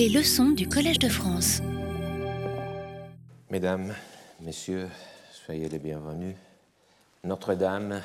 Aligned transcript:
Les 0.00 0.08
leçons 0.08 0.52
du 0.52 0.66
Collège 0.66 0.98
de 0.98 1.10
France. 1.10 1.60
Mesdames, 3.50 3.92
Messieurs, 4.40 4.88
soyez 5.30 5.68
les 5.68 5.78
bienvenus. 5.78 6.36
Notre-Dame, 7.22 8.00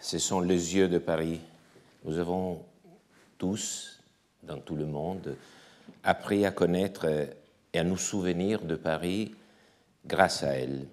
ce 0.00 0.18
sont 0.18 0.40
les 0.40 0.74
yeux 0.74 0.88
de 0.88 0.96
Paris. 0.96 1.40
Nous 2.06 2.18
avons 2.18 2.62
tous, 3.36 4.00
dans 4.42 4.56
tout 4.56 4.74
le 4.74 4.86
monde, 4.86 5.36
appris 6.02 6.46
à 6.46 6.50
connaître 6.50 7.04
et 7.74 7.78
à 7.78 7.84
nous 7.84 7.98
souvenir 7.98 8.62
de 8.62 8.76
Paris 8.76 9.34
grâce 10.06 10.44
à 10.44 10.52
elle. 10.52 10.86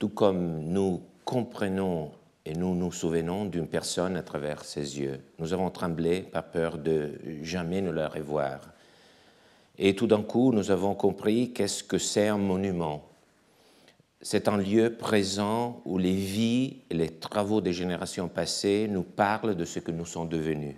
Tout 0.00 0.08
comme 0.08 0.72
nous 0.72 1.02
comprenons 1.24 2.10
et 2.44 2.54
nous 2.54 2.74
nous 2.74 2.90
souvenons 2.90 3.44
d'une 3.44 3.68
personne 3.68 4.16
à 4.16 4.24
travers 4.24 4.64
ses 4.64 4.98
yeux. 4.98 5.20
Nous 5.38 5.52
avons 5.52 5.70
tremblé 5.70 6.22
par 6.22 6.50
peur 6.50 6.78
de 6.78 7.12
jamais 7.44 7.80
ne 7.80 7.92
la 7.92 8.08
revoir. 8.08 8.58
Et 9.84 9.96
tout 9.96 10.06
d'un 10.06 10.22
coup, 10.22 10.52
nous 10.52 10.70
avons 10.70 10.94
compris 10.94 11.52
qu'est-ce 11.52 11.82
que 11.82 11.98
c'est 11.98 12.28
un 12.28 12.38
monument. 12.38 13.02
C'est 14.20 14.46
un 14.46 14.56
lieu 14.56 14.94
présent 14.94 15.82
où 15.84 15.98
les 15.98 16.14
vies 16.14 16.76
et 16.88 16.94
les 16.94 17.08
travaux 17.08 17.60
des 17.60 17.72
générations 17.72 18.28
passées 18.28 18.86
nous 18.88 19.02
parlent 19.02 19.56
de 19.56 19.64
ce 19.64 19.80
que 19.80 19.90
nous 19.90 20.06
sommes 20.06 20.28
devenus. 20.28 20.76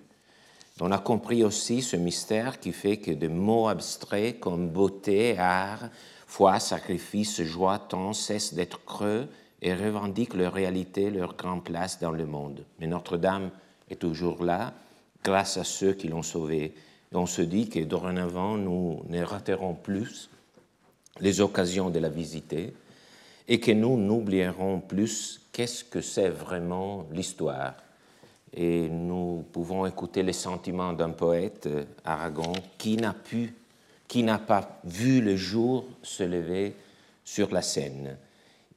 On 0.81 0.91
a 0.91 0.97
compris 0.97 1.45
aussi 1.45 1.83
ce 1.83 1.97
mystère 1.97 2.59
qui 2.59 2.73
fait 2.73 2.97
que 2.97 3.11
des 3.11 3.29
mots 3.29 3.69
abstraits 3.69 4.41
comme 4.41 4.71
beauté, 4.71 5.37
art, 5.39 5.91
foi, 6.27 6.59
sacrifice, 6.59 7.43
joie, 7.43 7.79
temps 7.79 8.15
cessent 8.15 8.55
d'être 8.55 8.87
creux 8.87 9.29
et 9.61 9.75
revendiquent 9.75 10.33
leur 10.33 10.55
réalité, 10.55 11.11
leur 11.11 11.37
grande 11.37 11.63
place 11.63 12.01
dans 12.01 12.11
le 12.11 12.25
monde. 12.25 12.65
Mais 12.81 12.87
Notre-Dame 12.87 13.51
est 13.91 14.01
toujours 14.01 14.43
là 14.43 14.73
grâce 15.23 15.59
à 15.59 15.65
ceux 15.65 15.93
qui 15.93 16.09
l'ont 16.09 16.23
sauvée. 16.23 16.75
On 17.15 17.27
se 17.27 17.43
dit 17.43 17.69
que 17.69 17.79
dorénavant, 17.79 18.57
nous 18.57 19.03
ne 19.09 19.23
raterons 19.23 19.75
plus 19.75 20.31
les 21.21 21.41
occasions 21.41 21.91
de 21.91 22.01
la 22.01 22.09
visiter 22.09 22.75
et 23.47 23.61
que 23.61 23.71
nous 23.71 23.97
n'oublierons 23.97 24.81
plus 24.81 25.41
qu'est-ce 25.53 25.85
que 25.85 26.01
c'est 26.01 26.29
vraiment 26.29 27.07
l'histoire. 27.13 27.75
Et 28.53 28.89
nous 28.89 29.45
pouvons 29.53 29.87
écouter 29.87 30.23
les 30.23 30.33
sentiments 30.33 30.93
d'un 30.93 31.11
poète, 31.11 31.69
Aragon, 32.05 32.53
qui 32.79 32.97
n'a 32.97 33.13
pu, 33.13 33.55
qui 34.09 34.23
n'a 34.23 34.39
pas 34.39 34.81
vu 34.85 35.21
le 35.21 35.37
jour 35.37 35.87
se 36.03 36.25
lever 36.25 36.75
sur 37.25 37.53
la 37.53 37.63
scène, 37.63 38.17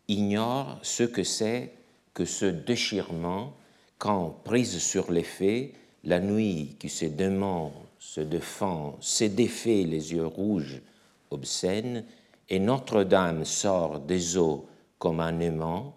ignore 0.08 0.80
ce 0.84 1.04
que 1.04 1.24
c'est 1.24 1.74
que 2.14 2.26
ce 2.26 2.46
déchirement 2.46 3.54
quand, 3.98 4.30
prise 4.44 4.78
sur 4.78 5.12
les 5.12 5.24
faits, 5.24 5.74
la 6.04 6.20
nuit 6.20 6.76
qui 6.80 6.90
se 6.90 7.06
demande, 7.06 7.74
se 8.08 8.22
défend, 8.22 8.96
se 9.02 9.26
défait 9.26 9.84
les 9.84 10.14
yeux 10.14 10.26
rouges, 10.26 10.82
obscènes, 11.30 12.06
et 12.48 12.58
Notre-Dame 12.58 13.44
sort 13.44 14.00
des 14.00 14.38
eaux 14.38 14.66
comme 14.98 15.20
un 15.20 15.42
aimant, 15.42 15.94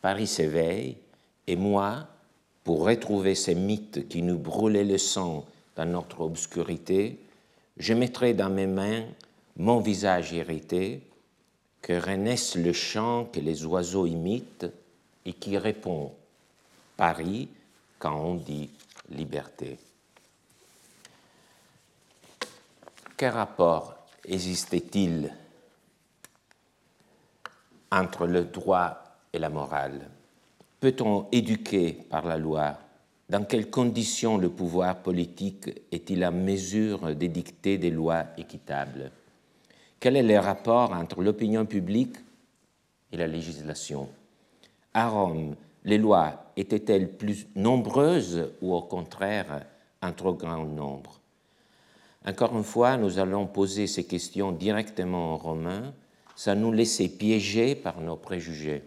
Paris 0.00 0.26
s'éveille, 0.26 0.96
et 1.46 1.56
moi, 1.56 2.08
pour 2.64 2.86
retrouver 2.86 3.34
ces 3.34 3.54
mythes 3.54 4.08
qui 4.08 4.22
nous 4.22 4.38
brûlaient 4.38 4.82
le 4.82 4.96
sang 4.96 5.44
dans 5.76 5.84
notre 5.84 6.22
obscurité, 6.22 7.20
je 7.76 7.92
mettrai 7.92 8.32
dans 8.32 8.50
mes 8.50 8.66
mains 8.66 9.04
mon 9.58 9.78
visage 9.80 10.32
irrité, 10.32 11.02
que 11.82 11.92
renaisse 11.92 12.56
le 12.56 12.72
chant 12.72 13.26
que 13.26 13.40
les 13.40 13.66
oiseaux 13.66 14.06
imitent 14.06 14.66
et 15.26 15.34
qui 15.34 15.58
répond 15.58 16.12
Paris 16.96 17.50
quand 17.98 18.18
on 18.18 18.34
dit 18.36 18.70
liberté. 19.10 19.76
Quel 23.16 23.30
rapport 23.30 23.96
existait-il 24.28 25.32
entre 27.90 28.26
le 28.26 28.44
droit 28.44 29.02
et 29.32 29.38
la 29.38 29.48
morale? 29.48 30.10
Peut-on 30.80 31.26
éduquer 31.32 31.94
par 32.10 32.26
la 32.26 32.36
loi? 32.36 32.76
Dans 33.30 33.44
quelles 33.44 33.70
conditions 33.70 34.36
le 34.36 34.50
pouvoir 34.50 34.96
politique 34.96 35.70
est-il 35.90 36.24
à 36.24 36.30
mesure 36.30 37.14
d'édicter 37.14 37.78
des 37.78 37.90
lois 37.90 38.24
équitables? 38.36 39.10
Quel 39.98 40.16
est 40.16 40.22
le 40.22 40.38
rapport 40.38 40.92
entre 40.92 41.22
l'opinion 41.22 41.64
publique 41.64 42.16
et 43.10 43.16
la 43.16 43.26
législation? 43.26 44.10
À 44.92 45.08
Rome, 45.08 45.56
les 45.84 45.96
lois 45.96 46.52
étaient-elles 46.54 47.10
plus 47.10 47.46
nombreuses 47.54 48.52
ou 48.60 48.74
au 48.74 48.82
contraire 48.82 49.64
un 50.02 50.12
trop 50.12 50.34
grand 50.34 50.66
nombre? 50.66 51.18
Encore 52.26 52.56
une 52.56 52.64
fois, 52.64 52.96
nous 52.96 53.18
allons 53.18 53.46
poser 53.46 53.86
ces 53.86 54.04
questions 54.04 54.52
directement 54.52 55.34
aux 55.34 55.38
Romains 55.38 55.92
sans 56.34 56.54
nous 56.54 56.72
laisser 56.72 57.08
piéger 57.08 57.74
par 57.74 58.00
nos 58.00 58.16
préjugés 58.16 58.82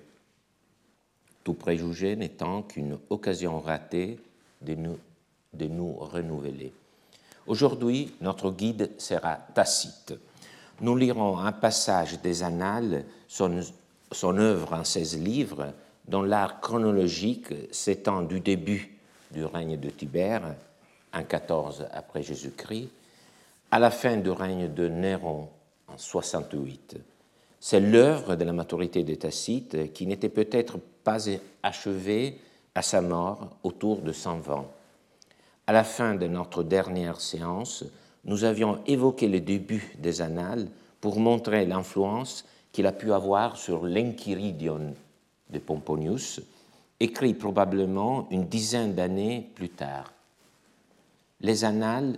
tout 1.49 1.55
préjugé 1.55 2.15
n'étant 2.15 2.61
qu'une 2.61 2.99
occasion 3.09 3.59
ratée 3.59 4.19
de 4.61 4.75
nous, 4.75 4.99
de 5.53 5.65
nous 5.65 5.93
renouveler. 5.93 6.71
Aujourd'hui, 7.47 8.13
notre 8.21 8.51
guide 8.51 8.91
sera 8.99 9.35
Tacite. 9.55 10.13
Nous 10.81 10.95
lirons 10.95 11.39
un 11.39 11.51
passage 11.51 12.21
des 12.21 12.43
Annales, 12.43 13.03
son, 13.27 13.61
son 14.11 14.37
œuvre 14.37 14.73
en 14.73 14.83
16 14.83 15.19
livres, 15.19 15.73
dont 16.07 16.21
l'art 16.21 16.61
chronologique 16.61 17.51
s'étend 17.71 18.21
du 18.21 18.39
début 18.39 18.99
du 19.31 19.43
règne 19.43 19.79
de 19.79 19.89
Tibère, 19.89 20.55
en 21.11 21.23
14 21.23 21.87
après 21.91 22.21
Jésus-Christ, 22.21 22.89
à 23.71 23.79
la 23.79 23.91
fin 23.91 24.17
du 24.17 24.29
règne 24.31 24.73
de 24.73 24.87
Néron, 24.87 25.49
en 25.87 25.97
68. 25.97 26.97
C'est 27.59 27.79
l'œuvre 27.79 28.35
de 28.35 28.43
la 28.43 28.53
maturité 28.53 29.03
de 29.03 29.15
Tacite 29.15 29.93
qui 29.93 30.07
n'était 30.07 30.29
peut-être 30.29 30.79
pas 31.03 31.27
achevée 31.61 32.39
à 32.73 32.81
sa 32.81 33.01
mort 33.01 33.49
autour 33.63 34.01
de 34.01 34.11
120. 34.11 34.65
À 35.67 35.73
la 35.73 35.83
fin 35.83 36.15
de 36.15 36.27
notre 36.27 36.63
dernière 36.63 37.19
séance, 37.19 37.83
nous 38.25 38.43
avions 38.43 38.79
évoqué 38.87 39.27
le 39.27 39.39
début 39.39 39.93
des 39.99 40.21
annales 40.21 40.67
pour 41.01 41.19
montrer 41.19 41.65
l'influence 41.65 42.45
qu'il 42.71 42.87
a 42.87 42.91
pu 42.91 43.13
avoir 43.13 43.57
sur 43.57 43.85
l'Enchiridion 43.85 44.93
de 45.49 45.59
Pomponius, 45.59 46.41
écrit 46.99 47.33
probablement 47.33 48.27
une 48.29 48.45
dizaine 48.45 48.93
d'années 48.93 49.49
plus 49.55 49.69
tard. 49.69 50.11
Les 51.41 51.63
annales 51.63 52.17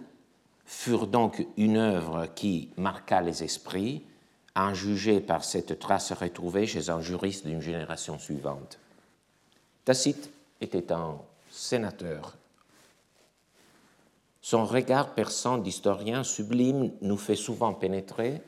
furent 0.72 1.08
donc 1.08 1.46
une 1.58 1.76
œuvre 1.76 2.28
qui 2.34 2.70
marqua 2.78 3.22
les 3.22 3.44
esprits, 3.44 4.04
en 4.56 4.74
juger 4.74 5.20
par 5.20 5.44
cette 5.44 5.78
trace 5.80 6.14
retrouvée 6.14 6.66
chez 6.66 6.90
un 6.90 7.02
juriste 7.02 7.46
d'une 7.46 7.62
génération 7.62 8.18
suivante. 8.18 8.80
Tacite 9.84 10.32
était 10.62 10.94
un 10.94 11.20
sénateur. 11.50 12.38
Son 14.42 14.66
regard 14.66 15.14
perçant 15.14 15.58
d'historien 15.58 16.24
sublime 16.24 16.94
nous 17.02 17.18
fait 17.18 17.36
souvent 17.36 17.74
pénétrer 17.74 18.42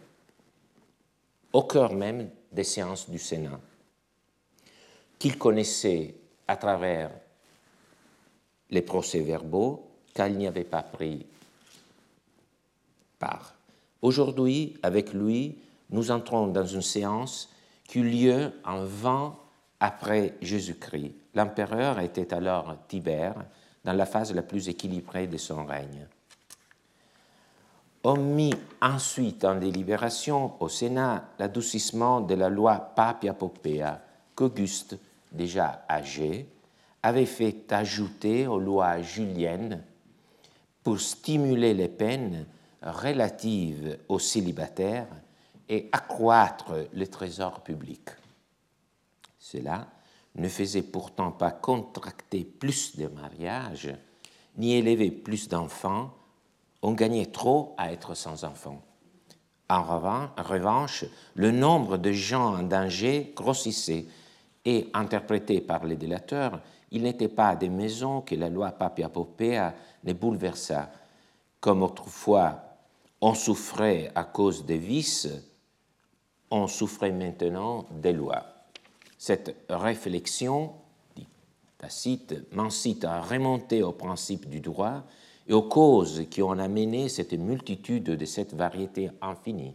au 1.51 1.63
cœur 1.63 1.93
même 1.93 2.29
des 2.53 2.63
séances 2.63 3.09
du 3.09 3.19
Sénat, 3.19 3.59
qu'il 5.19 5.37
connaissait 5.37 6.15
à 6.47 6.55
travers 6.55 7.11
les 8.69 8.81
procès-verbaux, 8.81 9.85
qu'il 10.15 10.37
n'y 10.37 10.47
avait 10.47 10.63
pas 10.63 10.83
pris 10.83 11.27
Aujourd'hui, 14.01 14.77
avec 14.83 15.13
lui, 15.13 15.57
nous 15.89 16.11
entrons 16.11 16.47
dans 16.47 16.65
une 16.65 16.81
séance 16.81 17.49
qui 17.87 17.99
eut 17.99 18.09
lieu 18.09 18.51
en 18.65 18.83
20 18.83 19.35
après 19.79 20.35
Jésus-Christ. 20.41 21.13
L'empereur 21.35 21.99
était 21.99 22.33
alors 22.33 22.75
Tibère, 22.87 23.35
dans 23.83 23.93
la 23.93 24.05
phase 24.05 24.33
la 24.33 24.43
plus 24.43 24.69
équilibrée 24.69 25.27
de 25.27 25.37
son 25.37 25.65
règne. 25.65 26.07
On 28.05 28.17
mit 28.17 28.53
ensuite 28.81 29.45
en 29.45 29.55
délibération 29.55 30.61
au 30.61 30.67
Sénat 30.67 31.29
l'adoucissement 31.39 32.21
de 32.21 32.35
la 32.35 32.49
loi 32.49 32.75
Papia 32.95 33.33
Popea 33.33 34.01
qu'Auguste, 34.35 34.97
déjà 35.31 35.85
âgé, 35.89 36.47
avait 37.01 37.25
fait 37.25 37.71
ajouter 37.71 38.47
aux 38.47 38.59
lois 38.59 39.01
juliennes 39.01 39.83
pour 40.83 40.99
stimuler 40.99 41.73
les 41.73 41.87
peines 41.87 42.45
relatives 42.83 43.97
aux 44.09 44.19
célibataires 44.19 45.07
et 45.69 45.89
accroître 45.91 46.73
le 46.93 47.07
trésor 47.07 47.61
public. 47.61 48.09
Cela 49.39 49.87
ne 50.35 50.47
faisait 50.47 50.83
pourtant 50.83 51.31
pas 51.31 51.51
contracter 51.51 52.43
plus 52.43 52.97
de 52.97 53.07
mariages, 53.07 53.93
ni 54.57 54.75
élever 54.75 55.11
plus 55.11 55.47
d'enfants, 55.47 56.13
on 56.81 56.91
gagnait 56.91 57.27
trop 57.27 57.75
à 57.77 57.91
être 57.91 58.13
sans 58.13 58.43
enfants. 58.43 58.81
En 59.69 59.83
revanche, 59.83 61.05
le 61.35 61.51
nombre 61.51 61.97
de 61.97 62.11
gens 62.11 62.55
en 62.55 62.63
danger 62.63 63.33
grossissait 63.35 64.05
et, 64.65 64.89
interprété 64.93 65.61
par 65.61 65.85
les 65.85 65.95
délateurs, 65.95 66.59
il 66.91 67.03
n'était 67.03 67.29
pas 67.29 67.55
des 67.55 67.69
maisons 67.69 68.21
que 68.21 68.35
la 68.35 68.49
loi 68.49 68.71
Papia 68.71 69.09
Popea 69.09 69.73
ne 70.03 70.13
bouleversa, 70.13 70.91
comme 71.59 71.81
autrefois 71.81 72.72
on 73.25 73.35
souffrait 73.35 74.11
à 74.15 74.25
cause 74.25 74.65
des 74.65 74.77
vices, 74.77 75.29
on 76.51 76.67
souffrait 76.67 77.13
maintenant 77.13 77.85
des 77.89 78.11
lois. 78.11 78.43
Cette 79.17 79.55
réflexion, 79.69 80.73
dit 81.15 81.25
Tacite, 81.77 82.35
m'incite 82.51 83.05
à 83.05 83.21
remonter 83.21 83.81
au 83.81 83.93
principe 83.93 84.49
du 84.49 84.59
droit 84.59 85.03
et 85.47 85.53
aux 85.53 85.63
causes 85.63 86.25
qui 86.29 86.43
ont 86.43 86.51
amené 86.51 87.07
cette 87.07 87.31
multitude 87.31 88.03
de 88.03 88.25
cette 88.25 88.53
variété 88.53 89.09
infinie 89.21 89.73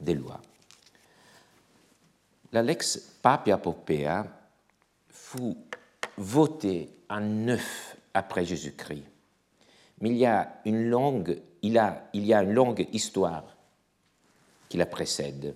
des 0.00 0.14
lois. 0.14 0.42
La 2.50 2.64
lex 2.64 2.98
Papia 3.22 3.58
Popea 3.58 4.24
fut 5.08 5.56
votée 6.16 6.90
en 7.08 7.20
neuf 7.20 7.96
après 8.12 8.44
Jésus-Christ. 8.44 9.04
Mais 10.00 10.10
il 10.10 10.16
y 10.16 10.26
a 10.26 10.60
une 10.64 10.88
longue, 10.90 11.40
il, 11.66 12.26
y 12.26 12.34
a 12.34 12.42
une 12.42 12.52
longue 12.52 12.86
histoire 12.92 13.56
qui 14.68 14.76
la 14.76 14.86
précède. 14.86 15.54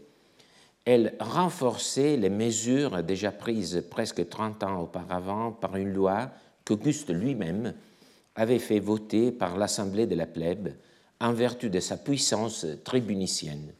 Elle 0.84 1.14
renforçait 1.20 2.16
les 2.16 2.30
mesures 2.30 3.02
déjà 3.02 3.32
prises 3.32 3.84
presque 3.90 4.28
30 4.28 4.62
ans 4.62 4.80
auparavant 4.82 5.52
par 5.52 5.76
une 5.76 5.92
loi 5.92 6.30
qu'Auguste 6.64 7.10
lui-même 7.10 7.74
avait 8.34 8.58
fait 8.58 8.80
voter 8.80 9.32
par 9.32 9.56
l'Assemblée 9.56 10.06
de 10.06 10.14
la 10.14 10.26
plèbe 10.26 10.74
en 11.20 11.32
vertu 11.32 11.68
de 11.68 11.80
sa 11.80 11.98
puissance 11.98 12.66
tribunicienne, 12.82 13.72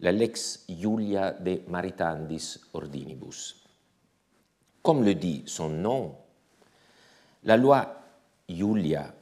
la 0.00 0.12
lex 0.12 0.64
Julia 0.68 1.32
de 1.32 1.60
Maritandis 1.68 2.60
Ordinibus. 2.72 3.56
Comme 4.82 5.04
le 5.04 5.14
dit 5.14 5.42
son 5.46 5.68
nom, 5.68 6.14
la 7.42 7.56
loi 7.56 7.96
Julia 8.48 9.12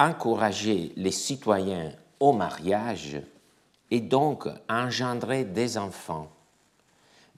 encourageait 0.00 0.92
les 0.96 1.12
citoyens 1.12 1.92
au 2.18 2.32
mariage 2.32 3.20
et 3.90 4.00
donc 4.00 4.48
engendrait 4.68 5.44
des 5.44 5.76
enfants. 5.76 6.30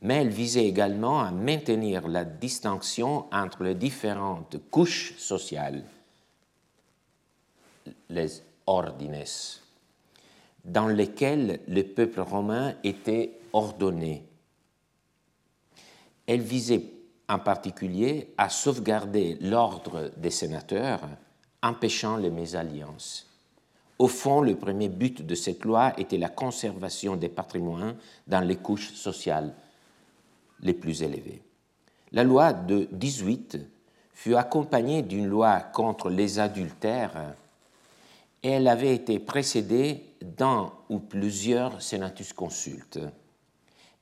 Mais 0.00 0.23
elle 0.23 0.31
visait 0.31 0.67
également 0.67 1.20
à 1.20 1.31
maintenir 1.31 2.09
la 2.09 2.25
distinction 2.25 3.26
entre 3.32 3.64
les 3.64 3.75
différentes 3.75 4.56
couches 4.70 5.14
sociales 5.19 5.85
les 8.12 8.43
ordines, 8.67 9.25
dans 10.65 10.87
lesquels 10.87 11.61
le 11.67 11.82
peuple 11.82 12.20
romain 12.20 12.75
était 12.85 13.38
ordonné. 13.53 14.25
Elle 16.26 16.43
visait 16.43 16.85
en 17.29 17.38
particulier 17.38 18.32
à 18.37 18.49
sauvegarder 18.49 19.38
l'ordre 19.41 20.12
des 20.17 20.31
sénateurs, 20.31 21.00
empêchant 21.62 22.17
les 22.17 22.31
mésalliances. 22.31 23.26
Au 23.99 24.09
fond, 24.09 24.41
le 24.41 24.56
premier 24.56 24.88
but 24.88 25.25
de 25.25 25.35
cette 25.35 25.64
loi 25.64 25.93
était 25.99 26.19
la 26.19 26.29
conservation 26.29 27.17
des 27.17 27.29
patrimoines 27.29 27.97
dans 28.26 28.41
les 28.41 28.56
couches 28.56 28.93
sociales 28.93 29.55
les 30.61 30.75
plus 30.75 31.03
élevées. 31.03 31.43
La 32.11 32.25
loi 32.25 32.53
de 32.53 32.88
18 32.93 33.59
fut 34.12 34.35
accompagnée 34.35 35.03
d'une 35.03 35.26
loi 35.26 35.61
contre 35.61 36.11
les 36.11 36.38
adultères 36.38 37.35
et 38.43 38.50
elle 38.50 38.69
avait 38.69 38.94
été 38.94 39.19
précédée 39.19 40.05
d'un 40.20 40.73
ou 40.88 40.99
plusieurs 40.99 41.81
senatus 41.81 42.32
consultes. 42.32 42.99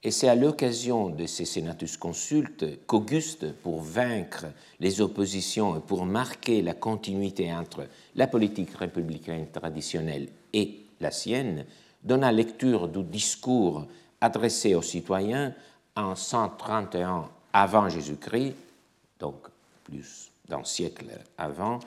Et 0.03 0.11
c'est 0.11 0.29
à 0.29 0.35
l'occasion 0.35 1.11
de 1.11 1.27
ces 1.27 1.45
senatus 1.45 1.99
consultes 1.99 2.65
qu'Auguste, 2.87 3.53
pour 3.53 3.83
vaincre 3.83 4.47
les 4.79 5.03
oppositions 5.03 5.77
et 5.77 5.81
pour 5.81 6.07
marquer 6.07 6.63
la 6.63 6.73
continuité 6.73 7.53
entre 7.53 7.87
la 8.15 8.27
politique 8.27 8.75
républicaine 8.77 9.51
traditionnelle 9.51 10.29
et 10.55 10.81
la 11.01 11.11
sienne, 11.11 11.67
donna 12.03 12.33
lecture 12.33 12.89
du 12.89 13.03
discours 13.03 13.87
adressé 14.23 14.75
aux 14.75 14.83
citoyens 14.83 15.55
en 15.95 16.17
131 16.17 17.29
avant 17.53 17.91
Jésus-Christ, 17.91 18.55
donc 19.19 19.49
plus 19.85 20.31
d'un 20.49 20.65
siècle 20.65 21.11
avant, 21.37 21.79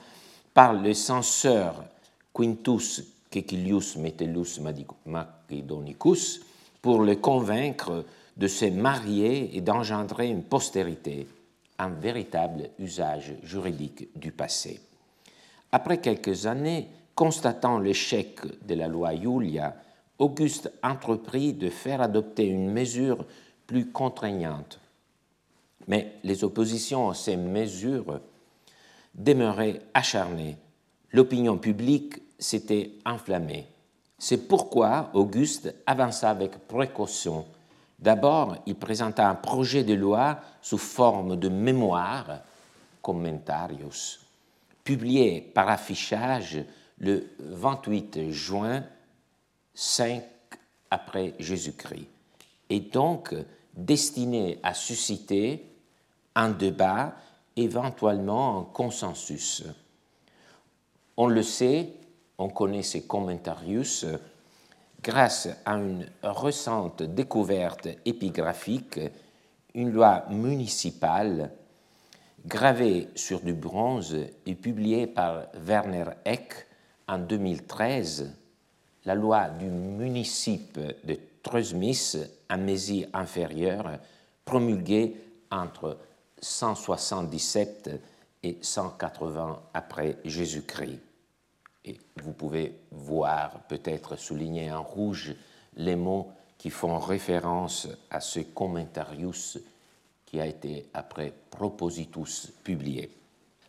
par 0.52 0.72
le 0.72 0.94
censeur 0.94 1.84
Quintus 2.32 3.02
Cecilius 3.28 3.96
Metellus 3.96 4.60
Macedonicus 5.04 6.42
pour 6.84 7.00
le 7.00 7.16
convaincre 7.16 8.04
de 8.36 8.46
se 8.46 8.66
marier 8.66 9.56
et 9.56 9.62
d'engendrer 9.62 10.28
une 10.28 10.42
postérité, 10.42 11.26
un 11.78 11.88
véritable 11.88 12.68
usage 12.78 13.32
juridique 13.42 14.10
du 14.18 14.32
passé. 14.32 14.82
Après 15.72 16.02
quelques 16.02 16.44
années, 16.44 16.88
constatant 17.14 17.78
l'échec 17.78 18.38
de 18.66 18.74
la 18.74 18.86
loi 18.86 19.16
Julia, 19.16 19.74
Auguste 20.18 20.70
entreprit 20.82 21.54
de 21.54 21.70
faire 21.70 22.02
adopter 22.02 22.44
une 22.44 22.70
mesure 22.70 23.24
plus 23.66 23.90
contraignante. 23.90 24.78
Mais 25.88 26.12
les 26.22 26.44
oppositions 26.44 27.08
à 27.08 27.14
ces 27.14 27.38
mesures 27.38 28.20
demeuraient 29.14 29.80
acharnées. 29.94 30.58
L'opinion 31.12 31.56
publique 31.56 32.16
s'était 32.38 32.90
enflammé. 33.06 33.68
C'est 34.18 34.48
pourquoi 34.48 35.10
Auguste 35.14 35.74
avança 35.86 36.30
avec 36.30 36.66
précaution. 36.66 37.46
D'abord, 37.98 38.56
il 38.66 38.74
présenta 38.74 39.28
un 39.28 39.34
projet 39.34 39.84
de 39.84 39.94
loi 39.94 40.38
sous 40.60 40.78
forme 40.78 41.36
de 41.36 41.48
mémoire, 41.48 42.40
commentarius, 43.02 44.20
publié 44.82 45.40
par 45.40 45.68
affichage 45.68 46.64
le 46.98 47.30
28 47.38 48.30
juin 48.30 48.84
5 49.74 50.22
après 50.90 51.34
Jésus-Christ, 51.38 52.06
et 52.70 52.80
donc 52.80 53.34
destiné 53.74 54.58
à 54.62 54.74
susciter 54.74 55.66
un 56.34 56.50
débat, 56.50 57.14
éventuellement 57.56 58.60
un 58.60 58.64
consensus. 58.64 59.64
On 61.16 61.26
le 61.26 61.42
sait, 61.42 61.92
on 62.38 62.48
connaît 62.48 62.82
ces 62.82 63.02
commentarius 63.02 64.06
grâce 65.02 65.48
à 65.64 65.74
une 65.74 66.06
récente 66.22 67.02
découverte 67.02 67.88
épigraphique, 68.04 69.00
une 69.74 69.92
loi 69.92 70.24
municipale 70.30 71.50
gravée 72.46 73.08
sur 73.14 73.40
du 73.40 73.52
bronze 73.52 74.16
et 74.46 74.54
publiée 74.54 75.06
par 75.06 75.46
Werner 75.54 76.04
Eck 76.24 76.66
en 77.06 77.18
2013, 77.18 78.32
la 79.04 79.14
loi 79.14 79.48
du 79.48 79.66
municipe 79.66 80.78
de 81.04 81.18
Treusmis, 81.42 82.16
en 82.48 82.58
Mésie 82.58 83.06
inférieure, 83.12 83.98
promulguée 84.44 85.16
entre 85.50 85.98
177 86.40 87.90
et 88.42 88.58
180 88.60 89.62
après 89.74 90.16
Jésus-Christ. 90.24 91.13
Et 91.84 91.98
vous 92.22 92.32
pouvez 92.32 92.74
voir, 92.90 93.60
peut-être 93.68 94.16
souligner 94.16 94.72
en 94.72 94.82
rouge, 94.82 95.34
les 95.76 95.96
mots 95.96 96.30
qui 96.56 96.70
font 96.70 96.98
référence 96.98 97.88
à 98.10 98.20
ce 98.20 98.40
commentarius 98.40 99.58
qui 100.24 100.40
a 100.40 100.46
été 100.46 100.86
après 100.94 101.32
Propositus 101.50 102.52
publié. 102.62 103.10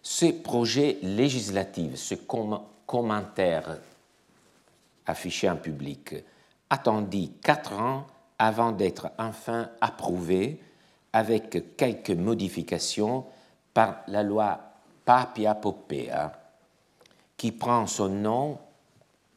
Ce 0.01 0.27
projet 0.27 0.97
législatif, 1.01 1.95
ce 1.95 2.15
commentaire 2.85 3.79
affiché 5.05 5.49
en 5.49 5.57
public, 5.57 6.15
attendit 6.69 7.33
quatre 7.43 7.73
ans 7.73 8.07
avant 8.39 8.71
d'être 8.71 9.11
enfin 9.17 9.69
approuvé 9.81 10.59
avec 11.11 11.75
quelques 11.75 12.11
modifications 12.11 13.25
par 13.73 14.01
la 14.07 14.23
loi 14.23 14.59
Papia 15.05 15.55
Popea 15.55 16.44
qui 17.37 17.51
prend 17.51 17.87
son 17.87 18.09
nom 18.09 18.57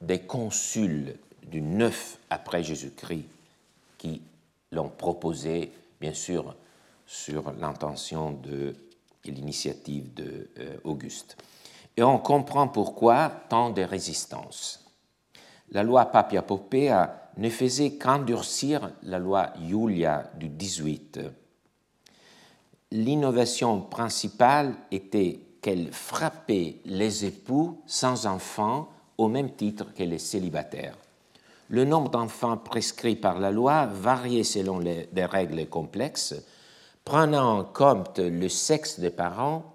des 0.01 0.21
consuls 0.21 1.17
du 1.47 1.61
9 1.61 2.19
après 2.31 2.63
Jésus-Christ 2.63 3.25
qui 3.97 4.23
l'ont 4.73 4.89
proposé, 4.89 5.73
bien 6.01 6.15
sûr, 6.15 6.55
sur 7.07 7.53
l'intention 7.53 8.33
de, 8.33 8.75
l'initiative 9.25 10.13
d'Auguste. 10.15 11.37
Euh, 11.39 11.43
et 11.99 12.03
on 12.03 12.19
comprend 12.19 12.69
pourquoi 12.69 13.29
tant 13.49 13.71
de 13.71 13.83
résistance. 13.83 14.87
La 15.71 15.83
loi 15.83 16.07
Papia 16.07 16.43
Popea 16.43 17.31
ne 17.37 17.51
faisait 17.51 17.93
qu'endurcir 17.93 18.91
la 19.03 19.19
loi 19.19 19.53
Julia 19.67 20.31
du 20.37 20.49
18. 20.49 21.21
L'innovation 22.93 23.81
principale 23.81 24.75
était 24.91 25.41
qu'elle 25.61 25.93
frappait 25.93 26.77
les 26.85 27.25
époux 27.25 27.81
sans 27.87 28.27
enfants 28.27 28.89
au 29.17 29.29
même 29.29 29.53
titre 29.53 29.93
que 29.95 30.03
les 30.03 30.19
célibataires. 30.19 30.97
Le 31.69 31.85
nombre 31.85 32.11
d'enfants 32.11 32.57
prescrits 32.57 33.17
par 33.17 33.39
la 33.39 33.51
loi 33.51 33.87
variait 33.87 34.45
selon 34.45 34.81
des 34.81 35.25
règles 35.25 35.67
complexes, 35.67 36.35
prenant 37.05 37.59
en 37.59 37.65
compte 37.65 38.19
le 38.19 38.49
sexe 38.49 39.01
des 39.01 39.11
parents, 39.11 39.75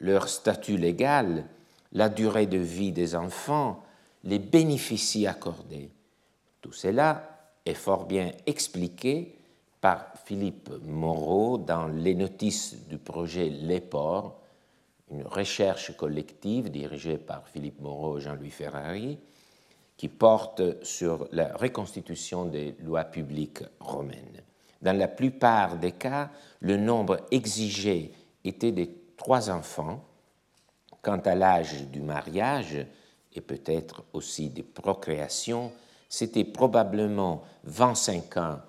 leur 0.00 0.28
statut 0.28 0.76
légal, 0.76 1.44
la 1.92 2.08
durée 2.08 2.46
de 2.46 2.58
vie 2.58 2.92
des 2.92 3.14
enfants 3.14 3.82
les 4.24 4.38
bénéfices 4.38 5.26
accordés. 5.26 5.90
Tout 6.60 6.72
cela 6.72 7.28
est 7.64 7.74
fort 7.74 8.06
bien 8.06 8.32
expliqué 8.46 9.36
par 9.80 10.12
Philippe 10.24 10.70
Moreau 10.84 11.56
dans 11.56 11.86
les 11.86 12.14
notices 12.14 12.76
du 12.88 12.98
projet 12.98 13.48
Les 13.48 13.80
Ports, 13.80 14.39
une 15.10 15.26
recherche 15.26 15.96
collective 15.96 16.70
dirigée 16.70 17.18
par 17.18 17.48
Philippe 17.48 17.80
Moreau 17.80 18.18
et 18.18 18.20
Jean-Louis 18.20 18.50
Ferrari, 18.50 19.18
qui 19.96 20.08
porte 20.08 20.84
sur 20.84 21.28
la 21.32 21.54
reconstitution 21.56 22.46
des 22.46 22.74
lois 22.82 23.04
publiques 23.04 23.62
romaines. 23.80 24.42
Dans 24.80 24.96
la 24.96 25.08
plupart 25.08 25.76
des 25.76 25.92
cas, 25.92 26.30
le 26.60 26.76
nombre 26.76 27.18
exigé 27.30 28.12
était 28.44 28.72
de 28.72 28.88
trois 29.16 29.50
enfants. 29.50 30.02
Quant 31.02 31.20
à 31.20 31.34
l'âge 31.34 31.86
du 31.88 32.00
mariage, 32.00 32.86
et 33.32 33.40
peut-être 33.40 34.04
aussi 34.12 34.50
des 34.50 34.62
procréations, 34.62 35.72
c'était 36.08 36.44
probablement 36.44 37.42
25 37.64 38.36
ans 38.36 38.60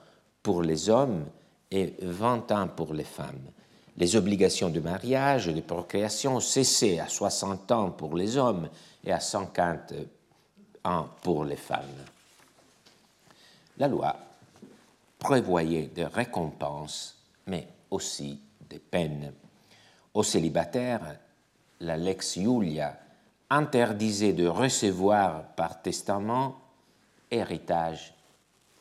pour 0.43 0.61
les 0.61 0.89
hommes 0.89 1.25
et 1.71 1.93
20 2.01 2.51
ans 2.51 2.67
pour 2.67 2.93
les 2.93 3.03
femmes. 3.03 3.51
Les 3.97 4.15
obligations 4.15 4.69
de 4.69 4.79
mariage 4.79 5.47
et 5.47 5.53
de 5.53 5.61
procréation 5.61 6.39
cessaient 6.39 6.99
à 6.99 7.07
60 7.07 7.71
ans 7.71 7.91
pour 7.91 8.15
les 8.15 8.37
hommes 8.37 8.69
et 9.03 9.11
à 9.11 9.19
50 9.19 9.93
ans 10.85 11.07
pour 11.21 11.45
les 11.45 11.57
femmes. 11.57 12.05
La 13.77 13.87
loi 13.87 14.15
prévoyait 15.19 15.87
des 15.87 16.05
récompenses, 16.05 17.17
mais 17.47 17.67
aussi 17.89 18.39
des 18.69 18.79
peines. 18.79 19.33
Aux 20.13 20.23
célibataires, 20.23 21.17
la 21.79 21.97
lex 21.97 22.39
Julia 22.39 22.97
interdisait 23.49 24.33
de 24.33 24.47
recevoir 24.47 25.43
par 25.55 25.81
testament 25.81 26.61
héritage 27.29 28.13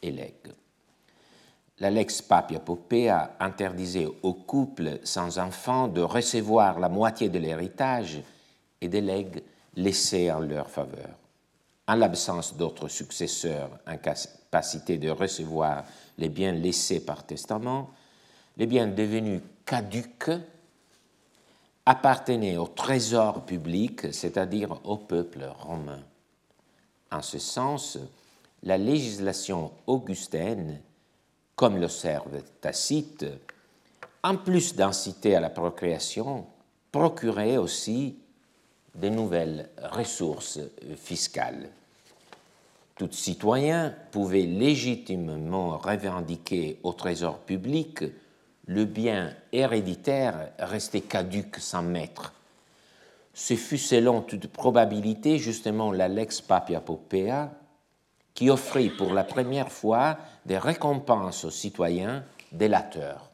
et 0.03 0.11
legs. 0.11 0.53
La 1.81 1.89
lex 1.89 2.21
Papia 2.21 2.61
Popea 2.61 3.37
interdisait 3.41 4.09
aux 4.23 4.35
couples 4.35 5.01
sans 5.03 5.39
enfants 5.39 5.89
de 5.89 6.03
recevoir 6.03 6.79
la 6.79 6.91
moitié 6.91 7.31
de 7.31 7.39
l'héritage 7.39 8.21
et 8.83 8.89
des 8.89 9.01
legs 9.01 9.43
laissés 9.77 10.31
en 10.31 10.41
leur 10.41 10.69
faveur. 10.69 11.09
En 11.89 11.95
l'absence 11.95 12.55
d'autres 12.55 12.89
successeurs 12.89 13.71
incapacité 13.87 14.99
de 14.99 15.09
recevoir 15.09 15.85
les 16.19 16.29
biens 16.29 16.53
laissés 16.53 17.01
par 17.01 17.25
testament, 17.25 17.91
les 18.59 18.67
biens 18.67 18.87
devenus 18.87 19.41
caduques 19.65 20.31
appartenaient 21.87 22.59
au 22.59 22.67
trésor 22.67 23.47
public, 23.47 24.13
c'est-à-dire 24.13 24.79
au 24.85 24.99
peuple 24.99 25.49
romain. 25.59 26.01
En 27.11 27.23
ce 27.23 27.39
sens, 27.39 27.99
la 28.63 28.77
législation 28.77 29.73
augustaine, 29.87 30.81
comme 31.61 31.79
l'observe 31.79 32.41
Tacite, 32.63 33.27
en 34.23 34.39
plus 34.39 34.75
d'inciter 34.75 35.37
à 35.37 35.41
la 35.41 35.51
procréation, 35.51 36.47
procurait 36.91 37.59
aussi 37.59 38.17
de 38.95 39.11
nouvelles 39.11 39.69
ressources 39.93 40.59
fiscales. 40.97 41.69
Tout 42.97 43.13
citoyen 43.13 43.95
pouvait 44.11 44.47
légitimement 44.47 45.77
revendiquer 45.77 46.79
au 46.83 46.95
trésor 46.95 47.41
public 47.41 48.05
le 48.65 48.87
bien 48.87 49.37
héréditaire 49.53 50.53
resté 50.61 51.03
caduque 51.03 51.59
sans 51.59 51.83
maître. 51.83 52.33
Ce 53.35 53.55
fut 53.55 53.77
selon 53.77 54.23
toute 54.23 54.47
probabilité 54.47 55.37
justement 55.37 55.93
la 55.93 56.09
lex 56.09 56.41
papia 56.41 56.81
popea 56.81 57.51
qui 58.35 58.51
offrit 58.51 58.91
pour 58.91 59.13
la 59.13 59.25
première 59.25 59.71
fois 59.71 60.19
des 60.47 60.59
récompenses 60.59 61.45
aux 61.45 61.51
citoyens 61.51 62.25
délateurs. 62.53 63.31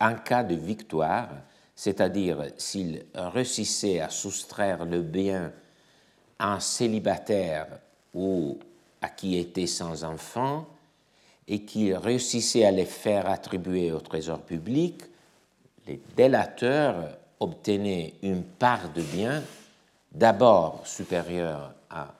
En 0.00 0.14
cas 0.14 0.42
de 0.42 0.54
victoire, 0.54 1.28
c'est-à-dire 1.74 2.44
s'ils 2.56 3.04
réussissaient 3.14 4.00
à 4.00 4.08
soustraire 4.08 4.84
le 4.84 5.02
bien 5.02 5.52
à 6.38 6.54
un 6.54 6.60
célibataire 6.60 7.66
ou 8.14 8.58
à 9.02 9.08
qui 9.08 9.38
était 9.38 9.66
sans 9.66 10.04
enfant, 10.04 10.66
et 11.50 11.64
qui 11.64 11.92
réussissait 11.92 12.64
à 12.64 12.70
les 12.70 12.84
faire 12.84 13.28
attribuer 13.28 13.90
au 13.90 13.98
trésor 13.98 14.40
public, 14.40 15.02
les 15.86 16.00
délateurs 16.16 17.18
obtenaient 17.40 18.14
une 18.22 18.44
part 18.44 18.88
de 18.94 19.02
biens 19.02 19.42
d'abord 20.12 20.86
supérieure 20.86 21.74
à 21.90 22.14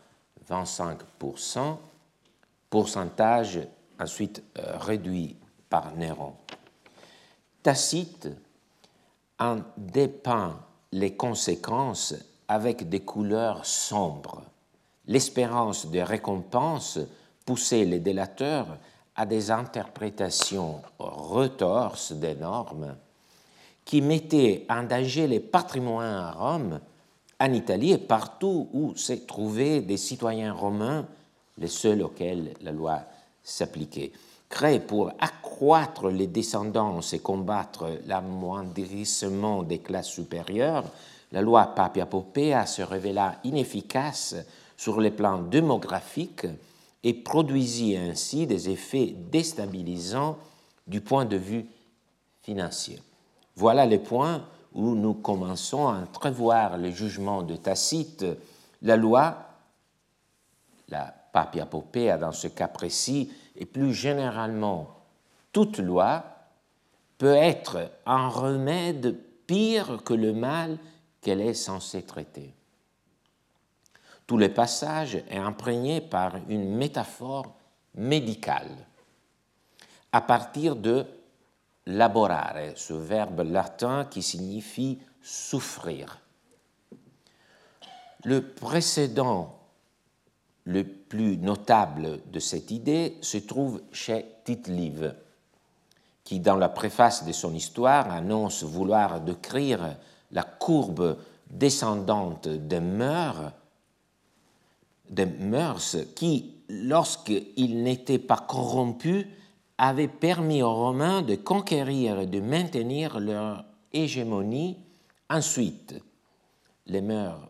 25%, 0.51 1.77
pourcentage 2.69 3.61
ensuite 3.99 4.43
euh, 4.59 4.77
réduit 4.79 5.37
par 5.69 5.95
Néron. 5.95 6.35
Tacite 7.63 8.29
en 9.39 9.59
dépeint 9.77 10.59
les 10.93 11.15
conséquences 11.15 12.15
avec 12.49 12.89
des 12.89 13.01
couleurs 13.01 13.65
sombres. 13.65 14.43
L'espérance 15.07 15.87
de 15.87 16.01
récompense 16.01 16.99
poussait 17.47 17.85
les 17.85 18.01
délateurs 18.01 18.79
à 19.15 19.27
des 19.27 19.51
interprétations 19.51 20.83
retorses 20.99 22.13
des 22.13 22.35
normes 22.35 22.97
qui 23.85 24.03
mettaient 24.03 24.67
en 24.69 24.85
danger 24.85 25.27
les 25.27 25.41
patrimoines 25.41 26.15
à 26.15 26.31
Rome, 26.33 26.81
en 27.41 27.53
Italie 27.53 27.93
et 27.93 27.99
partout 27.99 28.69
où 28.73 28.95
se 28.95 29.15
trouvaient 29.15 29.81
des 29.81 29.97
citoyens 29.97 30.53
romains, 30.53 31.07
les 31.57 31.69
seuls 31.69 32.03
auxquels 32.03 32.55
la 32.61 32.71
loi 32.71 33.01
s'appliquait. 33.43 34.13
Créé 34.49 34.81
pour 34.81 35.13
accroître 35.19 36.09
les 36.09 36.27
descendances 36.27 37.15
et 37.15 37.21
combattre 37.21 37.99
l'amoindrissement 38.07 39.63
des 39.63 39.79
classes 39.79 40.11
supérieures, 40.11 40.85
la 41.33 41.41
loi 41.41 41.67
Papia 41.67 42.07
Popea 42.07 42.67
se 42.67 42.83
révéla 42.83 43.39
inefficace 43.45 44.35
sur 44.77 45.01
les 45.01 45.13
plans 45.13 45.39
démographiques 45.39 46.47
et 47.05 47.15
produisit 47.15 47.97
ainsi 47.97 48.47
des 48.47 48.69
effets 48.69 49.15
déstabilisants 49.31 50.37
du 50.87 51.01
point 51.01 51.25
de 51.25 51.37
vue 51.37 51.67
financier. 52.43 53.01
Voilà 53.55 53.87
les 53.87 53.99
points 53.99 54.45
où 54.73 54.95
nous 54.95 55.15
commençons 55.15 55.89
à 55.89 55.99
entrevoir 55.99 56.79
le 56.79 56.91
jugement 56.91 57.43
de 57.43 57.57
Tacite. 57.57 58.25
La 58.83 58.97
loi, 58.97 59.37
la 60.89 61.15
papia 61.33 61.67
popea 61.67 62.17
dans 62.19 62.33
ce 62.33 62.49
cas 62.49 62.69
précis, 62.69 63.33
et 63.57 63.67
plus 63.67 63.93
généralement 63.93 64.89
toute 65.53 65.79
loi, 65.79 66.25
peut 67.19 67.35
être 67.35 67.91
un 68.07 68.29
remède 68.29 69.19
pire 69.47 70.03
que 70.05 70.15
le 70.15 70.33
mal 70.33 70.79
qu'elle 71.21 71.41
est 71.41 71.55
censée 71.55 72.03
traiter. 72.03 72.55
Tout 74.27 74.39
le 74.39 74.53
passage 74.55 75.17
est 75.17 75.37
imprégné 75.37 76.01
par 76.01 76.37
une 76.49 76.77
métaphore 76.77 77.55
médicale 77.95 78.71
à 80.13 80.21
partir 80.21 80.77
de 80.77 81.07
laborare, 81.87 82.73
ce 82.77 82.93
verbe 82.93 83.41
latin 83.41 84.05
qui 84.05 84.23
signifie 84.23 84.99
souffrir. 85.23 86.21
Le 88.25 88.43
précédent 88.43 89.57
le 90.65 90.85
plus 90.85 91.39
notable 91.39 92.21
de 92.31 92.39
cette 92.39 92.71
idée 92.71 93.17
se 93.23 93.39
trouve 93.39 93.83
chez 93.93 94.27
tite 94.45 94.71
qui, 96.23 96.39
dans 96.39 96.57
la 96.57 96.69
préface 96.69 97.25
de 97.25 97.33
son 97.33 97.55
histoire, 97.55 98.11
annonce 98.11 98.63
vouloir 98.63 99.21
décrire 99.21 99.97
la 100.31 100.43
courbe 100.45 101.19
descendante 101.49 102.47
des 102.47 102.81
mœurs 102.81 103.53
des 105.11 105.27
mœurs 105.27 105.97
qui, 106.15 106.55
lorsqu'ils 106.69 107.83
n'étaient 107.83 108.19
pas 108.19 108.39
corrompus, 108.39 109.27
avaient 109.83 110.09
permis 110.09 110.63
aux 110.63 110.75
Romains 110.75 111.23
de 111.23 111.37
conquérir 111.37 112.21
et 112.21 112.27
de 112.27 112.39
maintenir 112.39 113.19
leur 113.19 113.65
hégémonie. 113.95 114.77
Ensuite, 115.31 115.95
les 116.85 117.01
mœurs 117.01 117.49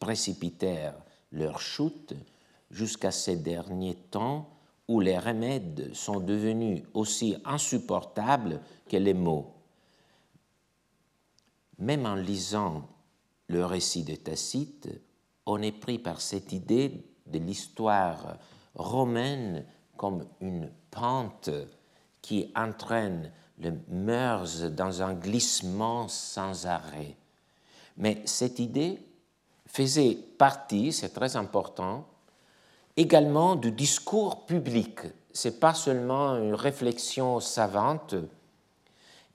précipitèrent 0.00 0.96
leur 1.30 1.60
chute 1.60 2.14
jusqu'à 2.72 3.12
ces 3.12 3.36
derniers 3.36 3.94
temps 3.94 4.48
où 4.88 4.98
les 4.98 5.20
remèdes 5.20 5.94
sont 5.94 6.18
devenus 6.18 6.82
aussi 6.94 7.36
insupportables 7.44 8.60
que 8.88 8.96
les 8.96 9.14
mots. 9.14 9.54
Même 11.78 12.06
en 12.06 12.16
lisant 12.16 12.88
le 13.46 13.64
récit 13.64 14.02
de 14.02 14.16
Tacite, 14.16 14.88
on 15.46 15.62
est 15.62 15.78
pris 15.78 16.00
par 16.00 16.20
cette 16.20 16.52
idée 16.52 17.04
de 17.26 17.38
l'histoire 17.38 18.36
romaine 18.74 19.64
comme 19.96 20.26
une 20.40 20.68
pente 20.90 21.50
qui 22.22 22.52
entraîne 22.54 23.32
les 23.58 23.72
mœurs 23.88 24.62
dans 24.62 25.02
un 25.02 25.14
glissement 25.14 26.08
sans 26.08 26.66
arrêt. 26.66 27.16
Mais 27.96 28.22
cette 28.24 28.58
idée 28.58 28.98
faisait 29.66 30.16
partie, 30.38 30.92
c'est 30.92 31.10
très 31.10 31.36
important, 31.36 32.06
également 32.96 33.56
du 33.56 33.70
discours 33.70 34.46
public. 34.46 35.00
Ce 35.32 35.48
n'est 35.48 35.54
pas 35.54 35.74
seulement 35.74 36.36
une 36.36 36.54
réflexion 36.54 37.40
savante, 37.40 38.14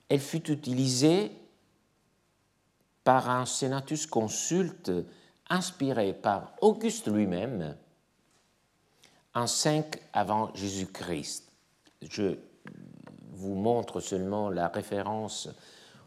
elle 0.08 0.20
fut 0.20 0.50
utilisée 0.50 1.32
par 3.02 3.30
un 3.30 3.46
senatus 3.46 4.06
consulte 4.06 4.90
inspiré 5.48 6.12
par 6.12 6.52
Auguste 6.60 7.08
lui-même 7.08 7.76
en 9.34 9.46
5 9.46 10.00
avant 10.12 10.52
Jésus-Christ. 10.54 11.45
Je 12.02 12.36
vous 13.32 13.54
montre 13.54 14.00
seulement 14.00 14.50
la 14.50 14.68
référence, 14.68 15.48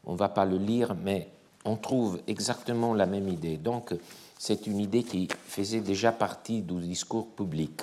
on 0.06 0.14
ne 0.14 0.18
va 0.18 0.30
pas 0.30 0.46
le 0.46 0.58
lire, 0.58 0.96
mais 0.96 1.30
on 1.66 1.76
trouve 1.76 2.22
exactement 2.28 2.94
la 2.94 3.06
même 3.06 3.28
idée. 3.28 3.58
Donc, 3.58 3.94
c'est 4.38 4.68
une 4.68 4.80
idée 4.80 5.04
qui 5.04 5.28
faisait 5.46 5.82
déjà 5.82 6.12
partie 6.12 6.62
du 6.62 6.80
discours 6.80 7.30
public. 7.36 7.82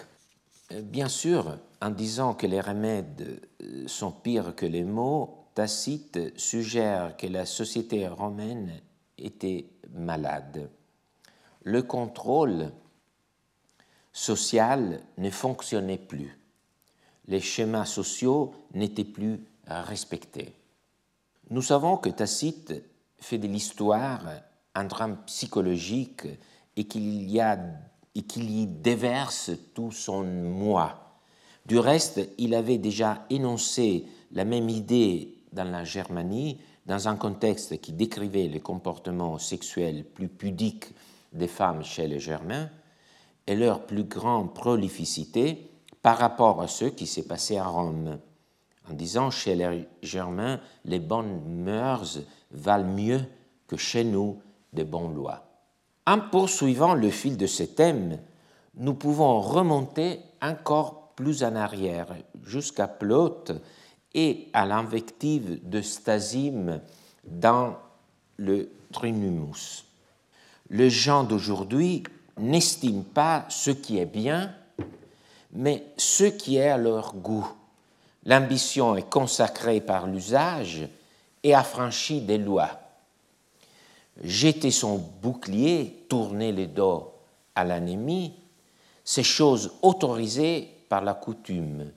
Euh, 0.73 0.83
bien 0.83 1.09
sûr, 1.09 1.59
en 1.81 1.91
disant 1.91 2.35
que 2.35 2.47
les 2.47 2.61
remèdes 2.61 3.41
euh, 3.63 3.87
sont 3.87 4.11
pires 4.11 4.55
que 4.57 4.67
les 4.67 4.85
mots, 4.85 5.45
Tacite 5.55 6.39
suggère 6.39 7.17
que 7.17 7.27
la 7.27 7.47
société 7.47 8.07
romaine 8.09 8.73
était 9.17 9.67
malade. 9.95 10.69
Le 11.63 11.83
contrôle 11.83 12.71
social 14.13 15.01
ne 15.17 15.31
fonctionnait 15.31 15.99
plus. 15.99 16.39
Les 17.29 17.41
schémas 17.41 17.85
sociaux 17.85 18.55
n'étaient 18.75 19.05
plus 19.05 19.41
respectés. 19.67 20.53
Nous 21.51 21.63
savons 21.63 21.97
que 21.97 22.09
Tacite 22.09 22.75
fait 23.19 23.39
de 23.39 23.49
l'histoire 23.49 24.23
un 24.75 24.85
drame 24.85 25.19
psychologique 25.27 26.27
et 26.77 26.85
qu'il 26.85 27.31
y, 27.31 27.41
y 28.15 28.67
déverse 28.67 29.51
tout 29.75 29.91
son 29.91 30.23
moi. 30.23 31.21
Du 31.65 31.79
reste, 31.79 32.21
il 32.39 32.55
avait 32.55 32.79
déjà 32.79 33.25
énoncé 33.31 34.07
la 34.33 34.45
même 34.45 34.69
idée 34.69 35.39
dans 35.53 35.69
la 35.69 35.85
Germanie, 35.85 36.59
dans 36.85 37.09
un 37.09 37.17
contexte 37.17 37.81
qui 37.81 37.93
décrivait 37.93 38.47
les 38.47 38.61
comportements 38.61 39.39
sexuels 39.39 40.05
plus 40.05 40.29
pudiques 40.29 40.87
des 41.33 41.49
femmes 41.49 41.83
chez 41.83 42.07
les 42.07 42.21
Germains 42.21 42.71
et 43.47 43.57
leur 43.57 43.87
plus 43.87 44.05
grande 44.05 44.55
prolificité 44.55 45.71
par 46.07 46.19
rapport 46.19 46.63
à 46.63 46.69
ce 46.69 46.85
qui 46.85 47.05
s'est 47.05 47.27
passé 47.27 47.57
à 47.57 47.67
Rome, 47.67 48.21
en 48.89 48.95
disant 48.95 49.33
chez 49.33 49.57
les 49.57 49.89
Germains, 50.05 50.61
les 50.85 51.01
bonnes 51.01 51.43
mœurs 51.65 52.21
valent 52.53 52.95
mieux 52.95 53.21
que 53.67 53.77
chez 53.77 54.05
nous 54.05 54.41
de 54.73 54.85
bonnes 54.85 55.17
lois. 55.17 55.43
En 56.07 56.21
poursuivant 56.21 56.95
le 56.95 57.11
fil 57.11 57.37
de 57.37 57.49
ce 57.49 57.65
thème, 57.65 58.21
nous 58.77 58.95
pouvons 58.95 59.41
remonter 59.41 60.21
encore 60.41 61.09
plus 61.17 61.43
en 61.43 61.57
arrière, 61.57 62.15
jusqu'à 62.45 62.87
Plaute 62.87 63.51
et 64.15 64.47
à 64.53 64.65
l'invective 64.65 65.69
de 65.69 65.83
Stasime 65.83 66.83
dans 67.25 67.75
le 68.37 68.71
Trinumus. 68.93 69.87
Le 70.69 70.89
gens 70.89 71.25
d'aujourd'hui 71.25 72.05
n'estiment 72.39 73.07
pas 73.13 73.45
ce 73.49 73.73
qui 73.73 73.99
est 73.99 74.07
bien, 74.07 74.55
mais 75.53 75.85
ce 75.97 76.25
qui 76.25 76.57
est 76.57 76.69
à 76.69 76.77
leur 76.77 77.15
goût. 77.15 77.49
L'ambition 78.25 78.97
est 78.97 79.09
consacrée 79.09 79.81
par 79.81 80.07
l'usage 80.07 80.89
et 81.43 81.55
affranchie 81.55 82.21
des 82.21 82.39
lois. 82.39 82.71
Jeter 84.23 84.71
son 84.71 84.97
bouclier, 85.23 86.07
tourner 86.09 86.53
le 86.53 86.67
dos 86.67 87.13
à 87.55 87.65
l'ennemi, 87.65 88.35
c'est 89.05 89.23
chose 89.23 89.73
autorisée 89.83 90.69
par 90.89 91.03
la 91.03 91.15
coutume 91.15 91.91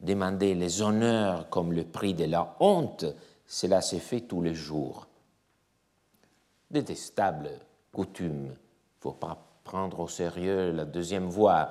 demander 0.00 0.54
les 0.54 0.82
honneurs 0.82 1.48
comme 1.48 1.72
le 1.72 1.84
prix 1.84 2.14
de 2.14 2.24
la 2.24 2.56
honte, 2.60 3.04
cela 3.46 3.80
s'est 3.80 3.98
fait 3.98 4.20
tous 4.22 4.42
les 4.42 4.54
jours. 4.54 5.06
Détestable 6.70 7.50
coutume. 7.92 8.46
Il 8.46 8.48
ne 8.48 9.00
faut 9.00 9.12
pas 9.12 9.38
prendre 9.64 10.00
au 10.00 10.08
sérieux 10.08 10.72
la 10.72 10.84
deuxième 10.84 11.28
voie. 11.28 11.70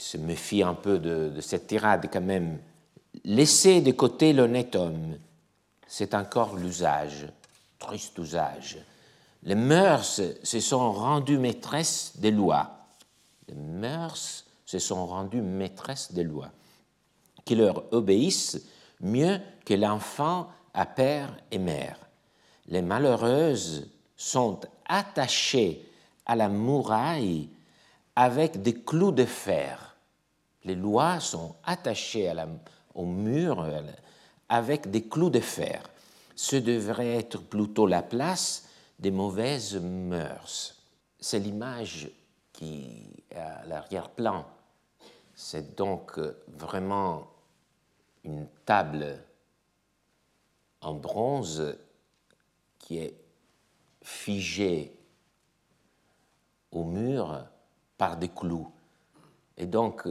Se 0.00 0.16
méfie 0.16 0.62
un 0.62 0.74
peu 0.74 0.98
de, 0.98 1.40
cette 1.40 1.66
tirade 1.66 2.08
quand 2.12 2.20
même. 2.20 2.58
Laisser 3.24 3.80
de 3.80 3.92
côté 3.92 4.32
l'honnête 4.32 4.76
homme, 4.76 5.16
c'est 5.86 6.14
encore 6.14 6.56
l'usage, 6.56 7.26
triste 7.78 8.18
usage. 8.18 8.78
Les 9.42 9.54
mœurs 9.54 10.20
se 10.42 10.60
sont 10.60 10.92
rendues 10.92 11.38
maîtresses 11.38 12.12
des 12.16 12.30
lois. 12.30 12.86
Les 13.48 13.54
mœurs 13.54 14.44
se 14.66 14.78
sont 14.78 15.06
rendues 15.06 15.42
maîtresses 15.42 16.12
des 16.12 16.24
lois, 16.24 16.50
qui 17.44 17.54
leur 17.54 17.84
obéissent 17.92 18.60
mieux 19.00 19.40
que 19.64 19.74
l'enfant 19.74 20.48
à 20.74 20.86
père 20.86 21.34
et 21.50 21.58
mère. 21.58 21.98
Les 22.66 22.82
malheureuses 22.82 23.88
sont 24.16 24.60
attachées 24.86 25.86
à 26.26 26.36
la 26.36 26.48
muraille 26.48 27.48
avec 28.14 28.60
des 28.62 28.74
clous 28.74 29.12
de 29.12 29.24
fer. 29.24 29.87
Les 30.64 30.74
lois 30.74 31.20
sont 31.20 31.56
attachées 31.64 32.32
au 32.94 33.04
mur 33.04 33.66
avec 34.48 34.90
des 34.90 35.08
clous 35.08 35.30
de 35.30 35.40
fer. 35.40 35.88
Ce 36.34 36.56
devrait 36.56 37.16
être 37.16 37.42
plutôt 37.42 37.86
la 37.86 38.02
place 38.02 38.68
des 38.98 39.10
mauvaises 39.10 39.76
mœurs. 39.76 40.76
C'est 41.20 41.38
l'image 41.38 42.10
qui 42.52 42.86
est 43.30 43.36
à 43.36 43.64
l'arrière-plan 43.66 44.44
c'est 45.40 45.76
donc 45.76 46.18
euh, 46.18 46.36
vraiment 46.48 47.28
une 48.24 48.48
table 48.64 49.22
en 50.80 50.94
bronze 50.94 51.78
qui 52.76 52.98
est 52.98 53.14
figée 54.02 54.98
au 56.72 56.82
mur 56.82 57.46
par 57.96 58.16
des 58.16 58.30
clous. 58.30 58.68
Et 59.56 59.66
donc 59.66 60.08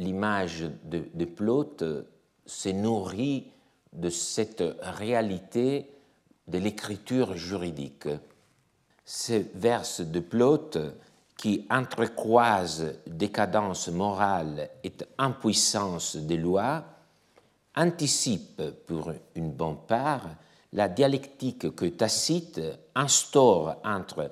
l'image 0.00 0.64
de, 0.84 1.04
de 1.14 2.06
s'est 2.46 2.72
nourrie 2.72 3.52
de 3.92 4.08
cette 4.08 4.64
réalité 4.80 5.90
de 6.48 6.58
l'écriture 6.58 7.36
juridique. 7.36 8.08
Ces 9.04 9.50
vers 9.54 9.84
de 10.00 10.20
Plaute 10.20 10.78
qui 11.36 11.66
entrecroise 11.70 12.94
décadence 13.06 13.88
morale 13.88 14.68
et 14.82 14.92
impuissance 15.18 16.16
des 16.16 16.36
lois, 16.36 16.84
anticipe 17.76 18.62
pour 18.86 19.12
une 19.34 19.52
bonne 19.52 19.78
part 19.86 20.28
la 20.72 20.88
dialectique 20.88 21.74
que 21.74 21.86
Tacite 21.86 22.60
instaure 22.94 23.76
entre 23.84 24.30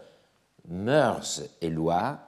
mœurs 0.68 1.42
et 1.60 1.70
lois, 1.70 2.18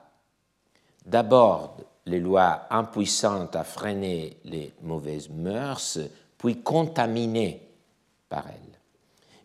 d'abord 1.05 1.77
les 2.05 2.19
lois 2.19 2.67
impuissantes 2.69 3.55
à 3.55 3.63
freiner 3.63 4.37
les 4.45 4.73
mauvaises 4.81 5.29
mœurs, 5.29 5.99
puis 6.37 6.61
contaminées 6.61 7.69
par 8.29 8.47
elles. 8.47 8.79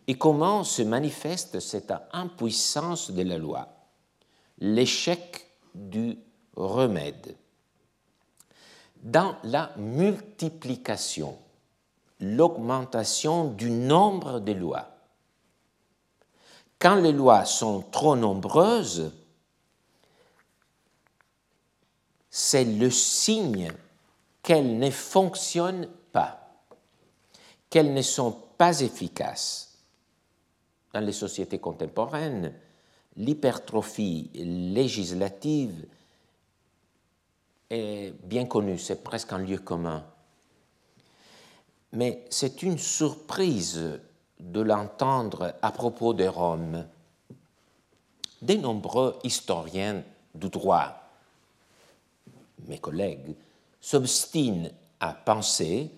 Et 0.07 0.17
comment 0.17 0.63
se 0.63 0.81
manifeste 0.81 1.59
cette 1.59 1.93
impuissance 2.13 3.11
de 3.11 3.23
la 3.23 3.37
loi? 3.37 3.67
L'échec 4.59 5.47
du 5.75 6.17
remède. 6.55 7.35
Dans 9.03 9.35
la 9.43 9.71
multiplication, 9.77 11.37
l'augmentation 12.19 13.51
du 13.51 13.69
nombre 13.69 14.39
des 14.39 14.55
lois. 14.55 14.87
Quand 16.79 16.95
les 16.95 17.11
lois 17.11 17.45
sont 17.45 17.81
trop 17.91 18.15
nombreuses, 18.15 19.11
c'est 22.39 22.65
le 22.65 22.91
signe 22.91 23.71
qu'elles 24.43 24.77
ne 24.77 24.91
fonctionnent 24.91 25.89
pas, 26.11 26.39
qu'elles 27.67 27.95
ne 27.95 28.03
sont 28.03 28.31
pas 28.59 28.81
efficaces. 28.81 29.79
Dans 30.93 30.99
les 30.99 31.13
sociétés 31.13 31.57
contemporaines, 31.57 32.53
l'hypertrophie 33.15 34.29
législative 34.35 35.87
est 37.71 38.13
bien 38.23 38.45
connue, 38.45 38.77
c'est 38.77 39.03
presque 39.03 39.33
un 39.33 39.39
lieu 39.39 39.57
commun. 39.57 40.05
Mais 41.93 42.23
c'est 42.29 42.61
une 42.61 42.77
surprise 42.77 43.99
de 44.39 44.61
l'entendre 44.61 45.55
à 45.63 45.71
propos 45.71 46.13
de 46.13 46.27
Rome. 46.27 46.85
De 48.43 48.53
nombreux 48.53 49.17
historiens 49.23 50.03
du 50.35 50.49
droit, 50.49 51.06
mes 52.65 52.79
collègues, 52.79 53.35
s'obstinent 53.79 54.71
à 54.99 55.13
penser, 55.13 55.91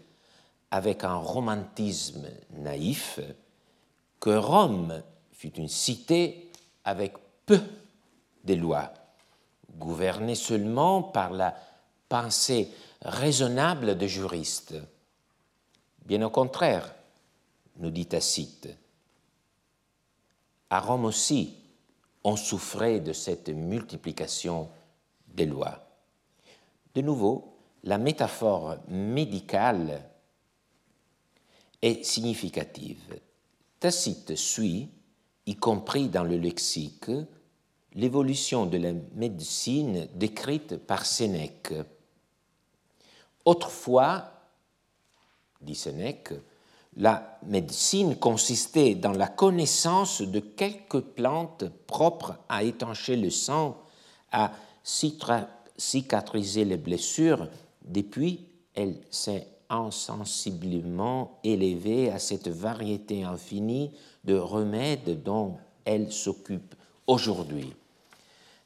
avec 0.72 1.04
un 1.04 1.16
romantisme 1.16 2.28
naïf, 2.52 3.20
que 4.20 4.30
Rome 4.30 5.02
fut 5.32 5.56
une 5.56 5.70
cité 5.70 6.52
avec 6.84 7.14
peu 7.46 7.62
des 8.44 8.56
lois, 8.56 8.94
gouvernées 9.78 10.36
seulement 10.36 11.02
par 11.02 11.32
la 11.32 11.56
pensée 12.10 12.70
raisonnable 13.02 13.98
de 13.98 14.08
juristes. 14.08 14.76
Bien 16.06 16.22
au 16.24 16.30
contraire, 16.30 16.94
nous 17.78 17.92
dit 17.92 18.06
Tacite, 18.06 18.70
à 20.70 20.80
Rome 20.80 21.06
aussi, 21.06 21.56
on 22.24 22.36
souffrait 22.36 23.00
de 23.00 23.14
cette 23.14 23.50
multiplication 23.50 24.70
des 25.28 25.46
lois. 25.46 25.89
De 26.96 27.02
nouveau, 27.02 27.58
la 27.84 27.98
métaphore 27.98 28.78
médicale 28.88 30.10
est 31.82 32.04
significative. 32.04 33.20
Tacite 33.80 34.36
suit, 34.36 34.90
y 35.46 35.56
compris 35.56 36.10
dans 36.10 36.24
le 36.24 36.38
lexique, 36.38 37.12
l'évolution 37.94 38.66
de 38.66 38.78
la 38.78 38.94
médecine 39.16 40.08
décrite 40.14 40.78
par 40.78 41.06
Sénèque. 41.06 41.74
Autrefois, 43.46 44.32
dit 45.62 45.76
Sénèque, 45.76 46.34
la 46.98 47.40
médecine 47.44 48.18
consistait 48.18 48.96
dans 48.96 49.14
la 49.14 49.28
connaissance 49.28 50.22
de 50.22 50.40
quelques 50.40 51.02
plantes 51.02 51.66
propres 51.88 52.38
à 52.50 52.64
étancher 52.64 53.16
le 53.16 53.30
sang, 53.30 53.82
à 54.32 54.52
cicatriser 55.80 56.66
les 56.66 56.78
blessures. 56.78 57.48
Depuis, 57.84 58.46
elle 58.76 58.96
s'est 59.10 59.48
insensiblement 59.70 61.40
élevée 61.44 62.12
à 62.12 62.20
cette 62.20 62.48
variété 62.48 63.24
infinie 63.24 63.92
de 64.26 64.36
remèdes 64.36 65.24
dont 65.24 65.58
elle 65.86 66.12
s'occupe 66.12 66.76
aujourd'hui. 67.08 67.74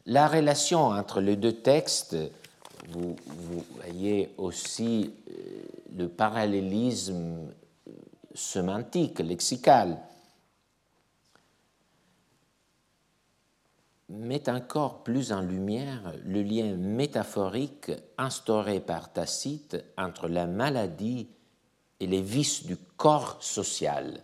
La 0.06 0.28
relation 0.28 0.88
entre 0.88 1.22
les 1.22 1.36
deux 1.36 1.54
textes, 1.54 2.18
vous, 2.90 3.16
voyez 3.76 4.32
aussi 4.38 5.12
euh, 5.30 5.34
le 5.98 6.10
parallélisme 6.10 7.48
sémantique, 8.34 9.20
lexical, 9.20 9.98
met 14.10 14.50
encore 14.50 15.04
plus 15.04 15.32
en 15.32 15.42
lumière 15.42 16.14
le 16.26 16.44
lien 16.44 16.76
métaphorique 16.76 17.92
instauré 18.18 18.80
par 18.80 19.12
Tacite 19.12 19.78
entre 19.98 20.28
la 20.28 20.46
maladie 20.46 21.28
et 22.00 22.08
les 22.08 22.22
vices 22.22 22.66
du 22.66 22.78
corps 22.98 23.38
social. 23.42 24.22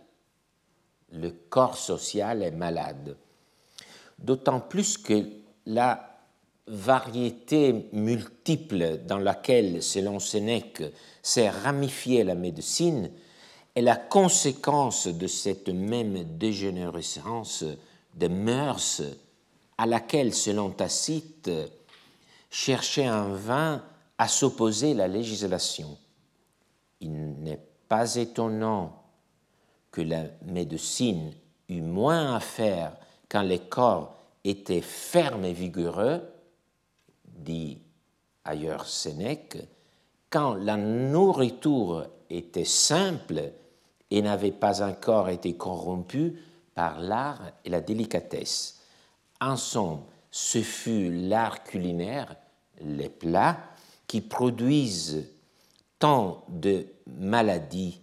Le 1.12 1.30
corps 1.30 1.76
social 1.76 2.42
est 2.42 2.50
malade. 2.50 3.16
D'autant 4.18 4.60
plus 4.60 4.98
que 4.98 5.24
la 5.66 6.18
variété 6.66 7.88
multiple 7.92 9.00
dans 9.06 9.18
laquelle, 9.18 9.82
selon 9.82 10.20
Sénèque, 10.20 10.82
s'est 11.22 11.50
ramifiée 11.50 12.22
la 12.22 12.34
médecine 12.34 13.10
est 13.74 13.82
la 13.82 13.96
conséquence 13.96 15.08
de 15.08 15.26
cette 15.26 15.68
même 15.68 16.24
dégénérescence 16.38 17.64
des 18.14 18.28
mœurs 18.28 19.02
à 19.80 19.86
laquelle, 19.86 20.34
selon 20.34 20.68
Tacite, 20.68 21.50
cherchait 22.50 23.08
en 23.08 23.30
vain 23.30 23.82
à 24.18 24.28
s'opposer 24.28 24.92
la 24.92 25.08
législation. 25.08 25.96
Il 27.00 27.40
n'est 27.40 27.64
pas 27.88 28.16
étonnant 28.16 29.02
que 29.90 30.02
la 30.02 30.24
médecine 30.44 31.32
eût 31.70 31.80
moins 31.80 32.34
à 32.34 32.40
faire 32.40 32.94
quand 33.30 33.40
les 33.40 33.58
corps 33.58 34.14
étaient 34.44 34.82
fermes 34.82 35.46
et 35.46 35.54
vigoureux, 35.54 36.20
dit 37.24 37.78
ailleurs 38.44 38.86
Sénèque, 38.86 39.66
quand 40.28 40.52
la 40.56 40.76
nourriture 40.76 42.06
était 42.28 42.66
simple 42.66 43.50
et 44.10 44.20
n'avait 44.20 44.52
pas 44.52 44.86
encore 44.86 45.30
été 45.30 45.54
corrompue 45.54 46.38
par 46.74 47.00
l'art 47.00 47.50
et 47.64 47.70
la 47.70 47.80
délicatesse. 47.80 48.79
En 49.40 49.56
ce 49.56 50.62
fut 50.62 51.10
l'art 51.10 51.64
culinaire, 51.64 52.36
les 52.80 53.08
plats, 53.08 53.58
qui 54.06 54.20
produisent 54.20 55.28
tant 55.98 56.44
de 56.48 56.86
maladies 57.06 58.00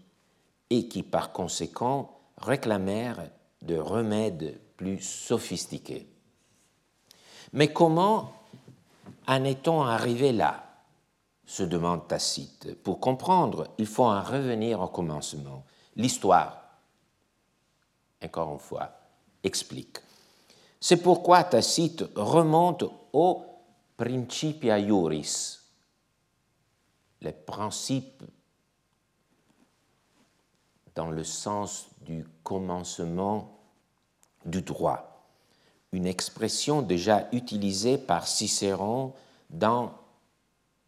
et 0.69 0.87
qui 0.87 1.03
par 1.03 1.31
conséquent 1.31 2.17
réclamèrent 2.37 3.29
de 3.61 3.77
remèdes 3.77 4.59
plus 4.77 5.01
sophistiqués. 5.01 6.07
Mais 7.53 7.73
comment 7.73 8.33
en 9.27 9.43
est-on 9.43 9.81
arrivé 9.81 10.31
là? 10.31 10.63
se 11.45 11.63
demande 11.63 12.07
Tacite. 12.07 12.75
Pour 12.83 12.99
comprendre, 12.99 13.69
il 13.77 13.87
faut 13.87 14.03
en 14.03 14.21
revenir 14.21 14.81
au 14.81 14.89
commencement. 14.89 15.63
L'histoire, 15.95 16.61
encore 18.21 18.51
une 18.53 18.59
fois, 18.59 18.91
explique. 19.43 19.97
C'est 20.79 20.97
pourquoi 20.97 21.43
Tacite 21.43 22.03
remonte 22.15 22.83
au 23.13 23.43
Principia 23.97 24.79
Iuris, 24.79 25.59
les 27.21 27.31
principes 27.31 28.23
dans 30.93 31.09
le 31.09 31.23
sens 31.23 31.87
du 32.01 32.25
commencement 32.43 33.59
du 34.45 34.61
droit, 34.61 35.27
une 35.91 36.05
expression 36.05 36.83
déjà 36.83 37.27
utilisée 37.31 37.97
par 37.97 38.27
Cicéron 38.27 39.13
dans 39.49 39.93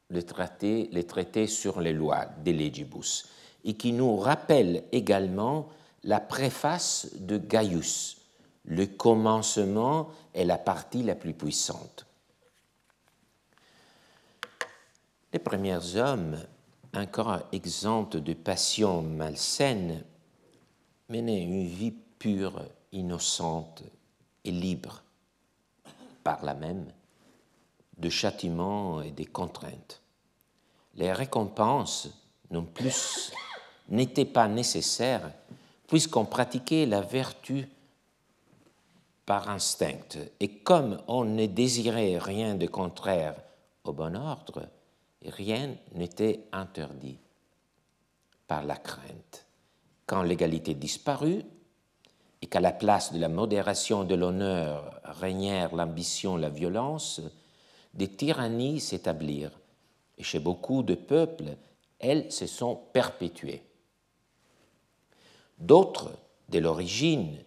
le 0.09 0.23
traité, 0.23 0.89
les 0.91 1.05
traités 1.05 1.47
sur 1.47 1.81
les 1.81 1.93
lois, 1.93 2.25
des 2.43 2.53
legibus, 2.53 3.27
et 3.63 3.75
qui 3.75 3.91
nous 3.91 4.17
rappelle 4.17 4.83
également 4.91 5.67
la 6.03 6.19
préface 6.19 7.07
de 7.15 7.37
Gaius. 7.37 8.18
Le 8.69 8.85
commencement 8.85 10.09
est 10.33 10.45
la 10.45 10.59
partie 10.59 11.01
la 11.01 11.15
plus 11.15 11.33
puissante. 11.33 12.05
Les 15.33 15.39
premiers 15.39 15.95
hommes, 15.95 16.37
encore 16.95 17.39
exempts 17.51 18.15
de 18.15 18.33
passions 18.33 19.01
malsaines, 19.01 20.03
menaient 21.09 21.41
une 21.41 21.65
vie 21.65 21.95
pure, 22.19 22.63
innocente 22.91 23.81
et 24.43 24.51
libre, 24.51 25.03
par 26.23 26.45
la 26.45 26.53
même 26.53 26.85
de 27.97 28.09
châtiments 28.09 29.01
et 29.01 29.11
des 29.11 29.25
contraintes. 29.25 30.01
Les 30.93 31.11
récompenses 31.11 32.09
non 32.51 32.63
plus 32.63 33.31
n'étaient 33.89 34.25
pas 34.25 34.47
nécessaires 34.47 35.31
puisqu'on 35.87 36.25
pratiquait 36.25 36.85
la 36.85 37.01
vertu 37.01 37.67
par 39.29 39.47
instinct 39.47 40.17
et 40.39 40.47
comme 40.47 41.03
on 41.07 41.23
ne 41.23 41.45
désirait 41.45 42.17
rien 42.17 42.55
de 42.55 42.65
contraire 42.65 43.35
au 43.83 43.93
bon 43.93 44.15
ordre, 44.15 44.67
rien 45.23 45.75
n'était 45.93 46.45
interdit 46.51 47.19
par 48.47 48.65
la 48.65 48.75
crainte. 48.75 49.45
Quand 50.07 50.23
l'égalité 50.23 50.73
disparut 50.73 51.43
et 52.41 52.47
qu'à 52.47 52.59
la 52.59 52.71
place 52.71 53.13
de 53.13 53.19
la 53.19 53.29
modération 53.29 54.03
de 54.03 54.15
l'honneur 54.15 54.99
régnèrent 55.03 55.75
l'ambition, 55.75 56.35
la 56.35 56.49
violence, 56.49 57.21
des 57.93 58.07
tyrannies 58.07 58.79
s'établirent, 58.79 59.59
et 60.17 60.23
chez 60.23 60.39
beaucoup 60.39 60.81
de 60.81 60.95
peuples, 60.95 61.55
elles 61.99 62.31
se 62.31 62.47
sont 62.47 62.75
perpétuées. 62.93 63.61
D'autres, 65.59 66.09
dès 66.47 66.61
l'origine, 66.61 67.37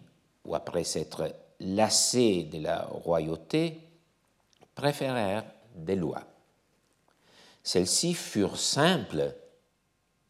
ou 0.45 0.55
après 0.55 0.85
s'être 0.85 1.42
lassés 1.63 2.43
de 2.43 2.59
la 2.59 2.83
royauté, 2.83 3.79
préférèrent 4.75 5.45
des 5.75 5.95
lois. 5.95 6.23
Celles-ci 7.63 8.13
furent 8.13 8.59
simples 8.59 9.33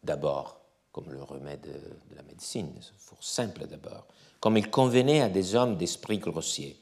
d'abord, 0.03 0.59
comme 0.91 1.11
le 1.11 1.23
remède 1.23 1.61
de 1.61 2.15
la 2.15 2.23
médecine, 2.23 2.71
furent 2.97 3.23
simples 3.23 3.65
d'abord, 3.67 4.05
comme 4.39 4.57
il 4.57 4.69
convenait 4.69 5.21
à 5.21 5.29
des 5.29 5.55
hommes 5.55 5.77
d'esprit 5.77 6.19
grossier. 6.19 6.77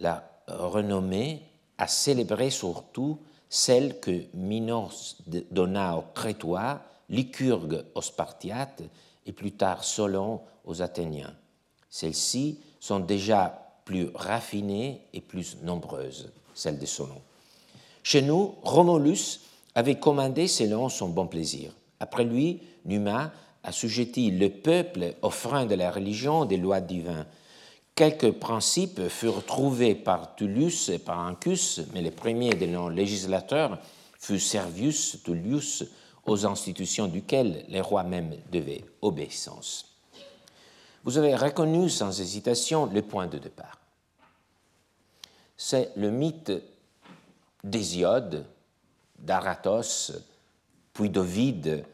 La 0.00 0.28
renommée 0.46 1.42
a 1.76 1.86
célébré 1.86 2.50
surtout 2.50 3.20
celle 3.50 4.00
que 4.00 4.24
Minos 4.34 5.16
donna 5.50 5.96
aux 5.96 6.04
Crétois, 6.14 6.80
Lycurgue 7.08 7.84
aux 7.94 8.02
Spartiates 8.02 8.82
et 9.26 9.32
plus 9.32 9.52
tard 9.52 9.84
Solon 9.84 10.42
aux 10.64 10.82
Athéniens. 10.82 11.34
Celles-ci 11.90 12.58
sont 12.80 13.00
déjà 13.00 13.80
plus 13.84 14.10
raffinées 14.14 15.00
et 15.12 15.20
plus 15.20 15.56
nombreuses, 15.62 16.30
celles 16.54 16.78
de 16.78 16.86
Solon. 16.86 17.20
Chez 18.02 18.22
nous, 18.22 18.54
Romulus 18.62 19.40
avait 19.74 19.98
commandé 19.98 20.48
selon 20.48 20.88
son 20.88 21.08
bon 21.08 21.26
plaisir. 21.26 21.72
Après 22.00 22.24
lui, 22.24 22.60
Numa 22.84 23.32
assujettit 23.62 24.30
le 24.30 24.50
peuple 24.50 25.14
aux 25.22 25.30
freins 25.30 25.66
de 25.66 25.74
la 25.74 25.90
religion 25.90 26.44
des 26.44 26.56
lois 26.56 26.80
divines 26.80 27.26
Quelques 27.98 28.30
principes 28.30 29.08
furent 29.08 29.44
trouvés 29.44 29.96
par 29.96 30.36
Tullius 30.36 30.88
et 30.88 31.00
par 31.00 31.18
Ancus, 31.18 31.80
mais 31.92 32.00
les 32.00 32.12
premiers 32.12 32.54
des 32.54 32.68
nos 32.68 32.88
législateurs 32.88 33.76
furent 34.16 34.40
Servius 34.40 35.18
Tullius, 35.24 35.84
aux 36.24 36.46
institutions 36.46 37.08
duquel 37.08 37.64
les 37.68 37.80
rois 37.80 38.04
même 38.04 38.36
devaient 38.52 38.84
obéissance. 39.02 39.87
Vous 41.08 41.16
avez 41.16 41.34
reconnu 41.34 41.88
sans 41.88 42.20
hésitation 42.20 42.84
le 42.84 43.00
point 43.00 43.28
de 43.28 43.38
départ. 43.38 43.78
C'est 45.56 45.90
le 45.96 46.10
mythe 46.10 46.52
d'Hésiode, 47.64 48.44
d'Aratos, 49.18 50.12
puis 50.92 51.08
d'Ovide, 51.08 51.86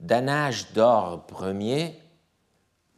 d'un 0.00 0.28
âge 0.28 0.70
d'or 0.74 1.26
premier, 1.28 1.98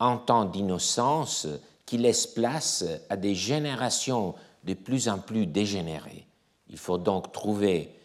en 0.00 0.18
temps 0.18 0.44
d'innocence, 0.44 1.46
qui 1.86 1.98
laisse 1.98 2.26
place 2.26 2.84
à 3.08 3.16
des 3.16 3.36
générations 3.36 4.34
de 4.64 4.74
plus 4.74 5.08
en 5.08 5.18
plus 5.18 5.46
dégénérées. 5.46 6.26
Il 6.68 6.78
faut 6.78 6.98
donc 6.98 7.30
trouver 7.30 7.96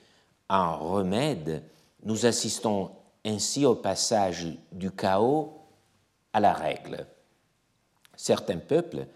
un 0.49 0.73
remède. 0.73 1.63
Nous 2.03 2.27
assistons 2.27 2.91
ainsi 3.25 3.65
au 3.65 3.73
passage 3.73 4.45
du 4.71 4.91
chaos 4.91 5.56
à 6.33 6.39
la 6.39 6.53
règle. 6.53 7.05
Certains 8.15 8.57
peuples 8.57 9.07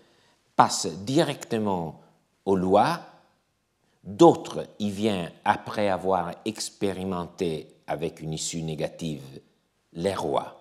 passent 0.55 0.87
directement 0.87 2.01
aux 2.45 2.55
lois, 2.55 2.99
d'autres 4.03 4.67
y 4.79 4.89
viennent 4.89 5.31
après 5.43 5.89
avoir 5.89 6.33
expérimenté 6.45 7.67
avec 7.87 8.21
une 8.21 8.33
issue 8.33 8.61
négative 8.61 9.23
les 9.93 10.15
rois. 10.15 10.57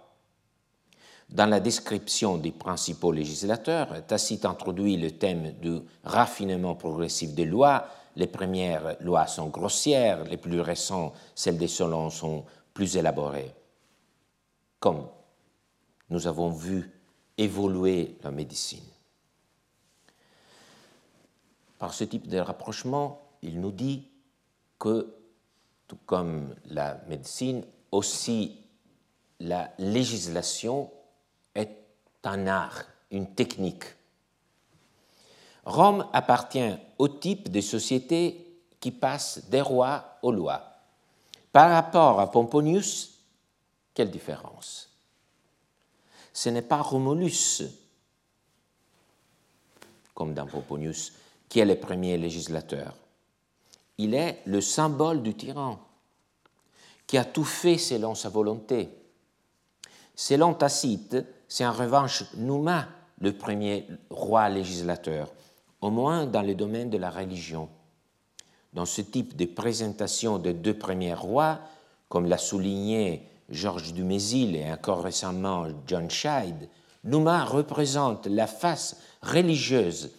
Dans 1.28 1.46
la 1.46 1.60
description 1.60 2.38
des 2.38 2.50
principaux 2.50 3.12
législateurs, 3.12 4.04
Tacite 4.06 4.44
introduit 4.44 4.96
le 4.96 5.12
thème 5.12 5.52
du 5.60 5.78
raffinement 6.02 6.74
progressif 6.74 7.34
des 7.34 7.44
lois. 7.44 7.86
Les 8.16 8.26
premières 8.26 8.96
lois 9.00 9.28
sont 9.28 9.46
grossières, 9.46 10.24
les 10.24 10.36
plus 10.36 10.60
récentes, 10.60 11.14
celles 11.36 11.56
des 11.56 11.68
Solons, 11.68 12.10
sont 12.10 12.44
plus 12.74 12.96
élaborées. 12.96 13.54
Comme 14.80 15.06
nous 16.10 16.26
avons 16.26 16.50
vu 16.50 16.90
évoluer 17.38 18.16
la 18.22 18.30
médecine. 18.30 18.84
Par 21.78 21.94
ce 21.94 22.04
type 22.04 22.28
de 22.28 22.38
rapprochement, 22.38 23.22
il 23.42 23.60
nous 23.60 23.70
dit 23.70 24.06
que, 24.78 25.14
tout 25.88 25.98
comme 26.04 26.54
la 26.66 27.00
médecine, 27.08 27.64
aussi 27.90 28.58
la 29.38 29.72
législation 29.78 30.90
est 31.54 31.74
un 32.24 32.46
art, 32.46 32.84
une 33.10 33.34
technique. 33.34 33.84
Rome 35.64 36.06
appartient 36.12 36.76
au 36.98 37.08
type 37.08 37.50
de 37.50 37.60
société 37.60 38.46
qui 38.78 38.90
passe 38.90 39.48
des 39.48 39.60
rois 39.60 40.18
aux 40.22 40.32
lois. 40.32 40.62
Par 41.52 41.70
rapport 41.70 42.20
à 42.20 42.30
Pomponius, 42.30 43.18
quelle 43.94 44.10
différence? 44.10 44.89
Ce 46.40 46.48
n'est 46.48 46.62
pas 46.62 46.80
Romulus, 46.80 47.64
comme 50.14 50.32
dans 50.32 50.46
Pomponius, 50.46 51.12
qui 51.50 51.60
est 51.60 51.66
le 51.66 51.78
premier 51.78 52.16
législateur. 52.16 52.94
Il 53.98 54.14
est 54.14 54.40
le 54.46 54.62
symbole 54.62 55.22
du 55.22 55.34
tyran, 55.34 55.78
qui 57.06 57.18
a 57.18 57.26
tout 57.26 57.44
fait 57.44 57.76
selon 57.76 58.14
sa 58.14 58.30
volonté. 58.30 58.88
Selon 60.16 60.54
Tacite, 60.54 61.18
c'est 61.46 61.66
en 61.66 61.72
revanche 61.72 62.24
Nouma 62.36 62.88
le 63.18 63.36
premier 63.36 63.86
roi 64.08 64.48
législateur, 64.48 65.30
au 65.82 65.90
moins 65.90 66.24
dans 66.24 66.40
le 66.40 66.54
domaine 66.54 66.88
de 66.88 66.96
la 66.96 67.10
religion. 67.10 67.68
Dans 68.72 68.86
ce 68.86 69.02
type 69.02 69.36
de 69.36 69.44
présentation 69.44 70.38
des 70.38 70.54
deux 70.54 70.78
premiers 70.78 71.12
rois, 71.12 71.60
comme 72.08 72.24
l'a 72.24 72.38
souligné 72.38 73.29
Georges 73.50 73.92
Dumézil 73.92 74.56
et 74.56 74.70
encore 74.70 75.02
récemment 75.02 75.66
John 75.86 76.08
Scheid, 76.10 76.68
Nouma 77.04 77.44
représente 77.44 78.26
la 78.26 78.46
face 78.46 78.96
religieuse, 79.22 80.10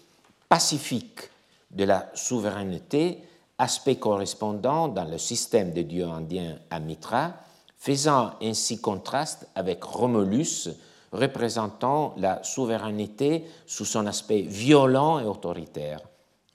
pacifique 0.49 1.29
de 1.71 1.85
la 1.85 2.09
souveraineté, 2.13 3.23
aspect 3.57 3.97
correspondant 3.97 4.87
dans 4.87 5.05
le 5.05 5.17
système 5.17 5.71
des 5.71 5.83
dieux 5.83 6.07
indiens 6.07 6.57
à 6.69 6.79
Mitra, 6.79 7.33
faisant 7.77 8.31
ainsi 8.41 8.81
contraste 8.81 9.47
avec 9.55 9.83
Romulus, 9.83 10.69
représentant 11.11 12.13
la 12.17 12.43
souveraineté 12.43 13.45
sous 13.65 13.85
son 13.85 14.07
aspect 14.07 14.41
violent 14.41 15.19
et 15.19 15.25
autoritaire, 15.25 16.01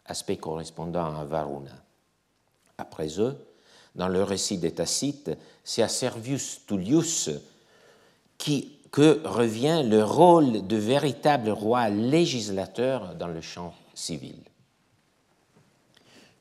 aspect 0.06 0.36
correspondant 0.36 1.16
à 1.16 1.24
Varuna. 1.24 1.72
Après 2.78 3.20
eux, 3.20 3.45
dans 3.96 4.09
le 4.09 4.22
récit 4.22 4.59
des 4.59 4.72
Tacites, 4.72 5.30
c'est 5.64 5.82
à 5.82 5.88
Servius 5.88 6.61
Tullius 6.66 7.30
que 8.92 9.26
revient 9.26 9.82
le 9.85 10.04
rôle 10.04 10.66
de 10.66 10.76
véritable 10.76 11.50
roi 11.50 11.88
législateur 11.88 13.14
dans 13.14 13.26
le 13.26 13.40
champ 13.40 13.74
civil. 13.94 14.37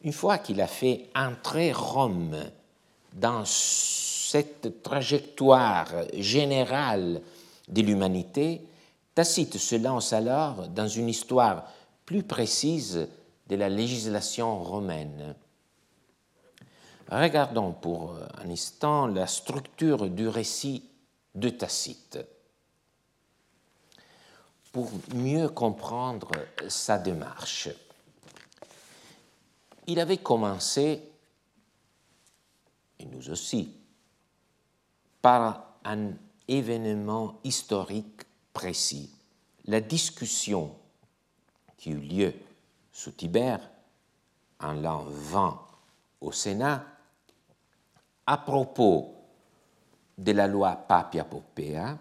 Une 0.03 0.13
fois 0.13 0.37
qu'il 0.37 0.61
a 0.61 0.67
fait 0.67 1.09
entrer 1.15 1.71
Rome 1.71 2.37
dans 3.13 3.43
cette 3.45 4.83
trajectoire 4.83 5.87
générale 6.13 7.21
de 7.67 7.81
l'humanité, 7.81 8.61
Tacite 9.15 9.57
se 9.57 9.75
lance 9.75 10.13
alors 10.13 10.67
dans 10.67 10.87
une 10.87 11.09
histoire 11.09 11.63
plus 12.05 12.21
précise 12.21 13.07
de 13.47 13.55
la 13.55 13.69
législation 13.69 14.61
romaine. 14.61 15.35
Regardons 17.09 17.71
pour 17.71 18.17
un 18.37 18.49
instant 18.49 19.05
la 19.05 19.27
structure 19.27 20.09
du 20.09 20.27
récit 20.27 20.89
de 21.35 21.49
Tacite 21.49 22.19
pour 24.71 24.89
mieux 25.13 25.47
comprendre 25.49 26.31
sa 26.67 26.97
démarche. 26.97 27.69
Il 29.87 29.99
avait 29.99 30.17
commencé, 30.17 31.11
et 32.99 33.05
nous 33.05 33.29
aussi, 33.29 33.71
par 35.21 35.75
un 35.83 36.11
événement 36.47 37.39
historique 37.43 38.23
précis, 38.51 39.13
la 39.65 39.79
discussion 39.79 40.75
qui 41.77 41.91
eut 41.91 41.99
lieu 41.99 42.33
sous 42.91 43.11
Tibère 43.11 43.61
en 44.59 44.73
l'an 44.73 45.05
20 45.07 45.61
au 46.21 46.31
Sénat 46.31 46.94
à 48.27 48.37
propos 48.37 49.15
de 50.17 50.31
la 50.31 50.47
loi 50.47 50.75
Papia 50.75 51.23
Popea 51.23 51.97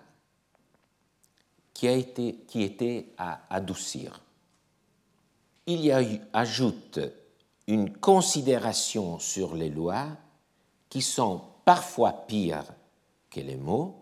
qui, 1.72 1.88
a 1.88 1.92
été, 1.92 2.44
qui 2.46 2.62
était 2.62 3.08
à 3.18 3.40
adoucir. 3.50 4.20
Il 5.66 5.84
y 5.84 5.90
a 5.90 6.02
eu, 6.02 6.20
ajoute 6.32 7.00
une 7.66 7.92
considération 7.96 9.18
sur 9.18 9.54
les 9.54 9.70
lois 9.70 10.06
qui 10.88 11.02
sont 11.02 11.42
parfois 11.64 12.12
pires 12.12 12.72
que 13.30 13.40
les 13.40 13.56
mots 13.56 14.00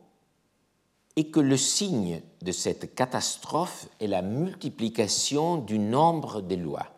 et 1.17 1.31
que 1.31 1.41
le 1.41 1.57
signe 1.57 2.23
de 2.43 2.53
cette 2.53 2.95
catastrophe 2.95 3.89
est 4.01 4.07
la 4.07 4.23
multiplication 4.23 5.57
du 5.57 5.79
nombre 5.79 6.41
des 6.41 6.57
lois. 6.57 6.89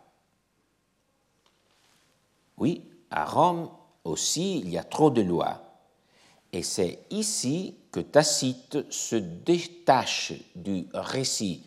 Oui, 2.57 2.89
à 3.11 3.25
Rome 3.25 3.69
aussi, 4.05 4.59
il 4.59 4.71
y 4.71 4.79
a 4.79 4.85
trop 4.85 5.11
de 5.11 5.23
lois. 5.23 5.61
Et 6.53 6.63
c'est 6.63 7.01
ici 7.11 7.77
que 7.91 8.01
Tacite 8.01 8.91
se 8.91 9.17
détache 9.17 10.33
du 10.55 10.87
récit 10.93 11.65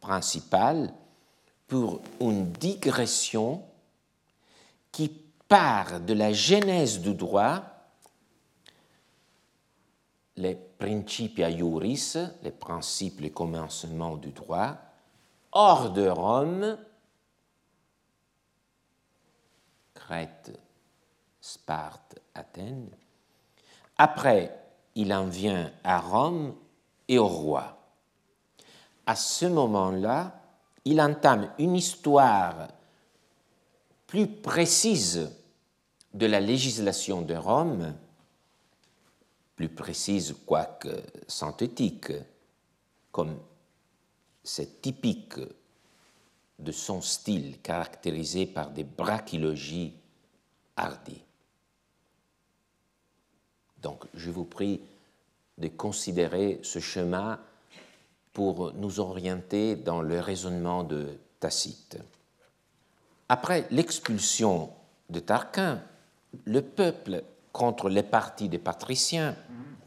principal 0.00 0.92
pour 1.66 2.00
une 2.20 2.50
digression 2.52 3.62
qui 4.90 5.08
part 5.48 6.00
de 6.00 6.14
la 6.14 6.32
genèse 6.32 7.00
du 7.00 7.14
droit 7.14 7.62
les 10.36 10.54
principia 10.54 11.48
iuris, 11.48 12.16
les 12.42 12.50
principes, 12.50 13.20
les 13.20 13.30
commencements 13.30 14.16
du 14.16 14.30
droit, 14.30 14.76
hors 15.52 15.92
de 15.92 16.08
Rome, 16.08 16.76
Crète, 19.94 20.58
Sparte, 21.42 22.20
Athènes. 22.36 22.88
Après, 23.98 24.56
il 24.94 25.12
en 25.12 25.26
vient 25.26 25.72
à 25.82 25.98
Rome 25.98 26.54
et 27.08 27.18
au 27.18 27.26
roi. 27.26 27.78
À 29.04 29.16
ce 29.16 29.46
moment-là, 29.46 30.40
il 30.84 31.00
entame 31.00 31.52
une 31.58 31.74
histoire 31.74 32.68
plus 34.06 34.28
précise 34.28 35.32
de 36.14 36.26
la 36.26 36.38
législation 36.38 37.22
de 37.22 37.34
Rome 37.34 37.92
plus 39.56 39.68
précise, 39.68 40.36
quoique 40.46 41.02
synthétique, 41.26 42.12
comme 43.10 43.36
c'est 44.44 44.80
typique 44.80 45.40
de 46.58 46.72
son 46.72 47.00
style 47.00 47.60
caractérisé 47.60 48.46
par 48.46 48.70
des 48.70 48.84
brachylogies 48.84 49.94
hardies. 50.76 51.24
Donc, 53.82 54.04
je 54.14 54.30
vous 54.30 54.44
prie 54.44 54.80
de 55.58 55.68
considérer 55.68 56.60
ce 56.62 56.78
chemin 56.78 57.38
pour 58.32 58.72
nous 58.74 59.00
orienter 59.00 59.76
dans 59.76 60.00
le 60.00 60.20
raisonnement 60.20 60.84
de 60.84 61.18
Tacite. 61.40 61.98
Après 63.28 63.66
l'expulsion 63.70 64.70
de 65.10 65.20
Tarquin, 65.20 65.82
le 66.44 66.62
peuple, 66.62 67.24
contre 67.52 67.90
les 67.90 68.02
partis 68.02 68.48
des 68.48 68.58
patriciens, 68.58 69.36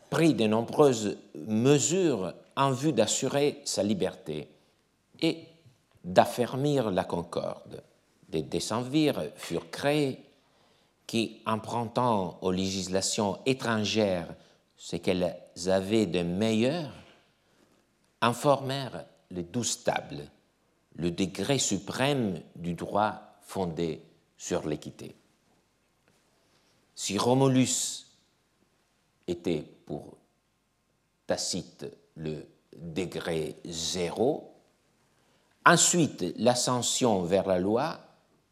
prit 0.10 0.34
de 0.34 0.46
nombreuses 0.46 1.18
mesures 1.48 2.34
en 2.56 2.72
vue 2.72 2.94
d'assurer 2.94 3.62
sa 3.66 3.82
liberté 3.82 4.48
et 5.22 5.46
d'affermir 6.04 6.92
la 6.92 7.04
concorde. 7.04 7.82
Des 8.30 8.44
décemvirs 8.44 9.24
furent 9.36 9.72
créés 9.72 10.25
qui, 11.08 11.42
empruntant 11.46 12.40
aux 12.42 12.52
législations 12.52 13.40
étrangères 13.46 14.34
ce 14.78 14.96
qu'elles 14.96 15.36
avaient 15.68 16.06
de 16.06 16.22
meilleur, 16.22 16.92
informèrent 18.22 19.06
les 19.32 19.44
douze 19.44 19.84
tables, 19.84 20.30
le 20.96 21.12
degré 21.12 21.60
suprême 21.60 22.42
du 22.56 22.74
droit 22.74 23.22
fondé 23.42 24.02
sur 24.38 24.68
l'équité. 24.68 25.16
Si 26.96 27.18
Romulus 27.18 28.08
était 29.28 29.64
pour 29.86 30.18
Tacite 31.28 31.86
le 32.16 32.46
degré 32.78 33.56
zéro, 33.66 34.54
ensuite 35.66 36.24
l'ascension 36.38 37.24
vers 37.24 37.48
la 37.48 37.60
loi 37.60 38.00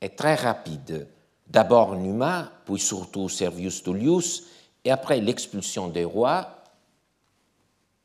est 0.02 0.18
très 0.18 0.36
rapide. 0.36 1.08
D'abord 1.48 1.96
Numa, 1.96 2.52
puis 2.66 2.80
surtout 2.80 3.30
Servius 3.30 3.84
Tullius, 3.84 4.44
et 4.84 4.92
après 4.92 5.20
l'expulsion 5.20 5.88
des 5.88 6.06
rois, 6.06 6.64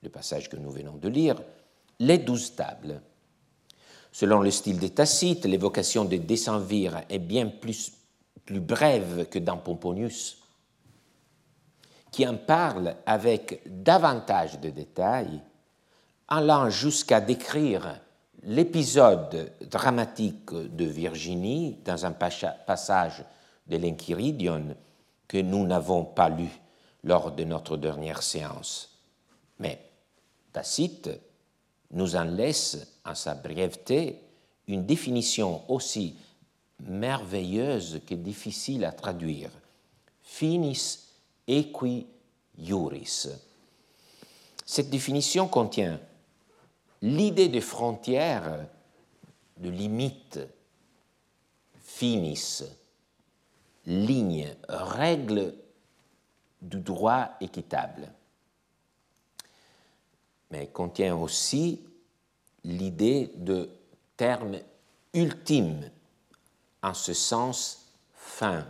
le 0.02 0.08
passage 0.08 0.48
que 0.48 0.56
nous 0.56 0.70
venons 0.70 0.96
de 0.96 1.08
lire, 1.08 1.36
les 1.98 2.18
douze 2.18 2.54
tables. 2.54 3.00
Selon 4.12 4.40
le 4.40 4.50
style 4.50 4.78
des 4.78 4.90
Tacite, 4.90 5.44
l'évocation 5.44 6.04
de 6.04 6.16
décemvir 6.16 7.02
est 7.08 7.18
bien 7.18 7.48
plus, 7.48 7.92
plus 8.44 8.60
brève 8.60 9.28
que 9.28 9.38
dans 9.38 9.56
Pomponius, 9.56 10.38
qui 12.10 12.26
en 12.26 12.36
parle 12.36 12.96
avec 13.06 13.62
davantage 13.66 14.60
de 14.60 14.70
détails, 14.70 15.40
allant 16.28 16.70
jusqu'à 16.70 17.20
décrire 17.20 18.00
l'épisode 18.42 19.52
dramatique 19.68 20.52
de 20.52 20.84
Virginie 20.84 21.78
dans 21.84 22.06
un 22.06 22.12
passage 22.12 23.24
de 23.66 23.76
l'Enchiridion 23.76 24.76
que 25.26 25.38
nous 25.38 25.66
n'avons 25.66 26.04
pas 26.04 26.28
lu 26.28 26.48
lors 27.04 27.32
de 27.32 27.44
notre 27.44 27.76
dernière 27.76 28.22
séance. 28.22 28.98
Mais 29.58 29.80
Tacite 30.52 31.10
nous 31.90 32.16
en 32.16 32.24
laisse, 32.24 32.98
en 33.04 33.14
sa 33.14 33.34
brièveté, 33.34 34.20
une 34.66 34.84
définition 34.84 35.62
aussi 35.70 36.16
merveilleuse 36.80 38.00
que 38.06 38.14
difficile 38.14 38.84
à 38.84 38.92
traduire. 38.92 39.50
Finis 40.22 40.98
equi 41.46 42.06
iuris. 42.58 43.28
Cette 44.64 44.90
définition 44.90 45.48
contient 45.48 45.98
l'idée 47.02 47.48
de 47.48 47.60
frontière, 47.60 48.66
de 49.56 49.68
limite, 49.68 50.40
finis, 51.82 52.62
ligne, 53.86 54.54
règle 54.68 55.54
du 56.60 56.78
droit 56.78 57.30
équitable 57.40 58.12
mais 60.50 60.66
contient 60.68 61.16
aussi 61.16 61.84
l'idée 62.64 63.32
de 63.36 63.70
terme 64.16 64.58
ultime, 65.14 65.90
en 66.82 66.94
ce 66.94 67.12
sens 67.12 67.92
fin, 68.14 68.66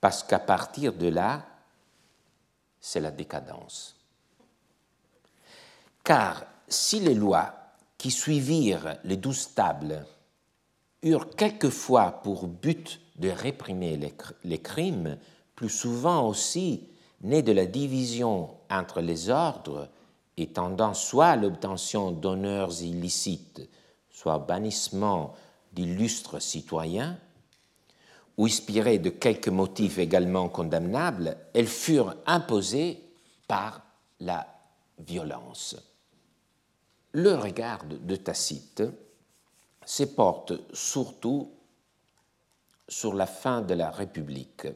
parce 0.00 0.22
qu'à 0.22 0.38
partir 0.38 0.92
de 0.92 1.08
là, 1.08 1.46
c'est 2.80 3.00
la 3.00 3.10
décadence. 3.10 3.96
Car 6.04 6.44
si 6.66 6.98
les 7.00 7.14
lois 7.14 7.54
qui 7.96 8.10
suivirent 8.10 8.96
les 9.04 9.16
douze 9.16 9.54
tables 9.54 10.04
eurent 11.02 11.30
quelquefois 11.30 12.10
pour 12.22 12.48
but 12.48 13.00
de 13.16 13.28
réprimer 13.28 13.96
les, 14.42 14.58
crimes, 14.58 15.16
plus 15.54 15.68
souvent 15.68 16.26
aussi 16.26 16.88
nés 17.20 17.42
de 17.42 17.52
la 17.52 17.66
division 17.66 18.50
entre 18.68 19.00
les 19.00 19.30
ordres 19.30 19.88
et 20.36 20.48
tendant 20.48 20.94
soit 20.94 21.28
à 21.28 21.36
l'obtention 21.36 22.10
d'honneurs 22.10 22.82
illicites, 22.82 23.68
soit 24.10 24.36
au 24.36 24.40
bannissement 24.40 25.34
d'illustres 25.72 26.40
citoyens, 26.42 27.18
ou 28.38 28.46
inspirées 28.46 28.98
de 28.98 29.10
quelques 29.10 29.48
motifs 29.48 29.98
également 29.98 30.48
condamnables, 30.48 31.36
elles 31.54 31.68
furent 31.68 32.16
imposées 32.26 33.04
par 33.46 33.82
la 34.20 34.46
violence. 34.98 35.76
Le 37.12 37.34
regard 37.34 37.84
de 37.84 38.16
Tacite 38.16 38.82
se 39.84 40.04
porte 40.04 40.54
surtout 40.74 41.52
sur 42.88 43.14
la 43.14 43.26
fin 43.26 43.60
de 43.60 43.74
la 43.74 43.90
République, 43.90 44.66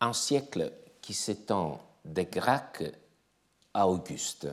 un 0.00 0.12
siècle 0.12 0.72
qui 1.00 1.14
s'étend 1.14 1.80
des 2.04 2.26
Gracques 2.26 2.84
à 3.74 3.88
Auguste. 3.88 4.48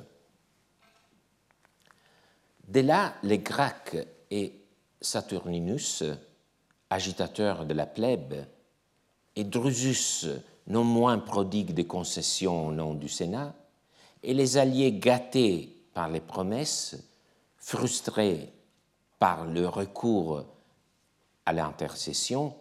Dès 2.68 2.84
là, 2.84 3.16
les 3.24 3.40
Gracques 3.40 3.98
et 4.30 4.62
Saturninus, 5.02 6.04
agitateur 6.90 7.66
de 7.66 7.74
la 7.74 7.86
plèbe, 7.86 8.46
et 9.36 9.44
Drusus, 9.44 10.28
non 10.68 10.84
moins 10.84 11.18
prodigue 11.18 11.74
des 11.74 11.88
concessions 11.88 12.68
au 12.68 12.72
nom 12.72 12.94
du 12.94 13.10
Sénat, 13.10 13.54
et 14.24 14.34
les 14.34 14.58
alliés 14.58 14.94
gâtés 14.94 15.76
par 15.94 16.10
les 16.10 16.22
promesses, 16.22 16.98
frustrés 17.58 18.52
par 19.20 19.46
le 19.46 19.68
recours 19.68 20.46
à 21.46 21.54
l'intercession, 21.54 22.56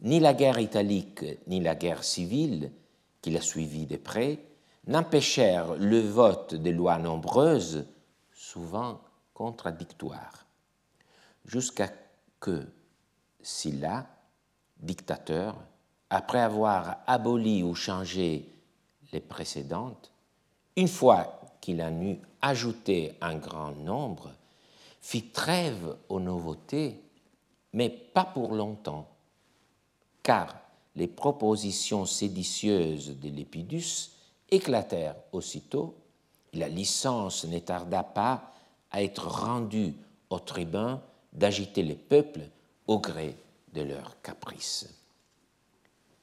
ni 0.00 0.20
la 0.20 0.34
guerre 0.34 0.58
italique 0.58 1.24
ni 1.46 1.60
la 1.60 1.74
guerre 1.74 2.04
civile, 2.04 2.72
qui 3.20 3.30
l'a 3.30 3.40
suivie 3.40 3.86
de 3.86 3.96
près, 3.96 4.38
n'empêchèrent 4.86 5.74
le 5.74 6.00
vote 6.00 6.54
des 6.54 6.72
lois 6.72 6.98
nombreuses, 6.98 7.86
souvent 8.32 9.00
contradictoires, 9.34 10.46
jusqu'à 11.44 11.90
que 12.40 12.66
Sylla, 13.42 14.06
dictateur, 14.78 15.56
après 16.10 16.40
avoir 16.40 16.98
aboli 17.06 17.62
ou 17.62 17.74
changé 17.74 18.48
les 19.12 19.20
précédentes, 19.20 20.12
une 20.78 20.88
fois 20.88 21.40
qu'il 21.60 21.82
en 21.82 22.00
eut 22.00 22.20
ajouté 22.40 23.12
un 23.20 23.34
grand 23.34 23.72
nombre, 23.72 24.30
fit 25.02 25.24
trêve 25.24 25.96
aux 26.08 26.20
nouveautés, 26.20 27.00
mais 27.72 27.90
pas 27.90 28.24
pour 28.24 28.54
longtemps 28.54 29.08
car 30.28 30.60
les 30.94 31.06
propositions 31.06 32.04
séditieuses 32.04 33.18
de 33.18 33.30
Lépidus 33.30 34.10
éclatèrent 34.50 35.16
aussitôt, 35.32 35.94
la 36.52 36.68
licence 36.68 37.46
ne 37.46 37.58
tarda 37.58 38.02
pas 38.02 38.52
à 38.90 39.02
être 39.02 39.26
rendue 39.26 39.94
aux 40.28 40.38
tribuns 40.38 41.00
d'agiter 41.32 41.82
les 41.82 41.94
peuples 41.94 42.42
au 42.86 42.98
gré 42.98 43.36
de 43.72 43.80
leurs 43.80 44.20
caprices. 44.20 44.86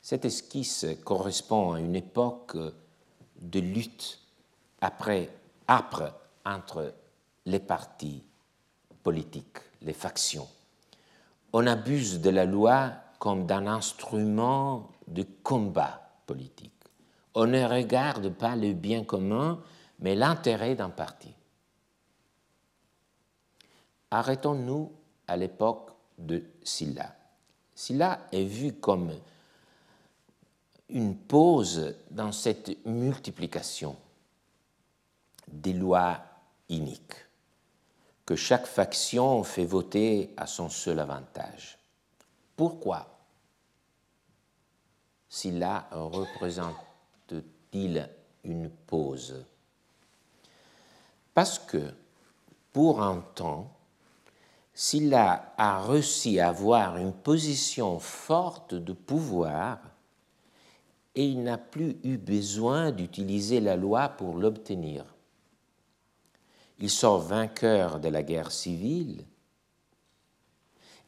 Cette 0.04 0.26
esquisse 0.26 0.86
correspond 1.04 1.74
à 1.74 1.80
une 1.80 1.96
époque 1.96 2.56
de 3.42 3.60
lutte 3.60 4.20
après, 4.82 5.30
âpre 5.68 6.14
entre 6.46 6.94
les 7.46 7.60
partis 7.60 8.24
politiques, 9.04 9.60
les 9.82 9.94
factions. 9.94 10.48
On 11.54 11.68
abuse 11.68 12.20
de 12.22 12.30
la 12.30 12.46
loi 12.46 12.92
comme 13.20 13.46
d'un 13.46 13.68
instrument 13.68 14.90
de 15.08 15.26
combat 15.44 16.02
politique. 16.26 16.74
On 17.34 17.48
ne 17.48 17.64
regarde 17.64 18.30
pas 18.30 18.56
le 18.56 18.74
bien 18.74 19.04
commun, 19.04 19.62
mais 20.00 20.16
l'intérêt 20.16 20.76
d'un 20.76 20.90
parti. 20.90 21.34
Arrêtons-nous 24.12 24.92
à 25.28 25.38
l'époque 25.38 25.92
de 26.18 26.44
Sylla. 26.64 27.16
Sylla 27.74 28.28
est 28.32 28.46
vu 28.46 28.74
comme 28.74 29.12
une 30.90 31.18
pause 31.18 31.96
dans 32.12 32.32
cette 32.32 32.86
multiplication 32.86 33.98
des 35.48 35.74
lois 35.74 36.20
iniques. 36.70 37.26
que 38.26 38.36
chaque 38.36 38.66
faction 38.66 39.44
fait 39.44 39.66
voter 39.66 40.34
à 40.36 40.48
son 40.48 40.70
seul 40.70 41.00
avantage. 41.00 41.78
Pourquoi? 42.56 43.20
Cela 45.30 45.88
représente-t-il 45.92 48.10
une 48.44 48.70
pause? 48.70 49.46
Parce 51.34 51.60
que, 51.60 51.94
pour 52.74 53.04
un 53.04 53.22
temps, 53.36 53.72
Silla 54.74 55.54
a 55.58 55.82
réussi 55.82 56.40
à 56.40 56.50
avoir 56.50 56.98
une 56.98 57.14
position 57.14 58.00
forte 58.00 58.74
de 58.74 58.94
pouvoir 58.94 59.80
et 61.14 61.26
il 61.26 61.44
n'a 61.44 61.58
plus 61.58 61.98
eu 62.04 62.18
besoin 62.18 62.92
d'utiliser 62.92 63.62
la 63.62 63.78
loi 63.78 64.10
pour 64.10 64.36
l'obtenir. 64.36 65.15
Il 66.80 66.90
sort 66.90 67.20
vainqueur 67.20 68.00
de 68.00 68.10
la 68.10 68.24
guerre 68.24 68.52
civile 68.52 69.26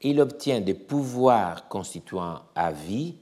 il 0.02 0.22
obtient 0.22 0.62
des 0.62 0.76
pouvoirs 0.76 1.68
constituant 1.68 2.42
à 2.54 2.72
vie. 2.72 3.16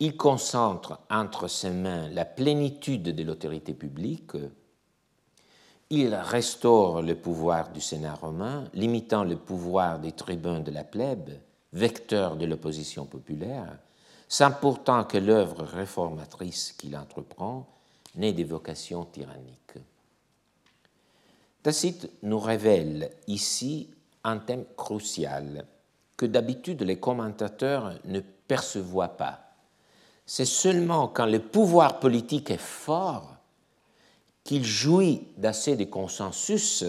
Il 0.00 0.16
concentre 0.16 1.00
entre 1.10 1.48
ses 1.48 1.70
mains 1.70 2.08
la 2.08 2.24
plénitude 2.24 3.14
de 3.14 3.22
l'autorité 3.22 3.74
publique 3.74 4.36
il 5.90 6.14
restaure 6.14 7.02
le 7.02 7.14
pouvoir 7.14 7.70
du 7.70 7.80
Sénat 7.80 8.14
romain, 8.14 8.64
limitant 8.72 9.22
le 9.22 9.36
pouvoir 9.36 10.00
des 10.00 10.12
tribuns 10.12 10.60
de 10.60 10.70
la 10.72 10.82
plèbe, 10.82 11.30
vecteur 11.72 12.36
de 12.36 12.46
l'opposition 12.46 13.04
populaire, 13.04 13.78
sans 14.26 14.50
pourtant 14.50 15.04
que 15.04 15.18
l'œuvre 15.18 15.62
réformatrice 15.62 16.72
qu'il 16.72 16.96
entreprend 16.96 17.68
n'ait 18.16 18.32
des 18.32 18.44
vocations 18.44 19.04
tyranniques. 19.04 19.78
Tacite 21.64 22.10
nous 22.22 22.38
révèle 22.38 23.10
ici 23.26 23.88
un 24.22 24.36
thème 24.36 24.66
crucial 24.76 25.64
que 26.14 26.26
d'habitude 26.26 26.82
les 26.82 27.00
commentateurs 27.00 27.94
ne 28.04 28.20
percevoient 28.20 29.16
pas. 29.16 29.54
C'est 30.26 30.44
seulement 30.44 31.08
quand 31.08 31.24
le 31.24 31.38
pouvoir 31.38 32.00
politique 32.00 32.50
est 32.50 32.58
fort 32.58 33.36
qu'il 34.44 34.62
jouit 34.62 35.26
d'assez 35.38 35.74
de 35.74 35.84
consensus 35.84 36.84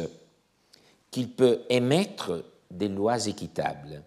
qu'il 1.09 1.31
peut 1.31 1.61
émettre 1.69 2.43
des 2.69 2.89
lois 2.89 3.27
équitables. 3.27 4.03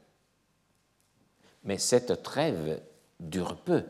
Mais 1.64 1.79
cette 1.79 2.23
trêve 2.23 2.83
dure 3.19 3.57
peu, 3.57 3.85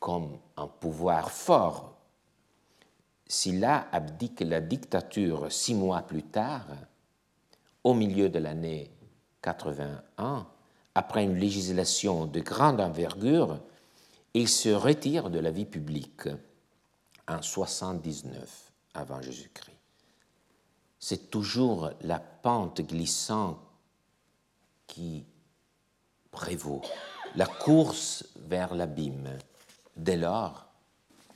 comme 0.00 0.38
un 0.56 0.66
pouvoir 0.66 1.30
fort. 1.30 1.95
S'il 3.28 3.64
abdique 3.64 4.40
la 4.40 4.60
dictature 4.60 5.50
six 5.50 5.74
mois 5.74 6.02
plus 6.02 6.22
tard, 6.22 6.66
au 7.82 7.94
milieu 7.94 8.28
de 8.28 8.38
l'année 8.38 8.90
81, 9.42 10.46
après 10.94 11.24
une 11.24 11.36
législation 11.36 12.26
de 12.26 12.40
grande 12.40 12.80
envergure, 12.80 13.60
il 14.34 14.48
se 14.48 14.68
retire 14.68 15.30
de 15.30 15.38
la 15.38 15.50
vie 15.50 15.64
publique 15.64 16.28
en 17.28 17.42
79 17.42 18.72
avant 18.94 19.20
Jésus-Christ. 19.20 19.76
C'est 20.98 21.30
toujours 21.30 21.90
la 22.02 22.18
pente 22.18 22.80
glissante 22.80 23.58
qui 24.86 25.24
prévaut, 26.30 26.82
la 27.34 27.46
course 27.46 28.24
vers 28.36 28.74
l'abîme. 28.74 29.38
Dès 29.96 30.16
lors, 30.16 30.65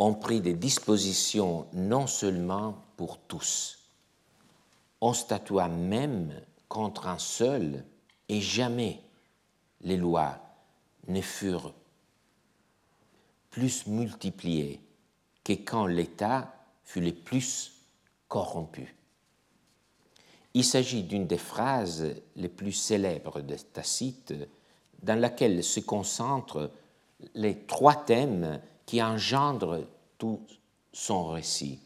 on 0.03 0.15
prit 0.15 0.41
des 0.41 0.55
dispositions 0.55 1.67
non 1.75 2.07
seulement 2.07 2.83
pour 2.97 3.19
tous, 3.19 3.81
on 5.03 5.13
statua 5.13 5.69
même 5.69 6.33
contre 6.69 7.07
un 7.07 7.19
seul, 7.19 7.85
et 8.31 8.41
jamais 8.41 9.03
les 9.83 9.99
lois 9.99 10.39
ne 11.07 11.21
furent 11.21 11.75
plus 13.51 13.87
multipliées 13.89 14.81
que 15.45 15.53
quand 15.53 15.85
l'État 15.85 16.51
fut 16.83 17.03
le 17.03 17.13
plus 17.13 17.73
corrompu. 18.27 18.97
Il 20.55 20.65
s'agit 20.65 21.03
d'une 21.03 21.27
des 21.27 21.37
phrases 21.37 22.15
les 22.37 22.49
plus 22.49 22.73
célèbres 22.73 23.43
de 23.43 23.55
Tacite, 23.55 24.33
dans 25.03 25.19
laquelle 25.21 25.63
se 25.63 25.81
concentrent 25.81 26.71
les 27.35 27.67
trois 27.67 27.97
thèmes 27.97 28.63
qui 28.91 29.01
engendrent 29.01 29.87
tout 30.19 30.41
son 30.93 31.29
récit. 31.29 31.79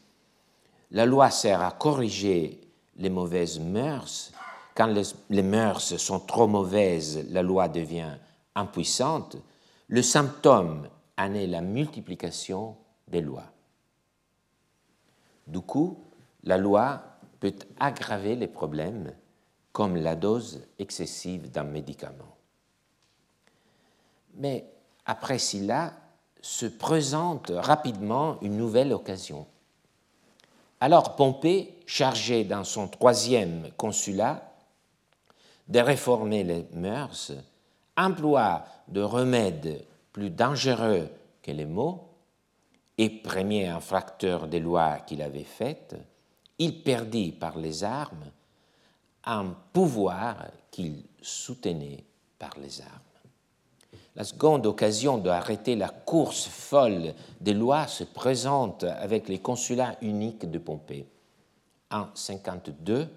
La 0.89 1.05
loi 1.05 1.29
sert 1.29 1.61
à 1.61 1.69
corriger 1.69 2.59
les 2.95 3.11
mauvaises 3.11 3.59
mœurs. 3.59 4.31
Quand 4.73 4.91
les 5.29 5.43
mœurs 5.43 5.97
sont 5.97 6.19
trop 6.21 6.47
mauvaises, 6.47 7.23
la 7.29 7.43
loi 7.43 7.67
devient 7.67 8.17
impuissante. 8.55 9.37
Le 9.87 10.01
symptôme 10.01 10.89
en 11.15 11.33
est 11.35 11.45
la 11.45 11.61
multiplication 11.61 12.75
des 13.07 13.21
lois. 13.21 13.51
Du 15.45 15.59
coup, 15.59 15.99
la 16.43 16.57
loi 16.57 17.03
peut 17.39 17.53
aggraver 17.79 18.35
les 18.35 18.47
problèmes 18.47 19.13
comme 19.71 19.95
la 19.95 20.15
dose 20.15 20.63
excessive 20.79 21.51
d'un 21.51 21.65
médicament. 21.65 22.35
Mais 24.37 24.65
après 25.05 25.37
cela, 25.37 25.93
se 26.45 26.67
présente 26.67 27.51
rapidement 27.55 28.37
une 28.43 28.55
nouvelle 28.55 28.93
occasion. 28.93 29.47
Alors 30.79 31.15
Pompée, 31.15 31.79
chargé 31.87 32.43
dans 32.43 32.63
son 32.63 32.87
troisième 32.87 33.71
consulat 33.77 34.53
de 35.67 35.79
réformer 35.79 36.43
les 36.43 36.67
mœurs, 36.73 37.31
emploie 37.97 38.63
de 38.87 39.01
remèdes 39.01 39.87
plus 40.13 40.29
dangereux 40.29 41.09
que 41.41 41.49
les 41.49 41.65
mots 41.65 42.09
et 42.99 43.09
premier 43.09 43.65
infracteur 43.65 44.47
des 44.47 44.59
lois 44.59 44.99
qu'il 44.99 45.23
avait 45.23 45.43
faites, 45.43 45.95
il 46.59 46.83
perdit 46.83 47.31
par 47.31 47.57
les 47.57 47.83
armes 47.83 48.31
un 49.23 49.55
pouvoir 49.73 50.45
qu'il 50.69 51.05
soutenait 51.23 52.03
par 52.37 52.51
les 52.59 52.81
armes. 52.81 53.04
La 54.15 54.23
seconde 54.23 54.65
occasion 54.65 55.17
d'arrêter 55.17 55.75
la 55.75 55.89
course 55.89 56.47
folle 56.47 57.13
des 57.41 57.53
lois 57.53 57.87
se 57.87 58.05
présente 58.05 58.85
avec 58.85 59.27
les 59.27 59.39
consulats 59.39 59.97
uniques 60.01 60.49
de 60.49 60.57
Pompée. 60.57 61.05
En 61.91 62.07
52, 62.13 63.09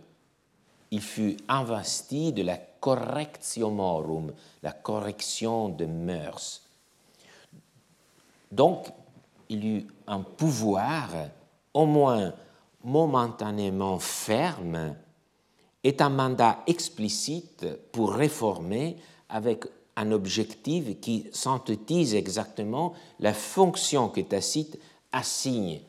il 0.91 1.01
fut 1.01 1.37
investi 1.49 2.33
de 2.33 2.43
la 2.43 2.57
correctio 2.57 3.71
morum, 3.71 4.33
la 4.63 4.73
correction 4.73 5.69
de 5.69 5.85
mœurs. 5.85 6.63
Donc, 8.51 8.89
il 9.49 9.65
eut 9.65 9.87
un 10.09 10.21
pouvoir 10.21 11.11
au 11.75 11.87
moins 11.87 12.33
momentanément 12.83 13.99
ferme 14.01 14.97
et 15.85 15.97
un 16.01 16.09
mandat 16.09 16.59
explicite 16.67 17.67
pour 17.93 18.15
réformer 18.15 18.97
avec 19.29 19.65
un 19.99 20.13
objectif 20.13 21.01
qui 21.01 21.27
synthétise 21.33 22.15
exactement 22.15 22.95
la 23.19 23.35
fonction 23.35 24.09
que 24.09 24.21
Tacite 24.21 24.79
assigne 25.11 25.81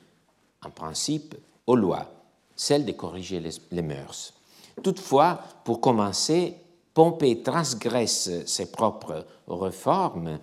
en 0.64 0.72
principe 0.72 1.36
aux 1.68 1.76
lois, 1.76 2.12
celle 2.55 2.86
de 2.86 2.91
corriger 2.91 3.39
les, 3.39 3.51
les 3.72 3.82
mœurs. 3.84 4.34
Toutefois, 4.82 5.43
pour 5.64 5.80
commencer, 5.80 6.55
Pompée 6.93 7.43
transgresse 7.43 8.45
ses 8.45 8.72
propres 8.72 9.26
réformes, 9.47 10.39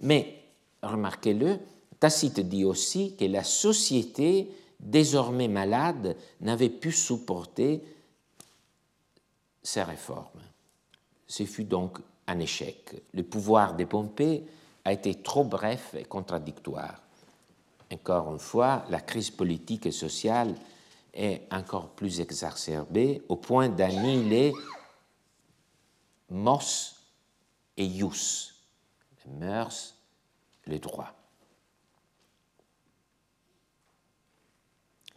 mais 0.00 0.42
remarquez-le, 0.82 1.58
Tacite 2.00 2.40
dit 2.40 2.64
aussi 2.64 3.14
que 3.16 3.26
la 3.26 3.44
société, 3.44 4.50
désormais 4.80 5.46
malade, 5.46 6.16
n'avait 6.40 6.70
pu 6.70 6.90
supporter 6.90 7.84
ces 9.62 9.82
réformes. 9.82 10.40
Ce 11.26 11.44
fut 11.44 11.64
donc 11.64 12.00
un 12.26 12.38
échec. 12.38 13.02
Le 13.12 13.22
pouvoir 13.22 13.76
de 13.76 13.84
Pompée 13.84 14.44
a 14.84 14.92
été 14.92 15.22
trop 15.22 15.44
bref 15.44 15.94
et 15.94 16.04
contradictoire. 16.04 17.02
Encore 17.92 18.32
une 18.32 18.38
fois, 18.38 18.84
la 18.88 19.00
crise 19.00 19.30
politique 19.30 19.86
et 19.86 19.92
sociale 19.92 20.54
est 21.12 21.42
encore 21.52 21.90
plus 21.90 22.20
exacerbée 22.20 23.22
au 23.28 23.36
point 23.36 23.68
d'annihiler 23.68 24.52
mos 26.28 26.96
et 27.76 27.84
ius, 27.84 28.54
les 29.24 29.32
mœurs, 29.32 29.94
les 30.66 30.78
droits. 30.78 31.14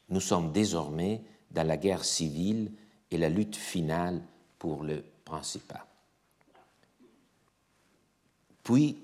Nous 0.10 0.20
sommes 0.20 0.51
désormais 0.51 1.24
dans 1.51 1.66
la 1.68 1.78
guerre 1.78 2.04
civile 2.04 2.72
et 3.12 3.18
la 3.18 3.30
lutte 3.30 3.56
finale 3.56 4.22
pour 4.58 4.84
le 4.84 5.04
Principat. 5.26 5.93
Puis 8.64 8.97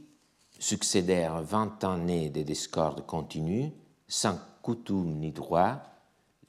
succédèrent 0.57 1.41
vingt 1.41 1.83
années 1.83 2.29
de 2.29 2.41
discorde 2.41 3.05
continue, 3.05 3.71
sans 4.07 4.39
coutume 4.61 5.19
ni 5.19 5.31
droit, 5.31 5.81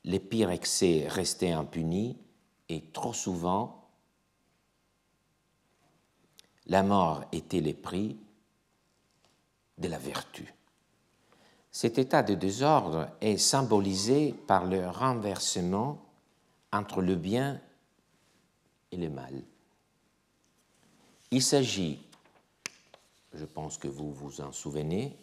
les 0.05 0.21
pires 0.21 0.51
excès 0.51 1.07
restaient 1.09 1.53
impunis 1.53 2.17
et 2.69 2.83
trop 2.93 3.13
souvent, 3.13 3.89
la 6.67 6.83
mort 6.83 7.25
était 7.33 7.61
le 7.61 7.75
prix 7.75 8.17
de 9.79 9.89
la 9.89 9.99
vertu. 9.99 10.55
Cet 11.73 11.99
état 11.99 12.23
de 12.23 12.35
désordre 12.35 13.09
est 13.21 13.39
symbolisé 13.39 14.33
par 14.47 14.67
le 14.67 14.89
renversement 14.89 15.99
entre 16.73 17.03
le 17.03 17.17
bien 17.17 17.61
et 18.93 18.97
le 18.97 19.09
mal. 19.09 19.43
Il 21.31 21.43
s'agit, 21.43 22.01
je 23.35 23.45
pense 23.45 23.79
que 23.79 23.89
vous 23.89 24.13
vous 24.13 24.41
en 24.41 24.53
souvenez, 24.53 25.17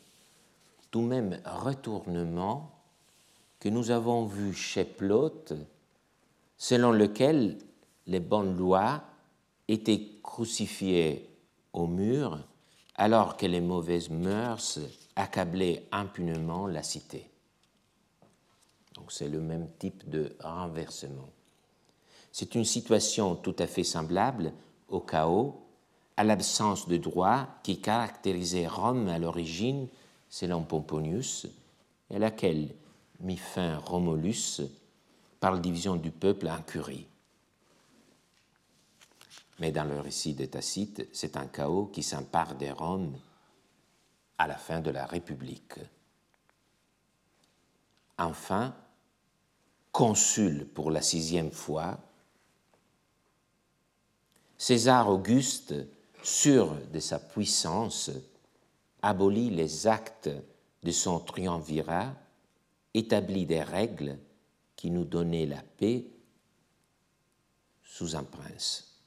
tout 0.92 1.02
même 1.02 1.40
retournement 1.46 2.72
que 3.60 3.70
nous 3.70 3.92
avons 3.92 4.26
vu 4.26 4.54
chez 4.54 4.86
Plaute, 4.86 5.54
selon 6.58 6.92
lequel 6.92 7.58
les 8.06 8.20
bonnes 8.20 8.56
lois 8.58 9.04
étaient 9.68 10.20
crucifiées 10.24 11.30
au 11.74 11.88
mur 11.88 12.40
alors 12.96 13.38
que 13.38 13.46
les 13.46 13.62
mauvaises 13.62 14.10
mœurs 14.10 14.80
accablaient 15.16 15.84
impunément 15.92 16.68
la 16.68 16.84
cité. 16.84 17.30
Donc 18.96 19.12
c'est 19.12 19.30
le 19.30 19.40
même 19.40 19.70
type 19.78 20.10
de 20.10 20.36
renversement. 20.40 21.30
C'est 22.32 22.56
une 22.56 22.66
situation 22.66 23.36
tout 23.36 23.56
à 23.60 23.68
fait 23.68 23.84
semblable 23.84 24.52
au 24.90 25.00
chaos, 25.00 25.67
à 26.18 26.24
l'absence 26.24 26.88
de 26.88 26.98
droit 26.98 27.48
qui 27.64 27.80
caractérisait 27.80 28.68
Rome 28.68 29.08
à 29.08 29.20
l'origine, 29.20 29.88
selon 30.30 30.64
Pomponius, 30.64 31.48
et 32.10 32.16
à 32.16 32.20
laquelle 32.20 32.74
mit 33.20 33.38
fin 33.38 33.78
Romulus 33.78 34.62
par 35.40 35.52
la 35.52 35.60
division 35.60 35.96
du 35.96 36.12
peuple 36.12 36.48
en 36.48 36.62
curie. 36.62 37.08
Mais 39.60 39.72
dans 39.72 39.86
le 39.86 40.00
récit 40.00 40.34
de 40.34 40.46
Tacite, 40.46 41.08
c'est 41.14 41.38
un 41.38 41.48
chaos 41.48 41.88
qui 41.88 42.04
s'empare 42.04 42.56
des 42.56 42.72
Roms 42.72 43.18
à 44.38 44.48
la 44.48 44.56
fin 44.56 44.82
de 44.82 44.92
la 44.92 45.06
République. 45.06 45.74
Enfin, 48.18 48.76
consul 49.92 50.68
pour 50.68 50.92
la 50.92 51.02
sixième 51.02 51.52
fois, 51.52 52.00
César 54.58 55.10
Auguste, 55.10 55.74
sûr 56.28 56.76
de 56.92 57.00
sa 57.00 57.20
puissance, 57.20 58.12
abolit 59.02 59.50
les 59.50 59.88
actes 59.88 60.30
de 60.84 60.92
son 60.92 61.20
triumvirat 61.20 62.14
établit 62.94 63.46
des 63.46 63.64
règles 63.64 64.18
qui 64.76 64.92
nous 64.92 65.06
donnaient 65.06 65.46
la 65.46 65.62
paix 65.78 66.06
sous 67.82 68.18
un 68.18 68.24
prince. 68.24 69.00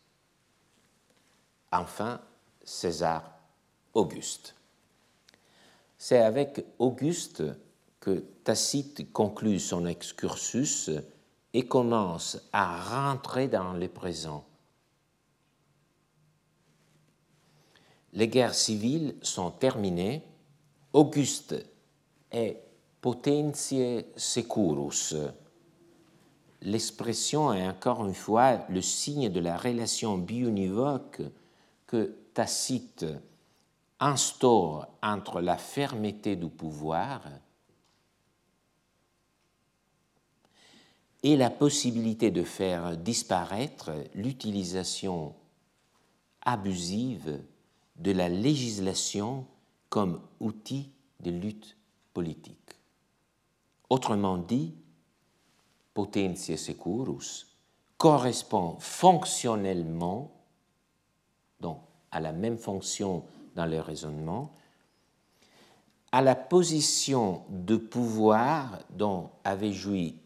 Enfin, 1.71 2.23
César 2.65 3.23
Auguste. 3.93 4.55
C'est 5.99 6.23
avec 6.23 6.65
Auguste 6.79 7.43
que 8.01 8.25
Tacite 8.45 9.13
conclut 9.13 9.61
son 9.61 9.85
excursus 9.85 10.91
et 11.53 11.67
commence 11.67 12.39
à 12.55 13.11
rentrer 13.11 13.47
dans 13.47 13.75
le 13.75 13.89
présent. 13.89 14.47
Les 18.13 18.29
guerres 18.29 18.55
civiles 18.55 19.17
sont 19.23 19.51
terminées. 19.51 20.23
Auguste 20.93 21.55
est 22.33 22.61
potentiae 23.01 24.05
securus. 24.17 25.15
L'expression 26.63 27.53
est 27.53 27.67
encore 27.67 28.05
une 28.05 28.15
fois 28.15 28.67
le 28.69 28.83
signe 28.83 29.31
de 29.31 29.41
la 29.41 29.57
relation 29.57 30.19
biunivoque 30.19 31.23
que 31.87 32.17
Tacite 32.35 33.07
instaure 33.99 34.87
entre 35.03 35.41
la 35.41 35.57
fermeté 35.57 36.37
du 36.37 36.49
pouvoir 36.49 37.23
et 41.23 41.37
la 41.37 41.51
possibilité 41.51 42.31
de 42.31 42.43
faire 42.43 42.97
disparaître 42.97 43.91
l'utilisation 44.15 45.35
abusive 46.43 47.43
de 48.01 48.13
la 48.13 48.29
législation 48.29 49.47
comme 49.89 50.21
outil 50.41 50.91
de 51.21 51.31
lutte 51.31 51.77
politique. 52.13 52.57
Autrement 53.91 54.39
dit, 54.39 54.75
potentiae 55.95 56.57
securus 56.57 57.47
correspond 57.99 58.77
fonctionnellement, 58.79 60.33
donc 61.61 61.83
à 62.11 62.21
la 62.21 62.33
même 62.33 62.57
fonction 62.57 63.25
dans 63.55 63.67
le 63.67 63.81
raisonnement, 63.81 64.53
à 66.11 66.23
la 66.23 66.35
position 66.35 67.43
de 67.51 67.77
pouvoir 67.77 68.79
dont 68.91 69.31
avait 69.45 69.73
joui 69.73 70.17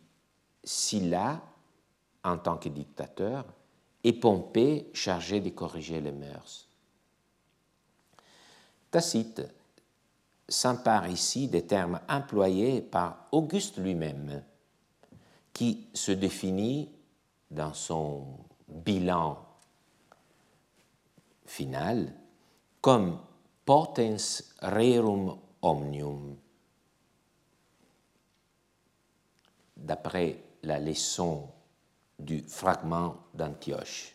Sylla 0.63 1.43
en 2.23 2.39
tant 2.39 2.57
que 2.57 2.69
dictateur 2.69 3.45
et 4.05 4.13
Pompée 4.13 4.89
chargé 4.95 5.41
de 5.41 5.51
corriger 5.51 6.01
les 6.01 6.13
mœurs. 6.13 6.64
Tacite 8.95 9.43
s'empare 10.49 11.09
ici 11.09 11.49
des 11.49 11.67
termes 11.67 11.99
employés 12.09 12.81
par 12.81 13.27
Auguste 13.33 13.79
lui-même, 13.79 14.45
qui 15.53 15.89
se 15.93 16.13
définit 16.13 16.93
dans 17.51 17.75
son 17.75 18.25
bilan 18.69 19.45
final 21.45 22.15
comme 22.81 23.19
potens 23.65 24.45
rerum 24.63 25.41
omnium. 25.61 26.37
D'après 29.77 30.39
la 30.63 30.79
leçon 30.79 31.49
du 32.21 32.45
fragment 32.47 33.17
d'Antioche. 33.35 34.14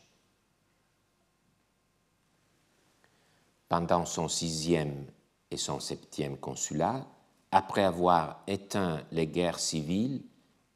Pendant 3.69 4.05
son 4.05 4.27
sixième 4.27 5.05
et 5.51 5.57
son 5.57 5.79
septième 5.79 6.37
consulat, 6.37 7.05
après 7.51 7.83
avoir 7.83 8.43
éteint 8.47 9.01
les 9.11 9.27
guerres 9.27 9.59
civiles, 9.59 10.21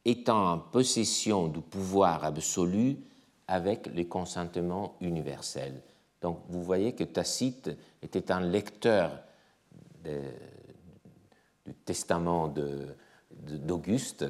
étant 0.05 0.51
en 0.51 0.59
possession 0.59 1.47
du 1.47 1.61
pouvoir 1.61 2.23
absolu 2.23 2.97
avec 3.47 3.87
le 3.87 4.03
consentement 4.05 4.95
universel. 5.01 5.81
Donc 6.21 6.39
vous 6.49 6.63
voyez 6.63 6.93
que 6.93 7.03
Tacite 7.03 7.71
était 8.01 8.31
un 8.31 8.41
lecteur 8.41 9.19
du 10.05 11.73
testament 11.85 12.53
d'Auguste 13.31 14.25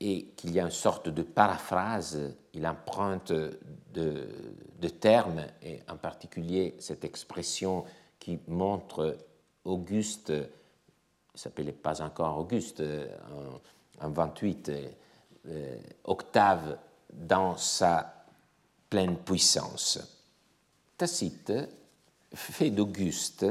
et 0.00 0.26
qu'il 0.36 0.52
y 0.52 0.60
a 0.60 0.64
une 0.64 0.70
sorte 0.70 1.08
de 1.08 1.22
paraphrase, 1.22 2.34
il 2.54 2.66
emprunte 2.66 3.32
de, 3.32 4.88
termes, 5.00 5.46
et 5.62 5.80
en 5.88 5.96
particulier 5.96 6.76
cette 6.78 7.04
expression 7.04 7.84
qui 8.18 8.38
montre 8.46 9.16
Auguste, 9.64 10.30
il 10.30 11.40
s'appelait 11.40 11.72
pas 11.72 12.02
encore 12.02 12.38
Auguste, 12.38 12.82
en, 14.00 14.10
28, 14.10 14.72
euh, 15.46 15.76
Octave 16.04 16.78
dans 17.12 17.56
sa 17.56 18.24
pleine 18.90 19.16
puissance. 19.16 19.98
Tacite 20.98 21.52
fait 22.34 22.70
d'Auguste 22.70 23.46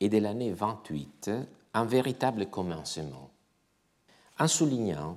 et 0.00 0.08
de 0.08 0.18
l'année 0.18 0.52
28 0.52 1.30
un 1.74 1.84
véritable 1.84 2.46
commencement, 2.46 3.30
en 4.38 4.48
soulignant 4.48 5.16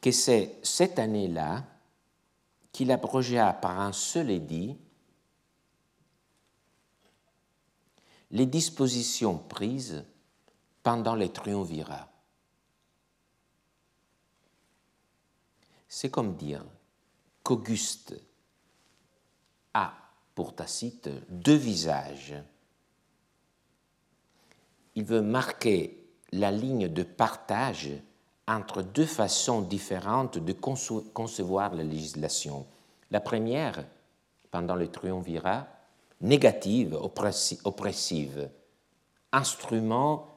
que 0.00 0.10
c'est 0.10 0.56
cette 0.62 0.98
année-là 0.98 1.64
qu'il 2.76 2.92
abrogea 2.92 3.54
par 3.54 3.80
un 3.80 3.94
seul 3.94 4.30
édit 4.30 4.76
les 8.30 8.44
dispositions 8.44 9.38
prises 9.38 10.04
pendant 10.82 11.14
les 11.14 11.32
triumvirats. 11.32 12.12
C'est 15.88 16.10
comme 16.10 16.36
dire 16.36 16.66
qu'Auguste 17.42 18.14
a, 19.72 19.94
pour 20.34 20.54
Tacite, 20.54 21.08
deux 21.30 21.56
visages. 21.56 22.34
Il 24.94 25.04
veut 25.04 25.22
marquer 25.22 26.06
la 26.30 26.50
ligne 26.50 26.88
de 26.88 27.04
partage 27.04 27.88
entre 28.48 28.82
deux 28.82 29.06
façons 29.06 29.60
différentes 29.60 30.38
de 30.38 30.52
concevoir 30.52 31.74
la 31.74 31.82
législation. 31.82 32.66
La 33.10 33.20
première, 33.20 33.84
pendant 34.50 34.76
le 34.76 34.88
triumvirat, 34.88 35.66
négative, 36.20 36.94
oppressive, 37.64 38.50
instrument 39.32 40.28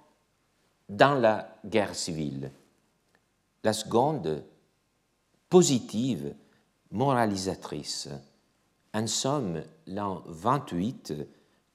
dans 0.89 1.13
la 1.13 1.55
guerre 1.65 1.95
civile. 1.95 2.51
la 3.63 3.73
seconde 3.73 4.43
positive, 5.49 6.33
moralisatrice. 6.91 8.09
En 8.93 9.05
somme, 9.05 9.61
l'an 9.87 10.23
28 10.27 11.13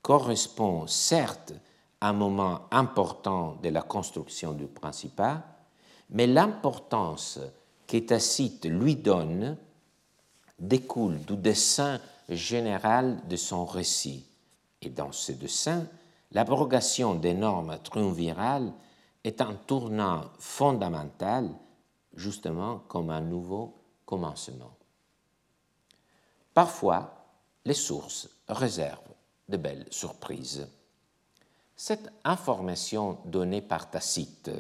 correspond 0.01 0.87
certes 0.87 1.53
à 2.01 2.09
un 2.09 2.13
moment 2.15 2.63
important 2.71 3.59
de 3.63 3.69
la 3.69 3.83
construction 3.83 4.53
du 4.53 4.67
Principat, 4.67 5.54
mais 6.11 6.27
l'importance 6.27 7.39
que 7.87 7.99
Tacite 7.99 8.67
lui 8.67 8.97
donne 8.97 9.57
découle 10.59 11.19
du 11.25 11.37
dessin 11.37 12.01
général 12.29 13.21
de 13.29 13.37
son 13.37 13.65
récit. 13.65 14.25
Et 14.83 14.91
dans 14.91 15.13
ce 15.13 15.33
dessin, 15.33 15.87
l'abrogation 16.33 17.15
des 17.15 17.35
normes 17.35 17.79
triumvirales 17.83 18.73
est 19.25 19.41
un 19.41 19.55
tournant 19.55 20.25
fondamental, 20.39 21.49
justement 22.15 22.81
comme 22.89 23.11
un 23.11 23.21
nouveau 23.21 23.75
commencement. 24.05 24.77
Parfois, 26.53 27.27
les 27.65 27.75
sources 27.75 28.29
réservent 28.49 29.01
de 29.49 29.57
belles 29.57 29.87
surprises. 29.91 30.69
Cette 31.77 32.13
information 32.23 33.19
donnée 33.25 33.63
par 33.63 33.91
Tacite, 33.91 34.51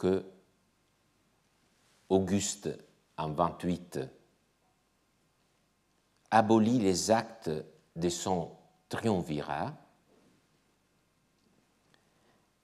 que 0.00 0.24
Auguste 2.08 2.70
en 3.18 3.28
28 3.32 4.00
abolit 6.30 6.78
les 6.78 7.10
actes 7.10 7.50
de 7.94 8.08
son 8.08 8.50
triumvirat, 8.88 9.74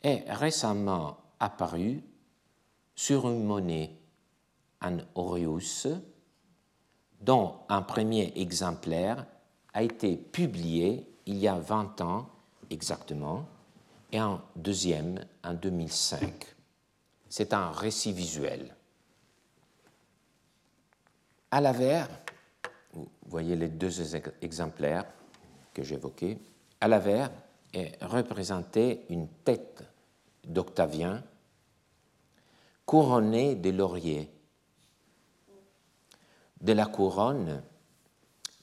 est 0.02 0.24
récemment 0.32 1.18
apparu 1.38 2.02
sur 2.94 3.28
une 3.28 3.44
monnaie 3.44 3.94
en 4.80 4.96
aureus 5.14 5.88
dont 7.20 7.60
un 7.68 7.82
premier 7.82 8.32
exemplaire 8.36 9.26
a 9.74 9.82
été 9.82 10.16
publié 10.16 11.06
il 11.26 11.36
y 11.36 11.48
a 11.48 11.58
20 11.58 12.00
ans 12.00 12.30
exactement 12.70 13.44
et 14.10 14.18
un 14.18 14.42
deuxième 14.54 15.22
en 15.44 15.52
2005. 15.52 16.55
C'est 17.28 17.52
un 17.52 17.70
récit 17.70 18.12
visuel. 18.12 18.74
À 21.50 21.60
l'avers, 21.60 22.08
vous 22.92 23.08
voyez 23.26 23.56
les 23.56 23.68
deux 23.68 24.14
exemplaires 24.42 25.06
que 25.74 25.82
j'évoquais, 25.82 26.38
à 26.80 26.88
l'avers 26.88 27.30
est 27.72 28.02
représentée 28.02 29.04
une 29.08 29.28
tête 29.28 29.84
d'Octavien 30.44 31.22
couronnée 32.84 33.54
de 33.54 33.70
lauriers. 33.70 34.30
De 36.60 36.72
la 36.72 36.86
couronne 36.86 37.62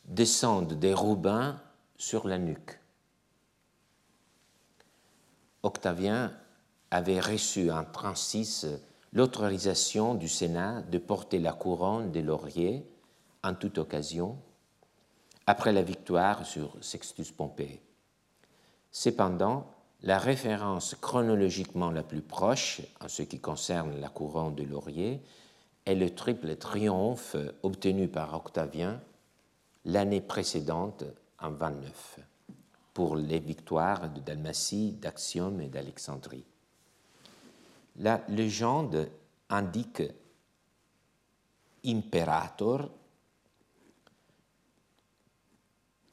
descendent 0.05 0.73
des 0.73 0.93
roubins 0.93 1.61
sur 1.97 2.27
la 2.27 2.37
nuque. 2.37 2.79
Octavien 5.61 6.33
avait 6.93 7.19
reçu 7.19 7.71
en 7.71 7.83
36 7.83 8.67
l'autorisation 9.13 10.13
du 10.13 10.29
Sénat 10.29 10.83
de 10.83 10.99
porter 10.99 11.39
la 11.39 11.51
couronne 11.51 12.11
des 12.11 12.21
lauriers 12.21 12.85
en 13.43 13.55
toute 13.55 13.79
occasion 13.79 14.37
après 15.47 15.73
la 15.73 15.81
victoire 15.81 16.45
sur 16.45 16.77
Sextus 16.81 17.31
Pompée. 17.31 17.81
Cependant, 18.91 19.65
la 20.03 20.19
référence 20.19 20.95
chronologiquement 21.01 21.89
la 21.89 22.03
plus 22.03 22.21
proche 22.21 22.81
en 23.01 23.07
ce 23.07 23.23
qui 23.23 23.39
concerne 23.39 23.99
la 23.99 24.09
couronne 24.09 24.53
de 24.53 24.63
laurier 24.63 25.19
est 25.85 25.95
le 25.95 26.13
triple 26.13 26.55
triomphe 26.57 27.35
obtenu 27.63 28.07
par 28.07 28.35
Octavien 28.35 29.01
l'année 29.85 30.21
précédente 30.21 31.05
en 31.41 31.49
29 31.49 32.19
pour 32.93 33.15
les 33.15 33.39
victoires 33.39 34.11
de 34.11 34.19
Dalmatie, 34.19 34.91
d'Axiom 34.91 35.59
et 35.59 35.69
d'Alexandrie. 35.69 36.45
La 37.97 38.23
légende 38.27 39.11
indique 39.49 40.03
Imperator 41.85 42.89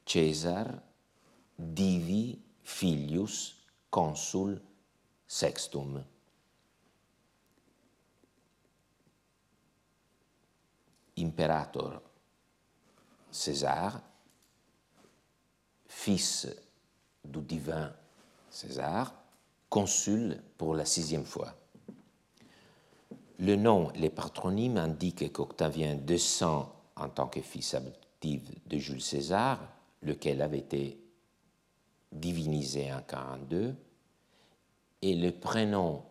César 0.05 0.67
divi 1.57 2.37
filius 2.63 3.57
consul 3.89 4.61
sextum. 5.27 6.05
Imperator 11.17 12.03
César, 13.31 14.03
fils 15.87 16.49
du 17.23 17.41
divin 17.43 17.95
César, 18.51 19.15
consul 19.69 20.43
pour 20.59 20.75
la 20.75 20.85
sixième 20.85 21.25
fois. 21.25 21.60
Le 23.41 23.57
nom, 23.57 23.91
les 23.95 24.11
patronymes 24.11 24.77
indiquent 24.77 25.33
qu'Octavien 25.33 25.95
descend 25.95 26.67
en 26.97 27.09
tant 27.09 27.27
que 27.27 27.41
fils 27.41 27.73
adoptif 27.75 28.43
de 28.67 28.77
Jules 28.77 29.01
César, 29.01 29.59
lequel 30.03 30.43
avait 30.43 30.59
été 30.59 31.01
divinisé 32.13 32.93
en 32.93 33.01
42, 33.01 33.75
et 35.03 35.15
le 35.15 35.33
prénom 35.33 36.03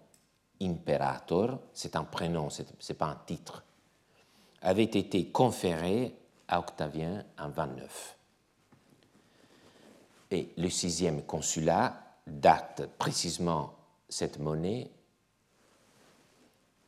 Imperator, 0.60 1.60
c'est 1.74 1.96
un 1.96 2.04
prénom, 2.04 2.50
ce 2.50 2.64
n'est 2.64 2.98
pas 2.98 3.06
un 3.06 3.22
titre, 3.28 3.64
avait 4.62 4.84
été 4.84 5.30
conféré 5.30 6.16
à 6.48 6.60
Octavien 6.60 7.24
en 7.38 7.50
29. 7.50 8.18
Et 10.32 10.50
le 10.58 10.70
sixième 10.70 11.24
consulat 11.24 11.96
date 12.26 12.90
précisément 12.98 13.76
cette 14.10 14.40
monnaie 14.40 14.90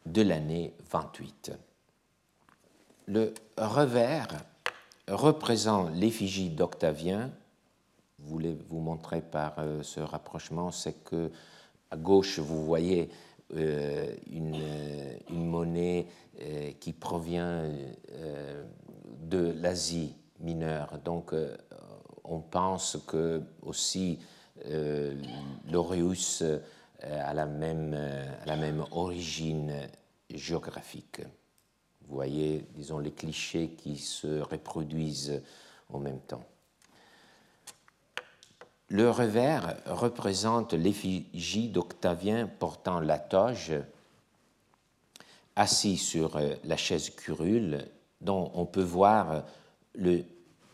de 0.05 0.21
l'année 0.21 0.73
28. 0.91 1.51
Le 3.07 3.33
revers 3.57 4.27
représente 5.07 5.93
l'effigie 5.95 6.49
d'Octavien. 6.49 7.31
Je 8.19 8.29
voulais 8.29 8.55
vous 8.69 8.79
montrer 8.79 9.21
par 9.21 9.55
euh, 9.59 9.83
ce 9.83 9.99
rapprochement, 9.99 10.71
c'est 10.71 11.03
que 11.03 11.31
à 11.89 11.97
gauche, 11.97 12.39
vous 12.39 12.63
voyez 12.63 13.09
euh, 13.55 14.15
une, 14.31 14.55
euh, 14.55 15.17
une, 15.29 15.45
monnaie 15.45 16.07
qui 16.79 16.91
provient 16.91 17.65
de 19.21 19.53
l'Asie 19.61 20.15
mineure. 20.39 20.97
Donc, 21.05 21.35
on 22.23 22.39
pense 22.39 22.97
que 23.05 23.43
aussi 23.61 24.17
l'Aureus 25.69 26.41
la 27.03 27.45
même, 27.45 27.93
a 27.93 28.45
la 28.45 28.55
même 28.55 28.85
origine 28.91 29.73
géographique. 30.29 31.21
Vous 32.01 32.15
voyez, 32.15 32.65
disons, 32.75 32.99
les 32.99 33.11
clichés 33.11 33.69
qui 33.77 33.97
se 33.97 34.41
reproduisent 34.41 35.41
en 35.89 35.99
même 35.99 36.19
temps. 36.19 36.43
Le 38.89 39.09
revers 39.09 39.77
représente 39.85 40.73
l'effigie 40.73 41.69
d'Octavien 41.69 42.47
portant 42.47 42.99
la 42.99 43.19
toge, 43.19 43.71
assis 45.55 45.97
sur 45.97 46.35
euh, 46.35 46.55
la 46.65 46.75
chaise 46.75 47.09
curule, 47.09 47.85
dont 48.19 48.51
on 48.53 48.65
peut 48.65 48.83
voir 48.83 49.45
le 49.95 50.23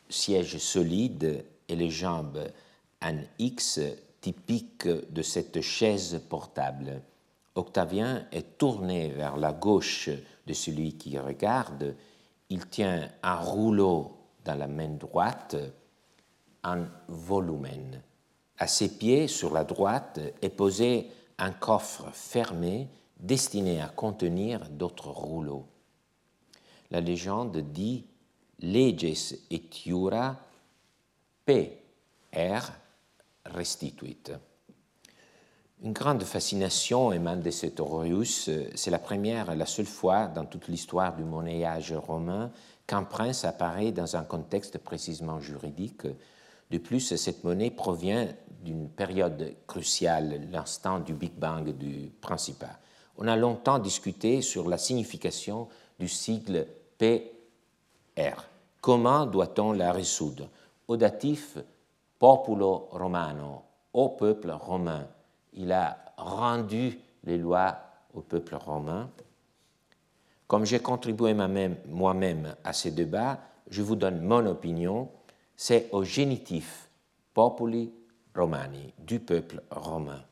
siège 0.09 0.57
solide 0.57 1.45
et 1.67 1.75
les 1.75 1.91
jambes 1.91 2.43
en 3.03 3.17
X 3.37 3.79
typiques 4.27 4.89
de 4.89 5.21
cette 5.21 5.61
chaise 5.61 6.21
portable. 6.27 7.01
Octavien 7.55 8.27
est 8.33 8.57
tourné 8.57 9.07
vers 9.07 9.37
la 9.37 9.53
gauche 9.53 10.09
de 10.45 10.53
celui 10.53 10.97
qui 10.97 11.17
regarde, 11.17 11.95
il 12.49 12.67
tient 12.67 13.09
un 13.23 13.35
rouleau 13.35 14.17
dans 14.43 14.55
la 14.55 14.67
main 14.67 14.89
droite, 14.89 15.55
un 16.61 16.89
volumen. 17.07 18.01
À 18.57 18.67
ses 18.67 18.97
pieds, 18.97 19.29
sur 19.29 19.53
la 19.53 19.63
droite, 19.63 20.19
est 20.41 20.49
posé 20.49 21.07
un 21.37 21.51
coffre 21.51 22.09
fermé 22.11 22.89
destiné 23.17 23.79
à 23.79 23.87
contenir 23.87 24.67
d'autres 24.69 25.09
rouleaux. 25.09 25.67
La 26.91 26.99
légende 26.99 27.59
dit 27.59 28.03
Leges 28.59 29.35
etiura 29.49 30.35
p 31.45 31.77
r 32.33 32.86
restituit. 33.53 34.17
Une 35.83 35.93
grande 35.93 36.23
fascination 36.23 37.11
émane 37.11 37.41
de 37.41 37.51
cet 37.51 37.79
aureus. 37.79 38.49
C'est 38.75 38.89
la 38.89 38.97
première 38.97 39.51
et 39.51 39.55
la 39.55 39.67
seule 39.67 39.85
fois 39.85 40.27
dans 40.27 40.45
toute 40.45 40.67
l'histoire 40.67 41.15
du 41.15 41.23
monnayage 41.23 41.93
romain 41.93 42.51
qu'un 42.87 43.03
prince 43.03 43.45
apparaît 43.45 43.91
dans 43.91 44.15
un 44.15 44.23
contexte 44.23 44.79
précisément 44.79 45.39
juridique. 45.39 46.07
De 46.71 46.77
plus, 46.79 47.15
cette 47.15 47.43
monnaie 47.43 47.69
provient 47.69 48.27
d'une 48.63 48.89
période 48.89 49.53
cruciale, 49.67 50.41
l'instant 50.51 50.99
du 50.99 51.13
Big 51.13 51.33
Bang 51.33 51.69
du 51.77 52.11
Principat. 52.21 52.79
on 53.17 53.27
a 53.27 53.35
longtemps 53.35 53.79
discuté 53.79 54.41
sur 54.41 54.67
la 54.67 54.77
signification 54.77 55.67
du 55.99 56.07
sigle 56.07 56.67
PR. 56.97 58.43
Comment 58.81 59.25
doit-on 59.25 59.73
la 59.73 59.91
résoudre? 59.91 60.49
Au 60.87 60.97
datif 60.97 61.57
populo 62.19 62.89
romano, 62.91 63.63
au 63.93 64.09
peuple 64.09 64.51
romain. 64.51 65.07
Il 65.53 65.71
a 65.71 65.97
rendu 66.17 66.99
les 67.23 67.37
lois 67.37 67.77
au 68.13 68.21
peuple 68.21 68.55
romain. 68.55 69.09
Comme 70.47 70.65
j'ai 70.65 70.79
contribué 70.79 71.33
moi-même 71.33 72.55
à 72.63 72.73
ces 72.73 72.91
débats, 72.91 73.39
je 73.69 73.81
vous 73.81 73.95
donne 73.95 74.21
mon 74.21 74.45
opinion. 74.45 75.09
C'est 75.55 75.89
au 75.91 76.03
génitif 76.03 76.89
populi 77.33 77.91
romani, 78.35 78.93
du 78.99 79.19
peuple 79.19 79.61
romain. 79.71 80.23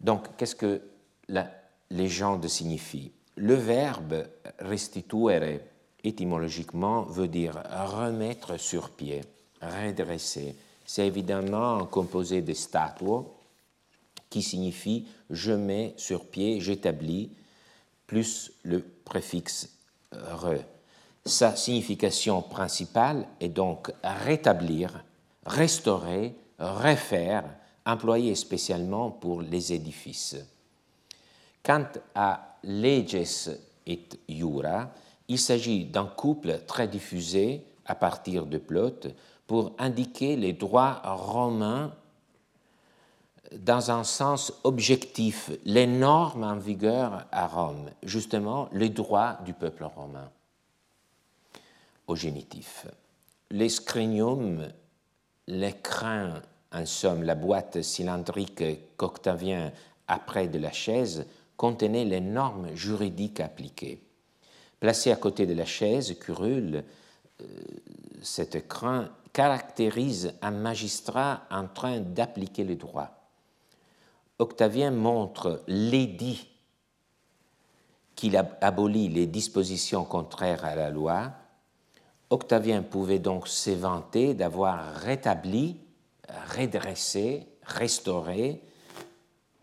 Donc, 0.00 0.36
qu'est-ce 0.36 0.56
que 0.56 0.80
la 1.28 1.50
légende 1.90 2.46
signifie 2.48 3.12
Le 3.36 3.54
verbe 3.54 4.26
restituere, 4.58 5.60
étymologiquement, 6.02 7.02
veut 7.02 7.28
dire 7.28 7.62
remettre 7.70 8.58
sur 8.58 8.90
pied, 8.90 9.22
redresser. 9.62 10.56
C'est 10.84 11.06
évidemment 11.06 11.86
composé 11.86 12.42
de 12.42 12.52
statuo, 12.52 13.34
qui 14.28 14.42
signifie 14.42 15.06
je 15.30 15.52
mets 15.52 15.94
sur 15.96 16.26
pied, 16.26 16.60
j'établis, 16.60 17.30
plus 18.06 18.52
le 18.62 18.82
préfixe 19.04 19.70
re. 20.12 20.56
Sa 21.24 21.54
signification 21.54 22.42
principale 22.42 23.26
est 23.40 23.48
donc 23.48 23.92
rétablir, 24.02 25.04
restaurer, 25.46 26.34
refaire, 26.58 27.44
employé 27.86 28.34
spécialement 28.34 29.10
pour 29.10 29.42
les 29.42 29.72
édifices. 29.72 30.36
Quant 31.62 31.86
à 32.14 32.56
leges 32.64 33.50
et 33.86 34.00
iura, 34.28 34.90
il 35.28 35.38
s'agit 35.38 35.84
d'un 35.84 36.06
couple 36.06 36.60
très 36.66 36.88
diffusé 36.88 37.64
à 37.86 37.94
partir 37.94 38.46
de 38.46 38.58
Plotte 38.58 39.08
pour 39.52 39.74
indiquer 39.76 40.34
les 40.34 40.54
droits 40.54 41.02
romains 41.04 41.92
dans 43.54 43.90
un 43.90 44.02
sens 44.02 44.50
objectif, 44.64 45.50
les 45.66 45.86
normes 45.86 46.42
en 46.42 46.56
vigueur 46.56 47.26
à 47.30 47.48
Rome, 47.48 47.90
justement 48.02 48.70
les 48.72 48.88
droits 48.88 49.36
du 49.44 49.52
peuple 49.52 49.84
romain 49.84 50.30
au 52.06 52.16
génitif. 52.16 52.86
L'escrinium, 53.50 54.68
l'écrin, 55.46 56.40
en 56.72 56.86
somme 56.86 57.22
la 57.22 57.34
boîte 57.34 57.82
cylindrique 57.82 58.64
qu'Octavien 58.96 59.70
après 60.08 60.48
de 60.48 60.58
la 60.58 60.72
chaise, 60.72 61.26
contenait 61.58 62.06
les 62.06 62.22
normes 62.22 62.74
juridiques 62.74 63.40
appliquées. 63.40 64.00
Placé 64.80 65.12
à 65.12 65.16
côté 65.16 65.44
de 65.44 65.52
la 65.52 65.66
chaise, 65.66 66.18
curule, 66.18 66.84
euh, 67.42 67.44
cet 68.22 68.54
écrin 68.54 69.10
caractérise 69.32 70.34
un 70.42 70.50
magistrat 70.50 71.42
en 71.50 71.66
train 71.66 72.00
d'appliquer 72.00 72.64
le 72.64 72.76
droit. 72.76 73.10
Octavien 74.38 74.90
montre 74.90 75.62
l'édit 75.66 76.48
qu'il 78.14 78.36
abolit 78.36 79.08
les 79.08 79.26
dispositions 79.26 80.04
contraires 80.04 80.64
à 80.64 80.74
la 80.74 80.90
loi. 80.90 81.32
Octavien 82.30 82.82
pouvait 82.82 83.18
donc 83.18 83.48
s'éventer 83.48 84.34
d'avoir 84.34 84.94
rétabli, 84.96 85.78
redressé, 86.56 87.46
restauré 87.62 88.60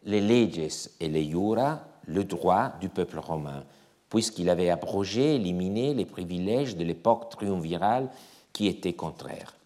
les 0.03 0.21
leges 0.21 0.89
et 0.99 1.09
les 1.09 1.29
jura, 1.29 1.81
le 2.05 2.23
droit 2.23 2.73
du 2.79 2.89
peuple 2.89 3.19
romain, 3.19 3.63
puisqu'il 4.09 4.49
avait 4.49 4.69
abrogé, 4.69 5.35
éliminé 5.35 5.93
les 5.93 6.05
privilèges 6.05 6.75
de 6.75 6.83
l'époque 6.83 7.29
triumvirale 7.29 8.09
qui 8.51 8.67
étaient 8.67 8.93
contraires. 8.93 9.58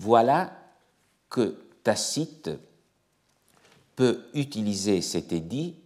Voilà 0.00 0.50
que 1.28 1.58
Tacite 1.84 2.50
peut 3.96 4.24
utiliser 4.32 5.02
cet 5.02 5.30
édit 5.30 5.76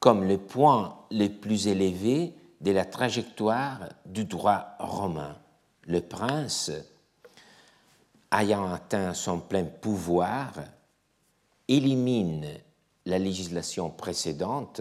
comme 0.00 0.26
le 0.26 0.38
point 0.38 0.98
le 1.12 1.28
plus 1.28 1.68
élevé 1.68 2.34
de 2.60 2.72
la 2.72 2.84
trajectoire 2.84 3.90
du 4.06 4.24
droit 4.24 4.74
romain. 4.80 5.38
Le 5.86 6.00
prince, 6.00 6.72
ayant 8.32 8.72
atteint 8.72 9.14
son 9.14 9.38
plein 9.38 9.66
pouvoir, 9.66 10.54
élimine 11.68 12.48
la 13.06 13.20
législation 13.20 13.88
précédente, 13.88 14.80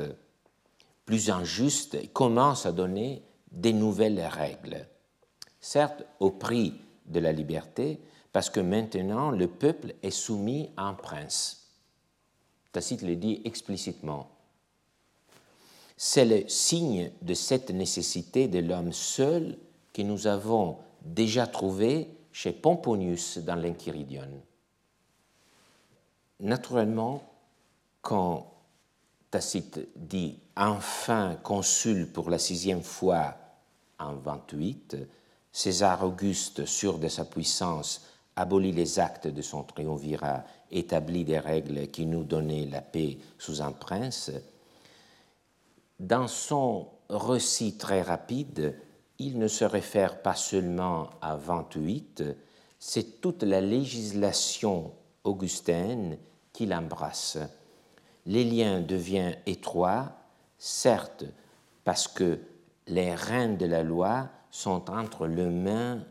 plus 1.05 1.29
injuste, 1.29 1.93
et 1.93 2.07
commence 2.07 2.65
à 2.65 2.71
donner 2.71 3.21
des 3.51 3.73
nouvelles 3.73 4.25
règles. 4.25 4.87
Certes, 5.59 6.03
au 6.19 6.31
prix 6.31 6.73
de 7.05 7.19
la 7.19 7.31
liberté, 7.31 7.99
parce 8.31 8.49
que 8.49 8.59
maintenant 8.59 9.31
le 9.31 9.47
peuple 9.47 9.93
est 10.03 10.11
soumis 10.11 10.69
à 10.77 10.83
un 10.83 10.93
prince. 10.93 11.69
Tacite 12.71 13.01
le 13.01 13.15
dit 13.15 13.41
explicitement. 13.43 14.29
C'est 15.97 16.25
le 16.25 16.47
signe 16.47 17.11
de 17.21 17.33
cette 17.33 17.69
nécessité 17.69 18.47
de 18.47 18.59
l'homme 18.59 18.93
seul 18.93 19.57
que 19.93 20.01
nous 20.01 20.27
avons 20.27 20.77
déjà 21.01 21.47
trouvé 21.47 22.09
chez 22.31 22.53
Pomponius 22.53 23.39
dans 23.39 23.55
l'Enchiridion. 23.55 24.41
Naturellement, 26.39 27.21
quand 28.01 28.51
Tacite 29.29 29.79
dit 29.95 30.39
enfin 30.55 31.37
consul 31.43 32.11
pour 32.11 32.29
la 32.29 32.39
sixième 32.39 32.83
fois 32.83 33.35
en 33.99 34.15
28, 34.15 34.97
César 35.51 36.03
Auguste, 36.03 36.65
sûr 36.65 36.97
de 36.97 37.07
sa 37.07 37.25
puissance, 37.25 38.10
abolit 38.35 38.71
les 38.71 38.99
actes 38.99 39.27
de 39.27 39.41
son 39.41 39.63
triumvirat, 39.63 40.43
établit 40.71 41.25
des 41.25 41.39
règles 41.39 41.87
qui 41.87 42.05
nous 42.05 42.23
donnaient 42.23 42.65
la 42.65 42.81
paix 42.81 43.17
sous 43.37 43.61
un 43.61 43.71
prince. 43.71 44.31
Dans 45.99 46.27
son 46.27 46.87
récit 47.09 47.77
très 47.77 48.01
rapide, 48.01 48.75
il 49.19 49.37
ne 49.37 49.47
se 49.47 49.65
réfère 49.65 50.21
pas 50.21 50.35
seulement 50.35 51.09
à 51.21 51.35
28, 51.35 52.23
c'est 52.79 53.21
toute 53.21 53.43
la 53.43 53.61
législation 53.61 54.91
augustaine 55.23 56.17
qu'il 56.53 56.73
embrasse 56.73 57.37
les 58.25 58.43
liens 58.43 58.81
deviennent 58.81 59.37
étroits, 59.45 60.11
certes 60.57 61.25
parce 61.83 62.07
que 62.07 62.39
les 62.87 63.15
reins 63.15 63.53
de 63.53 63.65
la 63.65 63.83
loi 63.83 64.29
sont 64.51 64.89
entre 64.91 65.27
les 65.27 65.49
mains 65.49 66.03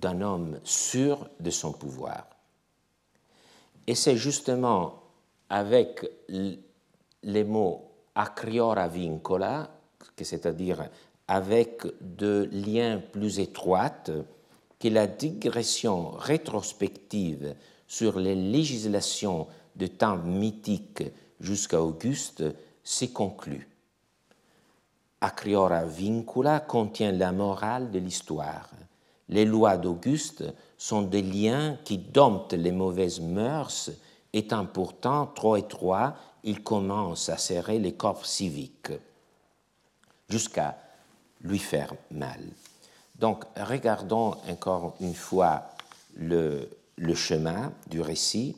d'un 0.00 0.20
homme 0.20 0.60
sûr 0.64 1.28
de 1.40 1.50
son 1.50 1.72
pouvoir. 1.72 2.26
Et 3.86 3.94
c'est 3.94 4.16
justement 4.16 5.02
avec 5.48 6.04
les 7.22 7.44
mots 7.44 7.90
acriora 8.14 8.88
vincola, 8.88 9.70
c'est-à-dire 10.20 10.88
avec 11.28 11.82
de 12.00 12.48
liens 12.52 13.02
plus 13.12 13.38
étroits, 13.38 14.04
que 14.78 14.88
la 14.88 15.06
digression 15.06 16.10
rétrospective 16.10 17.54
sur 17.86 18.18
les 18.18 18.34
législations 18.34 19.46
de 19.74 19.86
temps 19.86 20.18
mythique 20.18 21.04
jusqu'à 21.40 21.80
Auguste 21.80 22.44
s'est 22.82 23.10
conclu. 23.10 23.68
Acriora 25.20 25.84
vincula 25.84 26.60
contient 26.60 27.12
la 27.12 27.32
morale 27.32 27.90
de 27.90 27.98
l'histoire. 27.98 28.70
Les 29.28 29.44
lois 29.44 29.76
d'Auguste 29.76 30.44
sont 30.78 31.02
des 31.02 31.22
liens 31.22 31.78
qui 31.84 31.98
domptent 31.98 32.52
les 32.52 32.72
mauvaises 32.72 33.20
mœurs, 33.20 33.90
étant 34.32 34.66
pourtant 34.66 35.26
trop 35.26 35.56
étroits, 35.56 36.14
ils 36.44 36.62
commencent 36.62 37.28
à 37.28 37.38
serrer 37.38 37.78
les 37.78 37.94
corps 37.94 38.24
civiques 38.24 38.92
jusqu'à 40.28 40.78
lui 41.42 41.58
faire 41.58 41.92
mal. 42.10 42.40
Donc, 43.18 43.44
regardons 43.56 44.36
encore 44.48 44.94
une 45.00 45.14
fois 45.14 45.70
le, 46.14 46.68
le 46.96 47.14
chemin 47.14 47.72
du 47.88 48.00
récit. 48.00 48.56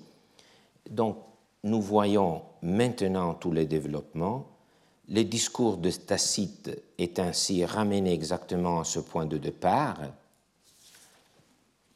Donc, 0.90 1.16
nous 1.64 1.80
voyons 1.80 2.42
maintenant 2.62 3.34
tous 3.34 3.52
les 3.52 3.66
développements. 3.66 4.46
Le 5.08 5.22
discours 5.22 5.78
de 5.78 5.90
Tacite 5.90 6.70
est 6.98 7.18
ainsi 7.18 7.64
ramené 7.64 8.12
exactement 8.12 8.80
à 8.80 8.84
ce 8.84 9.00
point 9.00 9.26
de 9.26 9.38
départ, 9.38 10.00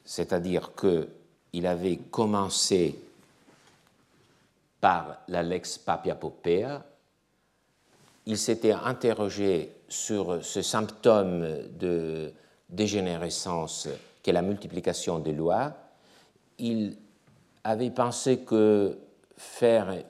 c'est-à-dire 0.04 0.72
qu'il 0.74 1.66
avait 1.66 1.96
commencé 1.96 2.98
par 4.80 5.18
la 5.28 5.42
lex 5.42 5.78
papia 5.78 6.14
popea, 6.14 6.84
il 8.26 8.38
s'était 8.38 8.72
interrogé 8.72 9.72
sur 9.88 10.44
ce 10.44 10.62
symptôme 10.62 11.46
de 11.78 12.32
dégénérescence 12.68 13.88
qu'est 14.22 14.32
la 14.32 14.42
multiplication 14.42 15.18
des 15.18 15.32
lois, 15.32 15.74
il 16.58 16.96
avait 17.64 17.90
pensé 17.90 18.40
que 18.40 18.98
faire 19.36 20.02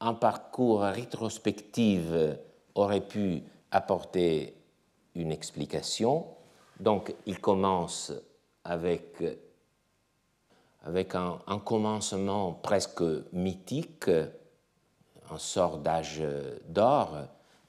un 0.00 0.14
parcours 0.14 0.82
rétrospectif 0.82 2.02
aurait 2.74 3.00
pu 3.00 3.42
apporter 3.70 4.54
une 5.14 5.32
explication. 5.32 6.26
Donc 6.78 7.14
il 7.26 7.40
commence 7.40 8.12
avec, 8.64 9.22
avec 10.84 11.14
un, 11.14 11.58
commencement 11.64 12.52
presque 12.52 13.02
mythique, 13.32 14.08
un 14.08 15.38
sort 15.38 15.78
d'âge 15.78 16.22
d'or, 16.68 17.16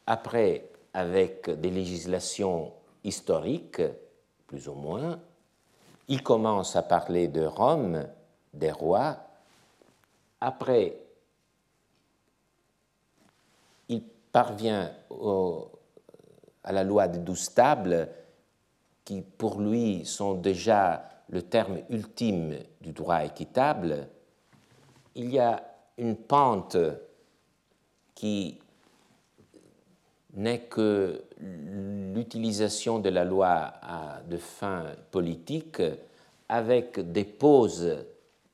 après 0.08 0.70
avec 0.94 1.50
des 1.50 1.70
législations 1.70 2.72
historiques, 3.04 3.82
plus 4.48 4.68
ou 4.68 4.74
moins. 4.74 5.20
Il 6.08 6.24
commence 6.24 6.76
à 6.76 6.84
parler 6.84 7.28
de 7.28 7.46
Rome, 7.46 8.08
des 8.54 8.72
rois. 8.72 9.18
Après, 10.40 10.98
il 13.90 14.04
parvient 14.32 14.92
à 16.64 16.72
la 16.72 16.84
loi 16.84 17.08
des 17.08 17.20
douze 17.20 17.54
tables, 17.54 18.08
qui 19.06 19.22
pour 19.22 19.62
lui 19.62 20.04
sont 20.04 20.34
déjà 20.34 21.08
le 21.30 21.44
terme 21.44 21.80
ultime 21.90 22.58
du 22.82 22.92
droit 22.92 23.24
équitable. 23.24 24.10
Il 25.14 25.32
y 25.32 25.40
a 25.40 25.64
une 25.98 26.16
pente 26.16 26.78
qui 28.16 28.60
n'est 30.34 30.62
que 30.62 31.24
l'utilisation 31.38 33.00
de 33.00 33.10
la 33.10 33.24
loi 33.24 33.74
à 33.82 34.22
de 34.28 34.38
fins 34.38 34.86
politiques 35.12 35.82
avec 36.50 37.00
des 37.12 37.24
pauses 37.24 38.06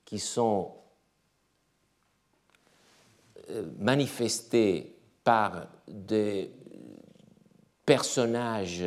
qui 0.06 0.20
sont 0.20 0.74
euh, 3.49 3.66
manifestées 3.80 4.95
par 5.24 5.68
des 5.88 6.52
personnages 7.86 8.84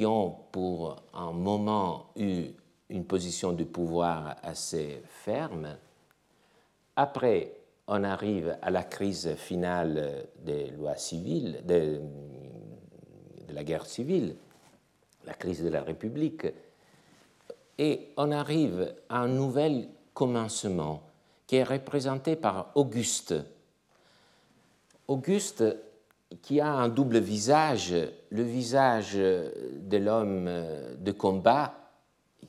qui 0.00 0.06
ont 0.06 0.34
pour 0.50 0.96
un 1.12 1.30
moment 1.30 2.06
eu 2.16 2.46
une 2.88 3.04
position 3.04 3.52
de 3.52 3.64
pouvoir 3.64 4.36
assez 4.42 5.02
ferme. 5.06 5.76
Après, 6.96 7.52
on 7.86 8.02
arrive 8.02 8.56
à 8.62 8.70
la 8.70 8.82
crise 8.82 9.34
finale 9.34 10.26
des 10.42 10.70
lois 10.70 10.96
civiles, 10.96 11.60
de, 11.66 12.00
la 13.50 13.62
guerre 13.62 13.84
civile, 13.84 14.36
la 15.26 15.34
crise 15.34 15.62
de 15.62 15.68
la 15.68 15.82
République, 15.82 16.46
et 17.76 18.08
on 18.16 18.32
arrive 18.32 18.94
à 19.10 19.18
un 19.18 19.28
nouvel 19.28 19.86
commencement 20.14 21.02
qui 21.46 21.56
est 21.56 21.62
représenté 21.62 22.36
par 22.36 22.72
Auguste. 22.74 23.34
Auguste 25.08 25.62
qui 26.42 26.60
a 26.60 26.72
un 26.72 26.88
double 26.88 27.18
visage, 27.18 27.94
le 28.30 28.42
visage 28.42 29.14
de 29.14 29.96
l'homme 29.96 30.48
de 30.98 31.12
combat 31.12 31.74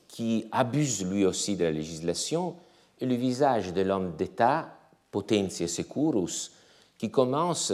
qui 0.08 0.48
abuse 0.52 1.06
lui 1.06 1.26
aussi 1.26 1.56
de 1.56 1.64
la 1.64 1.72
législation, 1.72 2.56
et 3.00 3.06
le 3.06 3.16
visage 3.16 3.74
de 3.74 3.82
l'homme 3.82 4.16
d'État 4.16 4.70
Potentia 5.10 5.68
Securus, 5.68 6.52
qui 6.98 7.10
commence 7.10 7.74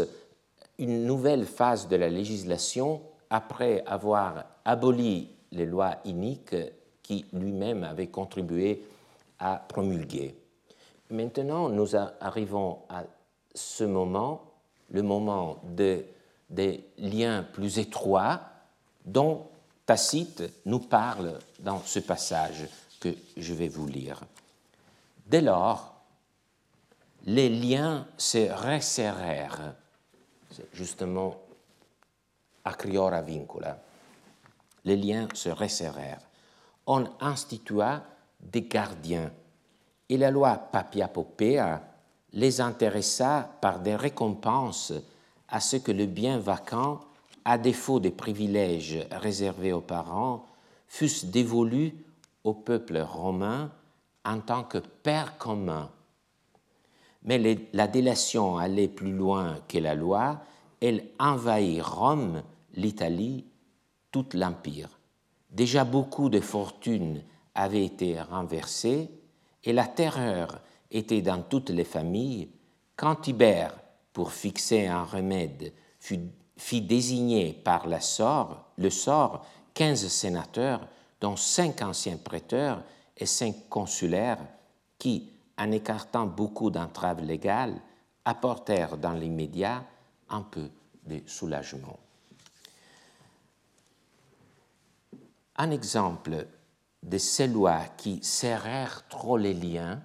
une 0.80 1.05
nouvelle 1.05 1.45
phase 1.45 1.88
de 1.88 1.95
la 1.95 2.10
législation 2.10 3.01
après 3.30 3.84
avoir 3.86 4.45
aboli 4.64 5.30
les 5.51 5.66
lois 5.66 5.95
iniques 6.05 6.55
qui 7.03 7.26
lui-même 7.34 7.84
avait 7.84 8.08
contribué 8.08 8.84
à 9.39 9.58
promulguer. 9.68 10.36
Maintenant, 11.10 11.70
nous 11.70 11.95
arrivons 11.95 12.80
à 12.89 13.03
ce 13.53 13.84
moment, 13.84 14.47
le 14.91 15.01
moment 15.01 15.61
de, 15.63 16.05
des 16.49 16.83
liens 16.97 17.43
plus 17.43 17.79
étroits 17.79 18.41
dont 19.05 19.47
Tacite 19.85 20.43
nous 20.65 20.79
parle 20.79 21.39
dans 21.59 21.81
ce 21.81 21.99
passage 21.99 22.67
que 22.99 23.15
je 23.38 23.53
vais 23.53 23.69
vous 23.69 23.88
lire. 23.88 24.21
Dès 25.25 25.41
lors, 25.41 25.95
les 27.25 27.49
liens 27.49 28.05
se 28.17 28.51
resserrèrent. 28.51 29.75
C'est 30.51 30.67
justement 30.73 31.38
acriora 32.65 33.21
vincula. 33.21 33.79
Les 34.85 34.95
liens 34.95 35.27
se 35.33 35.49
resserrèrent. 35.49 36.21
On 36.85 37.05
institua 37.19 38.03
des 38.39 38.63
gardiens 38.63 39.31
et 40.09 40.17
la 40.17 40.31
loi 40.31 40.55
Papia 40.55 41.07
Popea 41.07 41.81
les 42.34 42.61
intéressa 42.61 43.57
par 43.61 43.80
des 43.80 43.95
récompenses 43.95 44.93
à 45.47 45.59
ce 45.59 45.78
que 45.78 45.91
le 45.91 46.05
bien 46.05 46.39
vacant, 46.39 47.01
à 47.45 47.57
défaut 47.57 47.99
des 47.99 48.11
privilèges 48.11 48.99
réservés 49.11 49.73
aux 49.73 49.82
parents, 49.82 50.45
fussent 50.88 51.25
dévolus 51.25 51.93
au 52.43 52.53
peuple 52.53 52.97
romain 52.99 53.71
en 54.25 54.39
tant 54.39 54.63
que 54.63 54.78
père 54.78 55.38
commun 55.38 55.89
mais 57.28 57.67
la 57.73 57.88
délation 57.88 58.57
allait 58.57 58.88
plus 58.88 59.11
loin 59.11 59.57
que 59.67 59.78
la 59.78 59.95
loi, 59.95 60.39
elle 60.82 61.03
envahit 61.19 61.82
Rome, 61.82 62.41
l'Italie, 62.73 63.45
tout 64.11 64.25
l'Empire. 64.34 64.89
Déjà 65.51 65.84
beaucoup 65.84 66.30
de 66.30 66.39
fortunes 66.39 67.21
avaient 67.53 67.84
été 67.84 68.19
renversées 68.21 69.09
et 69.65 69.73
la 69.73 69.86
terreur 69.86 70.61
était 70.91 71.21
dans 71.21 71.41
toutes 71.41 71.69
les 71.69 71.83
familles 71.83 72.49
quand 72.95 73.15
Tibère, 73.15 73.73
pour 74.11 74.31
fixer 74.31 74.88
un 74.88 75.03
remède, 75.03 75.71
fit 75.99 76.81
désigner 76.81 77.53
par 77.53 77.88
la 77.88 77.99
le 78.77 78.89
sort 78.89 79.45
quinze 79.73 80.07
sénateurs, 80.07 80.88
dont 81.21 81.35
cinq 81.35 81.81
anciens 81.83 82.17
prêteurs 82.17 82.83
et 83.15 83.27
cinq 83.27 83.69
consulaires, 83.69 84.43
qui, 84.97 85.29
en 85.57 85.71
écartant 85.71 86.25
beaucoup 86.25 86.71
d'entraves 86.71 87.21
légales, 87.21 87.79
apportèrent 88.25 88.97
dans 88.97 89.13
l'immédiat 89.13 89.83
un 90.29 90.41
peu 90.41 90.69
de 91.05 91.21
soulagement. 91.27 91.99
Un 95.55 95.71
exemple 95.71 96.47
de 97.03 97.17
ces 97.17 97.47
lois 97.47 97.85
qui 97.97 98.19
serrèrent 98.23 99.07
trop 99.07 99.38
les 99.38 99.53
liens 99.53 100.01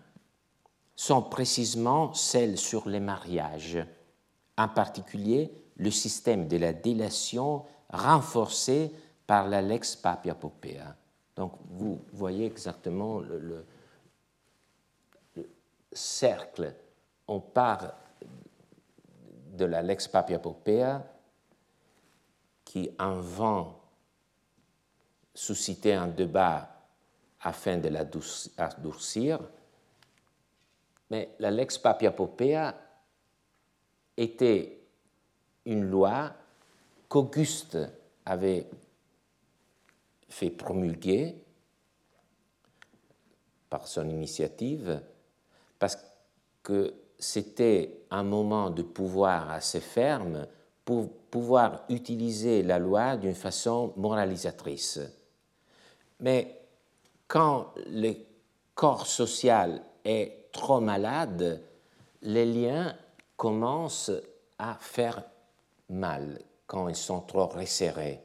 sont 1.03 1.23
précisément 1.23 2.15
celles 2.15 2.57
sur 2.57 2.89
les 2.89 3.01
mariages, 3.01 3.79
en 4.57 4.69
particulier 4.69 5.53
le 5.77 5.91
système 5.91 6.47
de 6.47 6.57
la 6.57 6.73
délation 6.73 7.65
renforcé 7.91 8.93
par 9.27 9.49
la 9.49 9.63
lex 9.63 9.97
papia 9.97 10.37
popea. 10.37 10.95
Donc 11.35 11.55
vous 11.71 12.01
voyez 12.13 12.47
exactement 12.47 13.19
le, 13.19 13.67
cercle, 15.93 16.73
on 17.27 17.41
part 17.41 17.95
de 19.53 19.65
la 19.65 19.83
Lex 19.83 20.09
Papia 20.09 20.39
Popea 20.39 21.03
qui, 22.65 22.91
en 22.99 23.17
vain, 23.21 23.75
suscitait 25.35 25.93
un 25.93 26.09
débat 26.09 26.71
afin 27.41 27.77
de 27.77 27.89
l'adoucir, 27.89 29.41
mais 31.13 31.29
la 31.41 31.51
Lex 31.51 31.77
Papia 31.77 32.11
Popea 32.11 32.75
était 34.17 34.81
une 35.67 35.85
loi 35.85 36.33
qu'Auguste 37.07 37.77
avait 38.25 38.67
fait 40.31 40.49
promulguer 40.49 41.35
par 43.69 43.87
son 43.87 44.09
initiative 44.09 45.03
parce 45.79 45.99
que 46.63 46.95
c'était 47.19 48.05
un 48.11 48.23
moment 48.23 48.71
de 48.71 48.83
pouvoir 48.83 49.51
assez 49.51 49.81
ferme 49.81 50.47
pour 50.83 51.13
pouvoir 51.31 51.85
utiliser 51.91 52.63
la 52.63 52.79
loi 52.79 53.19
d'une 53.19 53.35
façon 53.35 53.93
moralisatrice. 53.99 54.99
Mais 56.21 56.59
quand 57.29 57.75
le 57.87 58.15
corps 58.75 59.07
social 59.07 59.83
est 60.07 60.42
trop 60.53 60.81
malade, 60.81 61.63
les 62.23 62.47
liens 62.47 62.95
commencent 63.37 64.13
à 64.59 64.75
faire 64.75 65.23
mal 65.89 66.39
quand 66.67 66.89
ils 66.89 66.97
sont 66.97 67.21
trop 67.21 67.47
resserrés. 67.47 68.21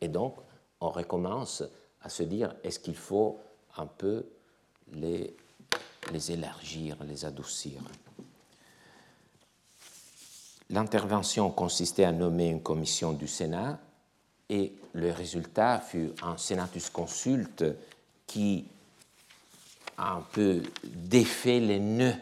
Et 0.00 0.08
donc, 0.08 0.36
on 0.80 0.88
recommence 0.88 1.62
à 2.02 2.08
se 2.08 2.22
dire, 2.22 2.54
est-ce 2.64 2.78
qu'il 2.78 2.96
faut 2.96 3.38
un 3.76 3.86
peu 3.86 4.24
les 4.92 5.36
les 6.12 6.32
élargir, 6.32 6.96
les 7.04 7.24
adoucir? 7.24 7.80
L'intervention 10.70 11.50
consistait 11.50 12.04
à 12.04 12.12
nommer 12.12 12.48
une 12.48 12.62
commission 12.62 13.12
du 13.12 13.26
Sénat 13.26 13.78
et 14.48 14.72
le 14.92 15.10
résultat 15.10 15.80
fut 15.80 16.12
un 16.22 16.36
senatus 16.36 16.90
consulte 16.90 17.64
qui 18.26 18.66
un 20.00 20.22
peu 20.32 20.62
défait 20.84 21.60
les 21.60 21.78
nœuds 21.78 22.14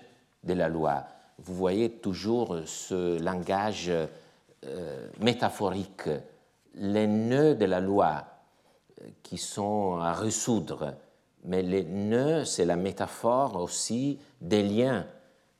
de 0.44 0.54
la 0.54 0.68
loi. 0.68 1.04
vous 1.38 1.54
voyez 1.54 1.90
toujours 1.90 2.58
ce 2.66 3.18
langage 3.18 3.90
euh, 4.64 5.08
métaphorique, 5.20 6.10
les 6.74 7.06
nœuds 7.06 7.54
de 7.54 7.64
la 7.64 7.80
loi 7.80 8.24
euh, 9.00 9.04
qui 9.22 9.38
sont 9.38 9.98
à 10.00 10.12
résoudre, 10.12 10.94
mais 11.44 11.62
les 11.62 11.84
nœuds, 11.84 12.44
c'est 12.44 12.64
la 12.64 12.76
métaphore 12.76 13.56
aussi 13.56 14.18
des 14.40 14.62
liens, 14.64 15.06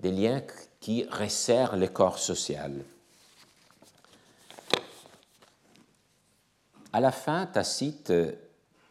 des 0.00 0.10
liens 0.10 0.42
qui 0.80 1.04
resserrent 1.04 1.76
le 1.76 1.86
corps 1.86 2.18
social. 2.18 2.72
À 6.92 7.00
la 7.00 7.12
fin, 7.12 7.46
Tacite 7.46 8.12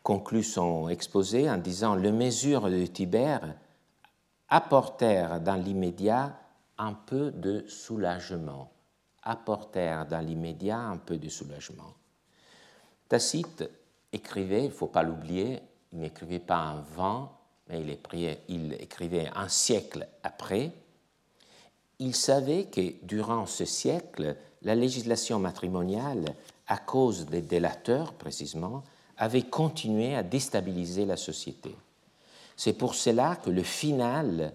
conclut 0.07 0.43
son 0.43 0.87
exposé 0.87 1.49
en 1.49 1.57
disant 1.57 1.93
Les 1.93 2.13
mesures 2.13 2.69
de 2.69 2.85
Tibère 2.85 3.55
apportèrent 4.47 5.41
dans 5.41 5.55
l'immédiat 5.55 6.33
un 6.77 6.93
peu 6.93 7.29
de 7.31 7.65
soulagement. 7.67 8.71
Apportèrent 9.21 10.05
dans 10.05 10.25
l'immédiat 10.25 10.79
un 10.79 10.95
peu 10.95 11.17
de 11.17 11.27
soulagement. 11.27 11.93
Tacite 13.09 13.69
écrivait, 14.13 14.63
il 14.63 14.69
ne 14.69 14.73
faut 14.73 14.87
pas 14.87 15.03
l'oublier, 15.03 15.59
il 15.91 15.99
n'écrivait 15.99 16.39
pas 16.39 16.55
un 16.55 16.79
vent, 16.95 17.37
mais 17.67 17.81
il, 17.81 18.37
il 18.47 18.73
écrivait 18.75 19.29
un 19.35 19.49
siècle 19.49 20.07
après. 20.23 20.71
Il 21.99 22.15
savait 22.15 22.67
que 22.67 23.05
durant 23.05 23.45
ce 23.45 23.65
siècle, 23.65 24.37
la 24.61 24.73
législation 24.73 25.37
matrimoniale, 25.37 26.33
à 26.67 26.77
cause 26.77 27.25
des 27.25 27.41
délateurs 27.41 28.13
précisément, 28.13 28.83
avait 29.18 29.43
continué 29.43 30.15
à 30.15 30.24
déstabiliser 30.24 31.05
la 31.05 31.18
société. 31.18 31.76
C'est 32.55 32.74
pour 32.74 32.95
cela 32.95 33.36
que 33.36 33.49
le 33.49 33.63
final 33.63 34.53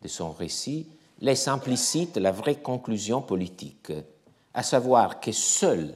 de 0.00 0.08
son 0.08 0.32
récit 0.32 0.86
laisse 1.20 1.48
implicite 1.48 2.16
la 2.16 2.32
vraie 2.32 2.60
conclusion 2.60 3.22
politique, 3.22 3.92
à 4.54 4.62
savoir 4.62 5.20
que 5.20 5.32
seule 5.32 5.94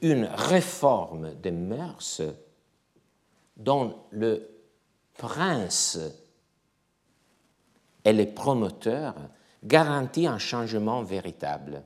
une 0.00 0.24
réforme 0.24 1.34
des 1.34 1.50
mœurs 1.50 2.22
dont 3.56 3.96
le 4.10 4.48
prince 5.14 5.98
est 8.04 8.12
le 8.12 8.26
promoteur 8.26 9.14
garantit 9.64 10.26
un 10.26 10.38
changement 10.38 11.02
véritable, 11.02 11.82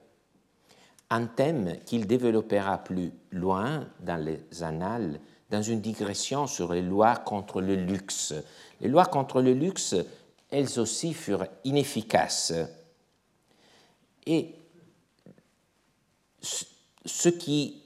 un 1.11 1.27
thème 1.27 1.79
qu'il 1.87 2.07
développera 2.07 2.79
plus 2.79 3.13
loin 3.31 3.87
dans 4.01 4.17
les 4.23 4.41
annales 4.63 5.21
dans 5.51 5.63
une 5.63 5.81
digression 5.81 6.47
sur 6.47 6.73
les 6.73 6.83
lois 6.83 7.17
contre 7.17 7.61
le 7.61 7.75
luxe. 7.75 8.35
Les 8.81 8.89
lois 8.89 9.07
contre 9.07 9.41
le 9.41 9.53
luxe 9.53 9.95
elles 10.51 10.79
aussi 10.79 11.15
furent 11.15 11.47
inefficaces. 11.65 12.55
Et 14.27 14.55
ce 17.05 17.29
qui 17.29 17.83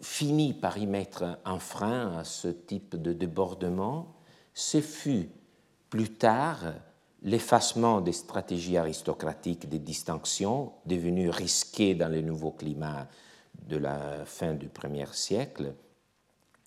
finit 0.00 0.54
par 0.54 0.78
y 0.78 0.86
mettre 0.86 1.38
un 1.44 1.58
frein 1.58 2.18
à 2.18 2.24
ce 2.24 2.48
type 2.48 2.96
de 2.96 3.12
débordement, 3.12 4.14
ce 4.54 4.80
fut 4.80 5.28
plus 5.90 6.14
tard 6.14 6.74
l'effacement 7.22 8.00
des 8.00 8.12
stratégies 8.12 8.76
aristocratiques 8.76 9.68
des 9.68 9.80
distinctions 9.80 10.72
devenues 10.86 11.30
risquées 11.30 11.94
dans 11.94 12.08
le 12.08 12.20
nouveau 12.20 12.52
climat 12.52 13.08
de 13.66 13.76
la 13.76 14.24
fin 14.24 14.54
du 14.54 14.68
premier 14.68 15.06
siècle, 15.12 15.74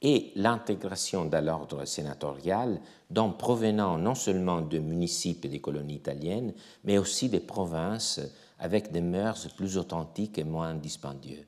et 0.01 0.31
l'intégration 0.35 1.25
dans 1.25 1.43
l'ordre 1.43 1.85
sénatorial 1.85 2.81
dont 3.09 3.31
provenant 3.31 3.97
non 3.97 4.15
seulement 4.15 4.61
de 4.61 4.79
municipes 4.79 5.45
et 5.45 5.49
des 5.49 5.61
colonies 5.61 5.95
italiennes, 5.95 6.53
mais 6.83 6.97
aussi 6.97 7.29
des 7.29 7.39
provinces 7.39 8.19
avec 8.57 8.91
des 8.91 9.01
mœurs 9.01 9.47
plus 9.55 9.77
authentiques 9.77 10.37
et 10.37 10.43
moins 10.43 10.73
dispendieux. 10.73 11.45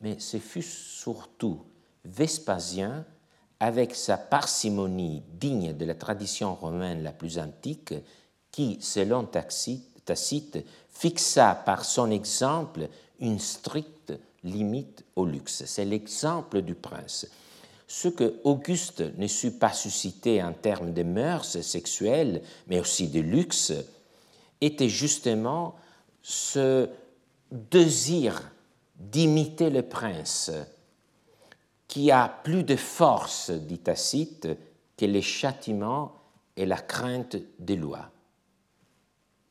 Mais 0.00 0.18
ce 0.18 0.38
fut 0.38 0.62
surtout 0.62 1.62
Vespasien, 2.04 3.04
avec 3.60 3.94
sa 3.94 4.16
parcimonie 4.16 5.22
digne 5.34 5.74
de 5.74 5.84
la 5.84 5.94
tradition 5.94 6.54
romaine 6.54 7.02
la 7.02 7.12
plus 7.12 7.38
antique, 7.38 7.92
qui, 8.50 8.78
selon 8.80 9.26
Tacite, 9.26 10.64
fixa 10.88 11.54
par 11.54 11.84
son 11.84 12.10
exemple 12.10 12.88
une 13.20 13.38
stricte 13.38 14.14
limite 14.42 15.04
au 15.14 15.26
luxe. 15.26 15.64
C'est 15.66 15.84
l'exemple 15.84 16.62
du 16.62 16.74
prince 16.74 17.26
ce 17.90 18.06
que 18.06 18.36
Auguste 18.44 19.02
ne 19.18 19.26
sut 19.26 19.58
pas 19.58 19.72
susciter 19.72 20.40
en 20.40 20.52
termes 20.52 20.92
de 20.92 21.02
mœurs 21.02 21.60
sexuelles, 21.60 22.40
mais 22.68 22.78
aussi 22.78 23.08
de 23.08 23.18
luxe, 23.18 23.72
était 24.60 24.88
justement 24.88 25.74
ce 26.22 26.88
désir 27.50 28.52
d'imiter 28.94 29.70
le 29.70 29.82
prince, 29.82 30.52
qui 31.88 32.12
a 32.12 32.28
plus 32.28 32.62
de 32.62 32.76
force, 32.76 33.50
dit 33.50 33.80
Tacite, 33.80 34.46
que 34.96 35.04
les 35.04 35.20
châtiments 35.20 36.12
et 36.56 36.66
la 36.66 36.78
crainte 36.78 37.38
des 37.58 37.76
lois. 37.76 38.08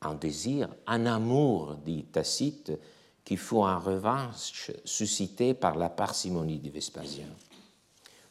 Un 0.00 0.14
désir, 0.14 0.70
un 0.86 1.04
amour, 1.04 1.74
dit 1.84 2.04
Tacite, 2.04 2.72
qui 3.22 3.36
fut 3.36 3.56
en 3.56 3.78
revanche 3.78 4.70
suscité 4.86 5.52
par 5.52 5.76
la 5.76 5.90
parcimonie 5.90 6.58
de 6.58 6.70
Vespasien. 6.70 7.28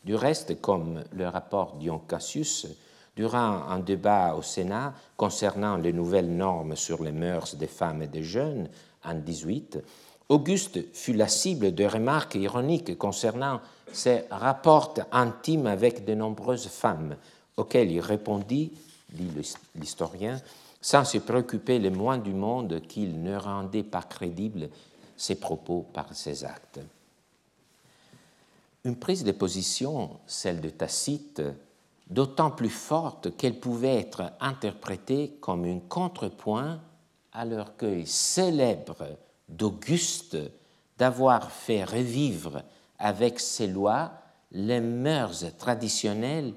Du 0.04 0.16
reste, 0.16 0.62
comme 0.62 1.04
le 1.12 1.28
rapport 1.28 1.76
Dion 1.76 2.00
Cassius, 2.00 2.68
durant 3.16 3.64
un 3.70 3.80
débat 3.80 4.36
au 4.36 4.42
Sénat 4.42 4.94
concernant 5.18 5.76
les 5.76 5.92
nouvelles 5.92 6.34
normes 6.34 6.76
sur 6.76 7.04
les 7.04 7.12
mœurs 7.12 7.56
des 7.56 7.68
femmes 7.68 8.02
et 8.02 8.08
des 8.08 8.24
jeunes 8.24 8.70
en 9.04 9.14
18, 9.14 9.80
Auguste 10.30 10.80
fut 10.94 11.14
la 11.14 11.28
cible 11.28 11.74
de 11.74 11.84
remarques 11.84 12.36
ironiques 12.36 12.98
concernant 12.98 13.60
ses 13.92 14.24
rapports 14.30 14.94
intimes 15.12 15.68
avec 15.68 16.06
de 16.06 16.14
nombreuses 16.14 16.68
femmes, 16.68 17.16
auxquelles 17.58 17.92
il 17.92 18.00
répondit, 18.00 18.72
dit 19.12 19.32
l'historien, 19.76 20.40
sans 20.80 21.04
se 21.04 21.18
préoccuper 21.18 21.80
le 21.80 21.90
moins 21.90 22.20
du 22.20 22.34
monde 22.34 22.82
qu'il 22.88 23.22
ne 23.22 23.36
rendait 23.36 23.84
pas 23.84 24.04
crédibles 24.04 24.70
ses 25.18 25.36
propos 25.36 25.86
par 25.94 26.14
ses 26.16 26.46
actes 26.46 26.80
une 28.86 28.96
prise 28.96 29.24
de 29.24 29.32
position, 29.32 30.20
celle 30.26 30.62
de 30.62 30.70
Tacite, 30.70 31.42
d'autant 32.10 32.52
plus 32.52 32.70
forte 32.70 33.36
qu'elle 33.36 33.60
pouvait 33.60 33.98
être 34.00 34.32
interprétée 34.40 35.38
comme 35.42 35.66
un 35.66 35.80
contrepoint 35.80 36.82
à 37.32 37.46
l'orgueil 37.46 38.08
célèbre 38.08 39.18
d'Auguste 39.48 40.38
d'avoir 40.98 41.52
fait 41.52 41.84
revivre 41.84 42.64
avec 42.98 43.40
ses 43.40 43.68
lois 43.68 44.12
les 44.52 44.82
mœurs 44.82 45.46
traditionnelles 45.58 46.54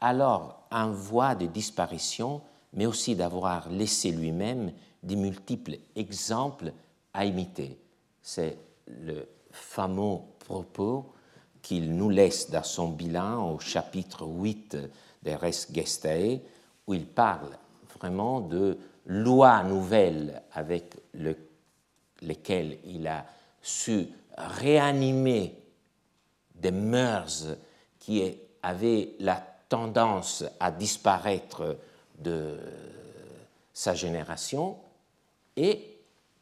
alors 0.00 0.62
en 0.70 0.90
voie 0.90 1.34
de 1.34 1.46
disparition, 1.46 2.40
mais 2.72 2.86
aussi 2.86 3.16
d'avoir 3.16 3.68
laissé 3.70 4.10
lui-même 4.10 4.72
des 5.02 5.16
multiples 5.16 5.78
exemples 5.96 6.72
à 7.14 7.24
imiter. 7.24 7.78
C'est 8.20 8.58
le 8.86 9.26
fameux 9.50 10.18
propos 10.40 11.12
qu'il 11.62 11.94
nous 11.94 12.10
laisse 12.10 12.50
dans 12.50 12.62
son 12.62 12.88
bilan 12.88 13.54
au 13.54 13.58
chapitre 13.58 14.24
8 14.24 14.76
des 15.22 15.34
Res 15.34 15.66
Gestae, 15.72 16.40
où 16.86 16.94
il 16.94 17.06
parle 17.06 17.50
vraiment 17.98 18.40
de 18.40 18.78
lois 19.06 19.62
nouvelles 19.62 20.42
avec 20.52 20.94
lesquelles 22.20 22.78
il 22.84 23.06
a 23.06 23.24
su 23.62 24.08
réanimer 24.36 25.54
des 26.54 26.70
mœurs 26.70 27.46
qui 27.98 28.22
avaient 28.62 29.10
la 29.18 29.44
tendance 29.68 30.44
à 30.60 30.70
disparaître 30.70 31.76
de 32.18 32.58
sa 33.72 33.94
génération 33.94 34.76
et 35.56 35.98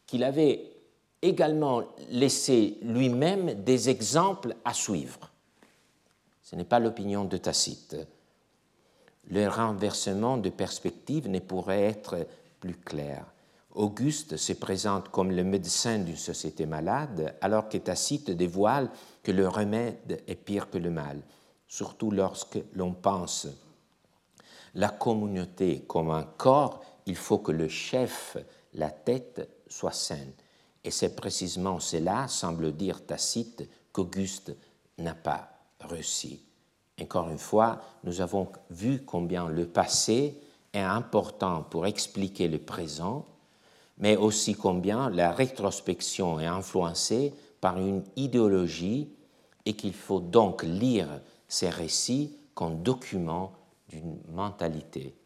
qu'il 0.07 0.25
avait 0.25 0.76
également 1.23 1.83
laissé 2.11 2.79
lui-même 2.83 3.65
des 3.65 3.89
exemples 3.89 4.55
à 4.65 4.73
suivre. 4.75 5.31
Ce 6.43 6.55
n'est 6.57 6.65
pas 6.65 6.79
l'opinion 6.79 7.25
de 7.25 7.37
Tacite. 7.37 7.97
Le 9.29 9.49
renversement 9.49 10.37
de 10.37 10.51
perspective 10.51 11.29
ne 11.29 11.41
pourrait 11.41 11.83
être 11.83 12.27
plus 12.61 12.77
clair. 12.77 13.27
Auguste 13.75 14.37
se 14.37 14.53
présente 14.53 15.11
comme 15.11 15.33
le 15.33 15.45
médecin 15.45 15.99
d'une 15.99 16.17
société 16.17 16.65
malade, 16.65 17.35
alors 17.41 17.69
que 17.69 17.79
Tacite 17.79 18.31
dévoile 18.31 18.91
que 19.23 19.33
le 19.33 19.49
remède 19.49 20.23
est 20.27 20.35
pire 20.37 20.71
que 20.71 20.79
le 20.79 20.91
mal, 20.91 21.21
surtout 21.67 22.11
lorsque 22.11 22.59
l'on 22.75 22.93
pense 22.93 23.49
la 24.77 24.91
communauté 24.91 25.85
comme 25.89 26.11
un 26.11 26.23
corps, 26.23 26.85
il 27.07 27.17
faut 27.17 27.39
que 27.39 27.53
le 27.53 27.69
chef, 27.69 28.37
la 28.75 28.91
tête, 28.91 29.49
soit 29.67 29.93
saine. 29.93 30.33
Et 30.87 30.93
c'est 30.93 31.17
précisément 31.17 31.81
cela, 31.81 32.29
semble 32.29 32.71
dire 32.73 33.05
Tacite, 33.05 33.69
qu'Auguste 33.93 34.55
n'a 34.99 35.17
pas 35.17 35.51
réussi. 35.81 36.41
Encore 37.03 37.29
une 37.29 37.41
fois, 37.41 37.81
nous 38.05 38.21
avons 38.21 38.53
vu 38.71 39.03
combien 39.05 39.49
le 39.49 39.67
passé 39.67 40.41
est 40.73 40.79
important 40.79 41.65
pour 41.65 41.87
expliquer 41.87 42.47
le 42.47 42.59
présent, 42.59 43.27
mais 43.99 44.17
aussi 44.17 44.55
combien 44.55 45.11
la 45.11 45.33
rétrospection 45.33 46.39
est 46.39 46.47
influencée 46.47 47.35
par 47.61 47.79
une 47.79 48.05
idéologie 48.15 49.13
et 49.65 49.73
qu'il 49.73 49.93
faut 49.93 50.21
donc 50.21 50.63
lire 50.63 51.09
ces 51.49 51.69
récits 51.69 52.37
comme 52.55 52.85
document 52.85 53.53
d'une 53.89 54.21
mentalité. 54.31 55.17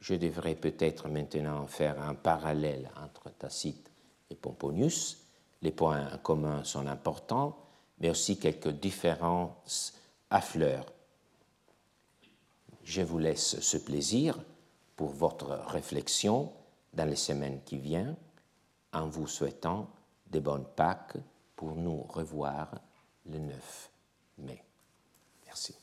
Je 0.00 0.14
devrais 0.14 0.54
peut-être 0.54 1.08
maintenant 1.08 1.66
faire 1.66 2.00
un 2.00 2.14
parallèle 2.14 2.90
entre 3.04 3.30
Tacite 3.38 3.87
et 4.30 4.34
Pomponius. 4.34 5.18
Les 5.62 5.72
points 5.72 6.06
communs 6.22 6.62
sont 6.64 6.86
importants, 6.86 7.58
mais 8.00 8.10
aussi 8.10 8.38
quelques 8.38 8.68
différences 8.68 9.94
affleurent. 10.30 10.92
Je 12.84 13.02
vous 13.02 13.18
laisse 13.18 13.58
ce 13.60 13.76
plaisir 13.76 14.38
pour 14.96 15.10
votre 15.10 15.48
réflexion 15.66 16.52
dans 16.94 17.04
les 17.04 17.16
semaines 17.16 17.60
qui 17.64 17.76
viennent, 17.78 18.16
en 18.92 19.08
vous 19.08 19.26
souhaitant 19.26 19.90
de 20.30 20.38
bonnes 20.40 20.66
Pâques 20.76 21.16
pour 21.56 21.74
nous 21.74 22.02
revoir 22.02 22.70
le 23.26 23.38
9 23.38 23.90
mai. 24.38 24.62
Merci. 25.46 25.74